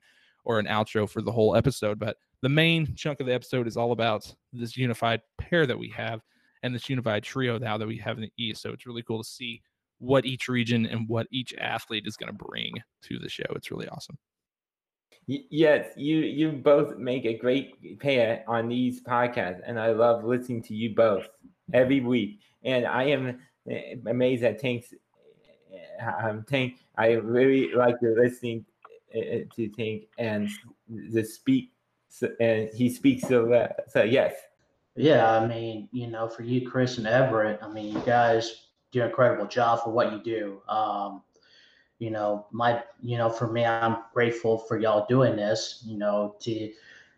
or 0.50 0.58
an 0.58 0.66
outro 0.66 1.08
for 1.08 1.22
the 1.22 1.32
whole 1.32 1.56
episode. 1.56 2.00
But 2.00 2.18
the 2.42 2.50
main 2.50 2.96
chunk 2.96 3.20
of 3.20 3.28
the 3.28 3.34
episode 3.36 3.68
is 3.68 3.78
all 3.78 3.92
about 3.92 4.34
this 4.52 4.76
unified 4.76 5.22
pair 5.38 5.68
that 5.68 5.78
we 5.78 5.90
have 5.90 6.22
and 6.64 6.74
this 6.74 6.90
unified 6.90 7.22
trio 7.22 7.60
now 7.60 7.78
that 7.78 7.88
we 7.88 7.98
have 7.98 8.18
in 8.18 8.24
the 8.24 8.32
East. 8.36 8.64
So 8.64 8.72
it's 8.72 8.88
really 8.88 9.04
cool 9.04 9.22
to 9.22 9.30
see 9.30 9.62
what 10.00 10.26
each 10.26 10.48
region 10.48 10.88
and 10.88 11.08
what 11.08 11.28
each 11.32 11.54
athlete 11.60 12.06
is 12.08 12.18
going 12.18 12.36
to 12.36 12.46
bring 12.46 12.74
to 13.04 13.20
the 13.20 13.30
show. 13.30 13.46
It's 13.52 13.70
really 13.70 13.88
awesome. 13.90 14.18
Yes, 15.28 15.86
you 15.96 16.18
you 16.18 16.52
both 16.54 16.98
make 16.98 17.26
a 17.26 17.38
great 17.38 18.00
pair 18.00 18.44
on 18.48 18.68
these 18.68 19.04
podcasts, 19.04 19.62
and 19.64 19.80
I 19.80 19.92
love 19.92 20.24
listening 20.24 20.64
to 20.64 20.74
you 20.74 20.96
both 20.96 21.28
every 21.72 22.00
week. 22.00 22.40
And 22.64 22.88
I 22.88 23.04
am 23.04 23.40
eh, 23.70 23.98
amazed 24.08 24.44
at 24.44 24.58
Tank's 24.58 24.92
um, 26.24 26.44
Tank. 26.50 26.78
I 26.98 27.12
really 27.12 27.72
like 27.76 27.98
listening 28.02 28.66
to 29.14 29.70
think 29.76 30.04
and 30.18 30.50
the 30.88 31.24
speak 31.24 31.72
and 32.40 32.70
he 32.74 32.90
speaks 32.90 33.28
so 33.28 33.52
uh, 33.54 33.68
so 33.88 34.04
yes. 34.04 34.34
Yeah 34.96 35.40
i 35.40 35.48
mean 35.48 35.88
you 35.92 36.08
know 36.08 36.28
for 36.28 36.44
you 36.44 36.68
chris 36.68 36.98
and 36.98 37.08
everett 37.08 37.60
i 37.62 37.68
mean 37.68 37.94
you 37.94 38.02
guys 38.02 38.68
do 38.92 39.02
an 39.02 39.08
incredible 39.10 39.46
job 39.46 39.84
for 39.84 39.92
what 39.92 40.12
you 40.12 40.20
do. 40.20 40.62
Um 40.68 41.22
you 42.00 42.10
know 42.10 42.48
my 42.52 42.82
you 43.02 43.18
know 43.18 43.30
for 43.30 43.52
me 43.52 43.66
i'm 43.66 43.98
grateful 44.14 44.58
for 44.58 44.80
y'all 44.80 45.06
doing 45.08 45.36
this 45.36 45.84
you 45.86 45.98
know 45.98 46.36
to 46.40 46.72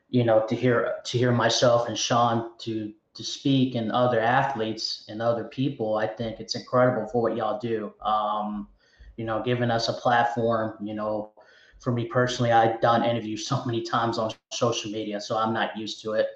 you 0.09 0.23
know 0.23 0.43
to 0.47 0.55
hear 0.55 0.95
to 1.05 1.17
hear 1.17 1.31
myself 1.31 1.87
and 1.87 1.97
sean 1.97 2.51
to 2.57 2.91
to 3.13 3.23
speak 3.23 3.75
and 3.75 3.91
other 3.91 4.21
athletes 4.21 5.05
and 5.09 5.21
other 5.21 5.43
people. 5.43 5.97
I 5.97 6.07
think 6.07 6.39
it's 6.39 6.55
incredible 6.55 7.09
for 7.09 7.21
what 7.21 7.35
y'all 7.35 7.59
do. 7.59 7.93
Um 8.01 8.67
you 9.17 9.25
know 9.25 9.41
giving 9.43 9.69
us 9.69 9.87
a 9.87 9.93
platform 9.93 10.73
you 10.81 10.93
know 10.93 11.31
for 11.81 11.91
me 11.91 12.05
personally, 12.05 12.51
I've 12.51 12.79
done 12.79 13.03
interviews 13.03 13.47
so 13.47 13.65
many 13.65 13.81
times 13.81 14.17
on 14.17 14.31
social 14.51 14.91
media, 14.91 15.19
so 15.19 15.35
I'm 15.35 15.51
not 15.51 15.75
used 15.75 16.01
to 16.03 16.13
it. 16.13 16.27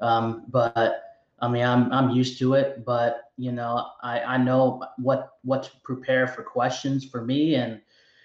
Um, 0.00 0.46
but 0.48 1.02
I 1.40 1.48
mean, 1.48 1.64
I'm 1.64 1.92
I'm 1.92 2.10
used 2.10 2.38
to 2.38 2.54
it. 2.54 2.84
But 2.84 3.30
you 3.36 3.52
know, 3.52 3.86
I 4.02 4.20
I 4.20 4.36
know 4.38 4.82
what 4.96 5.34
what 5.42 5.64
to 5.64 5.70
prepare 5.82 6.26
for 6.26 6.42
questions 6.42 7.04
for 7.04 7.22
me, 7.22 7.54
and 7.56 7.80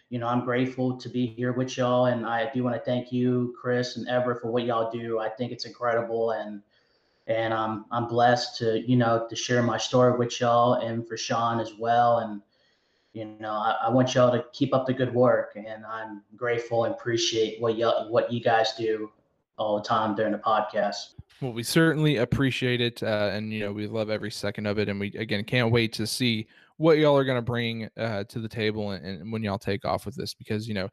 you 0.09 0.19
know, 0.19 0.27
I'm 0.27 0.45
grateful 0.45 0.97
to 0.97 1.09
be 1.09 1.27
here 1.27 1.51
with 1.51 1.77
y'all. 1.77 2.05
And 2.05 2.25
I 2.25 2.49
do 2.51 2.63
want 2.63 2.75
to 2.75 2.82
thank 2.82 3.11
you, 3.11 3.53
Chris 3.59 3.97
and 3.97 4.07
Everett, 4.07 4.41
for 4.41 4.49
what 4.49 4.63
y'all 4.63 4.89
do. 4.89 5.19
I 5.19 5.30
think 5.30 5.51
it's 5.51 5.65
incredible, 5.65 6.32
and 6.32 6.61
and 7.27 7.53
I'm 7.53 7.86
I'm 7.91 8.07
blessed 8.07 8.57
to 8.59 8.80
you 8.89 8.95
know 8.95 9.27
to 9.30 9.36
share 9.36 9.63
my 9.63 9.77
story 9.77 10.17
with 10.17 10.39
y'all, 10.39 10.75
and 10.75 11.05
for 11.05 11.17
Sean 11.17 11.59
as 11.59 11.73
well, 11.77 12.19
and 12.19 12.41
you 13.14 13.26
know, 13.39 13.51
I, 13.51 13.76
I, 13.88 13.89
want 13.89 14.14
y'all 14.14 14.32
to 14.32 14.45
keep 14.53 14.74
up 14.74 14.86
the 14.86 14.93
good 14.93 15.14
work, 15.14 15.53
and 15.55 15.84
I'm 15.86 16.22
grateful 16.36 16.86
and 16.86 16.93
appreciate 16.93 17.60
what 17.60 17.76
y'all 17.78 18.12
what 18.12 18.32
you 18.32 18.41
guys 18.41 18.74
do 18.78 19.12
all 19.57 19.78
the 19.78 19.84
time 19.84 20.16
during 20.16 20.32
the 20.32 20.38
podcast. 20.38 21.16
Well, 21.41 21.53
we 21.53 21.64
certainly 21.64 22.18
appreciate 22.18 22.82
it, 22.82 23.01
uh, 23.01 23.32
and 23.34 23.51
you 23.51 23.62
know, 23.62 23.72
we 23.72 23.88
love 23.88 24.10
every 24.10 24.32
second 24.32 24.68
of 24.68 24.78
it, 24.78 24.89
and 24.89 24.99
we 24.99 25.07
again 25.16 25.43
can't 25.43 25.72
wait 25.72 25.91
to 25.93 26.05
see 26.05 26.47
what 26.78 26.97
y'all 26.97 27.18
are 27.18 27.24
going 27.24 27.38
to 27.38 27.41
bring 27.41 27.89
uh, 27.97 28.26
to 28.26 28.39
the 28.39 28.47
table, 28.47 28.91
and, 28.91 29.05
and 29.05 29.32
when 29.32 29.43
y'all 29.43 29.57
take 29.57 29.86
off 29.86 30.05
with 30.05 30.16
this, 30.16 30.34
because 30.34 30.68
you 30.68 30.76
know, 30.76 30.89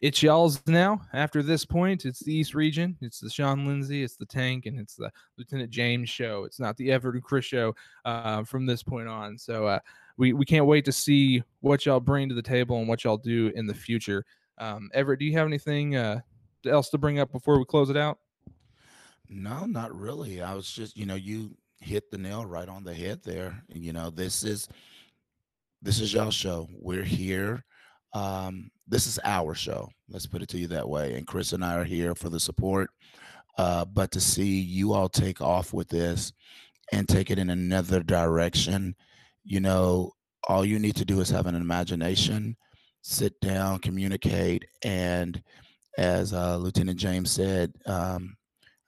it's 0.00 0.22
y'all's 0.22 0.60
now. 0.66 1.00
After 1.12 1.42
this 1.42 1.64
point, 1.64 2.04
it's 2.04 2.20
the 2.20 2.34
East 2.34 2.54
Region. 2.54 2.96
It's 3.00 3.20
the 3.20 3.30
Sean 3.30 3.66
Lindsay, 3.66 4.02
it's 4.02 4.16
the 4.16 4.26
Tank, 4.26 4.66
and 4.66 4.78
it's 4.78 4.96
the 4.96 5.10
Lieutenant 5.38 5.70
James 5.70 6.10
show. 6.10 6.44
It's 6.44 6.58
not 6.58 6.76
the 6.76 6.90
Everett 6.90 7.14
and 7.14 7.24
Chris 7.24 7.44
show 7.44 7.74
uh, 8.04 8.42
from 8.42 8.66
this 8.66 8.82
point 8.82 9.08
on. 9.08 9.38
So 9.38 9.66
uh, 9.66 9.78
we 10.16 10.32
we 10.32 10.44
can't 10.44 10.66
wait 10.66 10.84
to 10.84 10.92
see 10.92 11.42
what 11.60 11.86
y'all 11.86 12.00
bring 12.00 12.28
to 12.28 12.34
the 12.34 12.42
table 12.42 12.78
and 12.78 12.88
what 12.88 13.04
y'all 13.04 13.16
do 13.16 13.52
in 13.54 13.66
the 13.66 13.74
future. 13.74 14.24
Um, 14.58 14.90
Everett, 14.94 15.18
do 15.18 15.24
you 15.24 15.32
have 15.32 15.46
anything 15.46 15.96
uh, 15.96 16.20
else 16.66 16.90
to 16.90 16.98
bring 16.98 17.18
up 17.18 17.32
before 17.32 17.58
we 17.58 17.64
close 17.64 17.90
it 17.90 17.96
out? 17.96 18.18
No, 19.28 19.66
not 19.66 19.98
really. 19.98 20.42
I 20.42 20.54
was 20.54 20.70
just, 20.70 20.96
you 20.96 21.06
know, 21.06 21.14
you 21.14 21.56
hit 21.80 22.10
the 22.10 22.18
nail 22.18 22.46
right 22.46 22.68
on 22.68 22.84
the 22.84 22.94
head 22.94 23.20
there. 23.24 23.62
You 23.68 23.92
know, 23.92 24.10
this 24.10 24.44
is 24.44 24.68
this 25.82 26.00
is 26.00 26.12
y'all 26.14 26.30
show. 26.30 26.68
We're 26.72 27.02
here. 27.02 27.64
Um, 28.12 28.70
this 28.86 29.06
is 29.06 29.18
our 29.24 29.54
show. 29.54 29.90
Let's 30.08 30.26
put 30.26 30.42
it 30.42 30.48
to 30.50 30.58
you 30.58 30.68
that 30.68 30.88
way. 30.88 31.14
And 31.14 31.26
Chris 31.26 31.52
and 31.52 31.64
I 31.64 31.74
are 31.76 31.84
here 31.84 32.14
for 32.14 32.28
the 32.28 32.38
support. 32.38 32.90
Uh, 33.58 33.84
but 33.84 34.10
to 34.12 34.20
see 34.20 34.60
you 34.60 34.92
all 34.92 35.08
take 35.08 35.40
off 35.40 35.72
with 35.72 35.88
this 35.88 36.32
and 36.92 37.08
take 37.08 37.30
it 37.30 37.38
in 37.38 37.50
another 37.50 38.02
direction, 38.02 38.94
you 39.44 39.60
know, 39.60 40.12
all 40.48 40.64
you 40.64 40.78
need 40.78 40.96
to 40.96 41.04
do 41.04 41.20
is 41.20 41.30
have 41.30 41.46
an 41.46 41.54
imagination, 41.54 42.56
sit 43.02 43.38
down, 43.40 43.78
communicate, 43.78 44.64
and 44.82 45.42
as 45.96 46.32
uh, 46.32 46.56
Lieutenant 46.56 46.98
James 46.98 47.30
said, 47.30 47.72
um, 47.86 48.36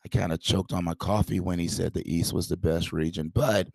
I 0.04 0.08
kind 0.08 0.32
of 0.32 0.40
choked 0.40 0.72
on 0.72 0.84
my 0.84 0.94
coffee 0.94 1.40
when 1.40 1.58
he 1.58 1.68
said 1.68 1.92
the 1.92 2.12
East 2.12 2.32
was 2.32 2.48
the 2.48 2.56
best 2.56 2.92
region, 2.92 3.30
but 3.34 3.68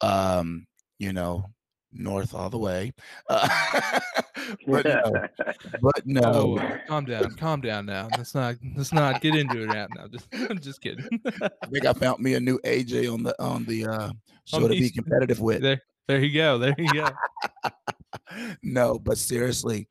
um, 0.00 0.66
you 0.98 1.12
know, 1.12 1.46
North 1.92 2.34
all 2.34 2.50
the 2.50 2.58
way. 2.58 2.92
Uh, 3.28 4.00
but 4.66 4.84
no, 4.84 5.26
but 5.82 6.06
no. 6.06 6.22
Oh, 6.24 6.78
calm 6.86 7.04
down, 7.04 7.34
calm 7.36 7.60
down 7.60 7.86
now. 7.86 8.08
Let's 8.16 8.34
not 8.34 8.56
let's 8.76 8.92
not 8.92 9.20
get 9.20 9.34
into 9.34 9.62
it 9.62 9.66
now. 9.68 10.06
Just 10.08 10.28
I'm 10.50 10.58
just 10.58 10.80
kidding. 10.80 11.06
I 11.42 11.66
think 11.66 11.86
I 11.86 11.92
found 11.92 12.20
me 12.20 12.34
a 12.34 12.40
new 12.40 12.58
AJ 12.64 13.12
on 13.12 13.22
the 13.22 13.40
on 13.42 13.64
the 13.64 13.86
uh, 13.86 14.12
show 14.44 14.60
to 14.60 14.68
be 14.68 14.90
competitive 14.90 15.40
with. 15.40 15.62
There, 15.62 15.80
there 16.08 16.20
you 16.20 16.34
go. 16.34 16.58
There 16.58 16.74
you 16.78 16.92
go. 16.92 17.08
no, 18.62 18.98
but 18.98 19.18
seriously, 19.18 19.88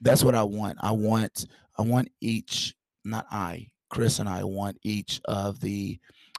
that's 0.00 0.24
what 0.24 0.34
I 0.34 0.42
want. 0.42 0.78
I 0.80 0.92
want 0.92 1.46
I 1.78 1.82
want 1.82 2.10
each, 2.20 2.74
not 3.04 3.26
I, 3.30 3.68
Chris 3.90 4.18
and 4.18 4.28
I 4.28 4.44
want 4.44 4.78
each 4.82 5.20
of 5.26 5.60
the 5.60 5.98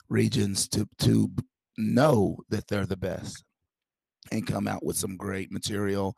regions 0.09 0.67
to 0.69 0.87
to 0.99 1.31
know 1.77 2.37
that 2.49 2.67
they're 2.67 2.85
the 2.85 2.97
best 2.97 3.43
and 4.31 4.47
come 4.47 4.67
out 4.67 4.85
with 4.85 4.95
some 4.95 5.17
great 5.17 5.51
material. 5.51 6.15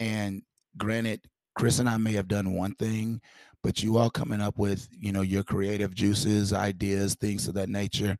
And 0.00 0.42
granted, 0.76 1.20
Chris 1.54 1.78
and 1.78 1.88
I 1.88 1.96
may 1.96 2.12
have 2.12 2.28
done 2.28 2.54
one 2.54 2.74
thing, 2.74 3.20
but 3.62 3.82
you 3.82 3.96
all 3.96 4.10
coming 4.10 4.40
up 4.40 4.58
with, 4.58 4.88
you 4.98 5.12
know, 5.12 5.20
your 5.22 5.44
creative 5.44 5.94
juices, 5.94 6.52
ideas, 6.52 7.14
things 7.14 7.46
of 7.48 7.54
that 7.54 7.68
nature, 7.68 8.16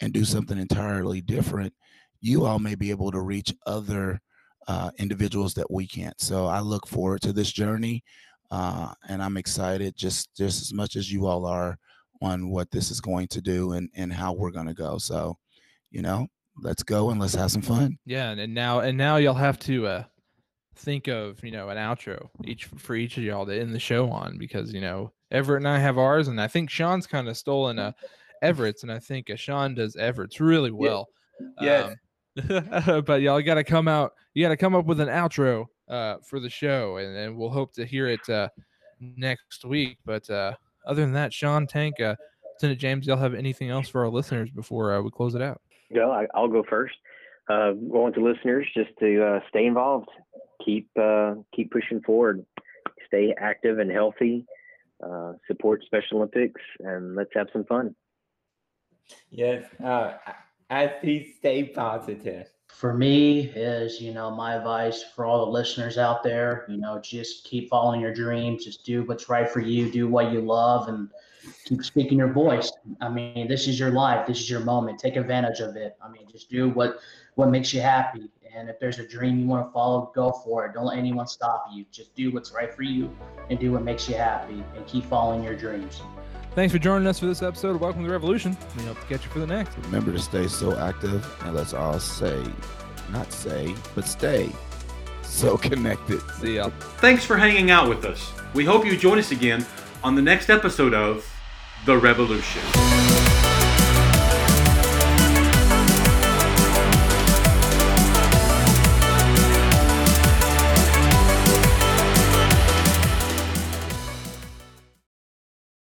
and 0.00 0.12
do 0.12 0.24
something 0.24 0.58
entirely 0.58 1.20
different, 1.20 1.72
you 2.22 2.46
all 2.46 2.58
may 2.58 2.74
be 2.74 2.90
able 2.90 3.10
to 3.10 3.20
reach 3.20 3.52
other 3.66 4.20
uh, 4.68 4.90
individuals 4.98 5.54
that 5.54 5.70
we 5.70 5.86
can't. 5.86 6.18
So 6.20 6.46
I 6.46 6.60
look 6.60 6.86
forward 6.86 7.20
to 7.22 7.32
this 7.32 7.52
journey, 7.52 8.02
uh, 8.50 8.94
and 9.08 9.22
I'm 9.22 9.36
excited 9.36 9.96
just 9.96 10.34
just 10.36 10.62
as 10.62 10.72
much 10.72 10.96
as 10.96 11.12
you 11.12 11.26
all 11.26 11.44
are 11.44 11.76
on 12.22 12.48
what 12.48 12.70
this 12.70 12.90
is 12.90 13.00
going 13.00 13.26
to 13.28 13.42
do 13.42 13.72
and 13.72 13.90
and 13.94 14.12
how 14.12 14.32
we're 14.32 14.52
going 14.52 14.68
to 14.68 14.74
go. 14.74 14.98
So, 14.98 15.36
you 15.90 16.00
know, 16.00 16.28
let's 16.62 16.84
go 16.84 17.10
and 17.10 17.20
let's 17.20 17.34
have 17.34 17.50
some 17.50 17.62
fun. 17.62 17.98
Yeah, 18.06 18.30
and, 18.30 18.40
and 18.40 18.54
now 18.54 18.80
and 18.80 18.96
now 18.96 19.16
you'll 19.16 19.34
have 19.34 19.58
to 19.60 19.86
uh, 19.86 20.04
think 20.76 21.08
of 21.08 21.42
you 21.44 21.50
know 21.50 21.68
an 21.68 21.76
outro 21.76 22.28
each 22.44 22.66
for 22.66 22.94
each 22.94 23.18
of 23.18 23.24
y'all 23.24 23.46
to 23.46 23.60
end 23.60 23.74
the 23.74 23.80
show 23.80 24.08
on 24.10 24.38
because 24.38 24.72
you 24.72 24.80
know 24.80 25.12
Everett 25.32 25.62
and 25.62 25.68
I 25.68 25.78
have 25.78 25.98
ours, 25.98 26.28
and 26.28 26.40
I 26.40 26.46
think 26.46 26.70
Sean's 26.70 27.08
kind 27.08 27.28
of 27.28 27.36
stolen 27.36 27.80
uh, 27.80 27.92
Everett's, 28.42 28.84
and 28.84 28.92
I 28.92 29.00
think 29.00 29.28
uh, 29.28 29.36
Sean 29.36 29.74
does 29.74 29.96
Everett's 29.96 30.40
really 30.40 30.70
well. 30.70 31.08
Yeah. 31.60 31.78
Um, 31.80 31.96
but 33.06 33.20
y'all 33.20 33.42
got 33.42 33.54
to 33.54 33.64
come 33.64 33.88
out. 33.88 34.12
You 34.34 34.44
got 34.44 34.50
to 34.50 34.56
come 34.56 34.74
up 34.74 34.86
with 34.86 35.00
an 35.00 35.08
outro 35.08 35.66
uh, 35.88 36.16
for 36.24 36.40
the 36.40 36.50
show, 36.50 36.96
and, 36.96 37.16
and 37.16 37.36
we'll 37.36 37.50
hope 37.50 37.72
to 37.74 37.84
hear 37.84 38.08
it 38.08 38.28
uh, 38.28 38.48
next 39.00 39.64
week. 39.64 39.98
But 40.04 40.28
uh, 40.30 40.54
other 40.86 41.02
than 41.02 41.12
that, 41.12 41.32
Sean 41.32 41.66
Tank, 41.66 42.00
uh, 42.00 42.16
Lieutenant 42.54 42.80
James, 42.80 43.06
y'all 43.06 43.16
have 43.16 43.34
anything 43.34 43.70
else 43.70 43.88
for 43.88 44.02
our 44.02 44.10
listeners 44.10 44.50
before 44.50 44.94
uh, 44.94 45.02
we 45.02 45.10
close 45.10 45.34
it 45.34 45.42
out? 45.42 45.60
Go. 45.94 46.10
I, 46.10 46.26
I'll 46.34 46.48
go 46.48 46.64
first. 46.68 46.94
Uh, 47.48 47.72
going 47.72 48.12
to 48.14 48.24
listeners, 48.24 48.66
just 48.74 48.90
to 49.00 49.22
uh, 49.22 49.40
stay 49.48 49.66
involved, 49.66 50.08
keep 50.64 50.88
uh, 50.98 51.34
keep 51.54 51.72
pushing 51.72 52.00
forward, 52.00 52.46
stay 53.08 53.34
active 53.36 53.80
and 53.80 53.90
healthy, 53.90 54.46
uh, 55.04 55.32
support 55.48 55.82
Special 55.84 56.18
Olympics, 56.18 56.60
and 56.78 57.16
let's 57.16 57.30
have 57.34 57.48
some 57.52 57.64
fun. 57.64 57.96
Yes, 59.28 59.64
I 60.72 60.86
please 60.86 61.34
stay 61.36 61.64
positive. 61.64 62.48
For 62.68 62.94
me, 62.94 63.40
is 63.54 64.00
you 64.00 64.14
know 64.14 64.30
my 64.30 64.54
advice 64.54 65.02
for 65.02 65.26
all 65.26 65.44
the 65.44 65.52
listeners 65.52 65.98
out 65.98 66.22
there. 66.22 66.64
You 66.66 66.78
know, 66.78 66.98
just 66.98 67.44
keep 67.44 67.68
following 67.68 68.00
your 68.00 68.14
dreams. 68.14 68.64
Just 68.64 68.82
do 68.82 69.04
what's 69.04 69.28
right 69.28 69.46
for 69.46 69.60
you. 69.60 69.92
Do 69.92 70.08
what 70.08 70.32
you 70.32 70.40
love, 70.40 70.88
and 70.88 71.10
keep 71.66 71.84
speaking 71.84 72.16
your 72.16 72.32
voice. 72.32 72.72
I 73.02 73.10
mean, 73.10 73.48
this 73.48 73.68
is 73.68 73.78
your 73.78 73.90
life. 73.90 74.26
This 74.26 74.40
is 74.40 74.48
your 74.48 74.60
moment. 74.60 74.98
Take 74.98 75.16
advantage 75.16 75.60
of 75.60 75.76
it. 75.76 75.94
I 76.02 76.08
mean, 76.08 76.26
just 76.26 76.48
do 76.48 76.70
what 76.70 77.00
what 77.34 77.50
makes 77.50 77.74
you 77.74 77.82
happy. 77.82 78.30
And 78.54 78.70
if 78.70 78.80
there's 78.80 78.98
a 78.98 79.06
dream 79.06 79.38
you 79.38 79.46
want 79.46 79.66
to 79.66 79.72
follow, 79.72 80.10
go 80.14 80.32
for 80.32 80.64
it. 80.64 80.72
Don't 80.72 80.86
let 80.86 80.96
anyone 80.96 81.26
stop 81.26 81.66
you. 81.70 81.84
Just 81.92 82.14
do 82.14 82.32
what's 82.32 82.50
right 82.50 82.72
for 82.72 82.82
you 82.82 83.14
and 83.50 83.58
do 83.58 83.72
what 83.72 83.82
makes 83.82 84.08
you 84.08 84.14
happy 84.14 84.64
and 84.74 84.86
keep 84.86 85.04
following 85.04 85.42
your 85.42 85.54
dreams. 85.54 86.00
Thanks 86.54 86.70
for 86.70 86.78
joining 86.78 87.06
us 87.08 87.18
for 87.18 87.24
this 87.24 87.42
episode 87.42 87.76
of 87.76 87.80
Welcome 87.80 88.02
to 88.02 88.08
the 88.08 88.12
Revolution. 88.12 88.54
We 88.76 88.84
hope 88.84 89.00
to 89.00 89.06
catch 89.06 89.24
you 89.24 89.30
for 89.30 89.38
the 89.38 89.46
next. 89.46 89.74
Remember 89.84 90.12
to 90.12 90.18
stay 90.18 90.46
so 90.48 90.76
active, 90.76 91.26
and 91.44 91.54
let's 91.54 91.72
all 91.72 91.98
say, 91.98 92.44
not 93.10 93.32
say, 93.32 93.74
but 93.94 94.04
stay 94.04 94.50
so 95.22 95.56
connected. 95.68 96.20
See 96.40 96.56
y'all. 96.56 96.70
Thanks 96.98 97.24
for 97.24 97.38
hanging 97.38 97.70
out 97.70 97.88
with 97.88 98.04
us. 98.04 98.32
We 98.52 98.66
hope 98.66 98.84
you 98.84 98.98
join 98.98 99.18
us 99.18 99.30
again 99.30 99.64
on 100.04 100.14
the 100.14 100.22
next 100.22 100.50
episode 100.50 100.92
of 100.92 101.26
The 101.86 101.96
Revolution. 101.96 102.60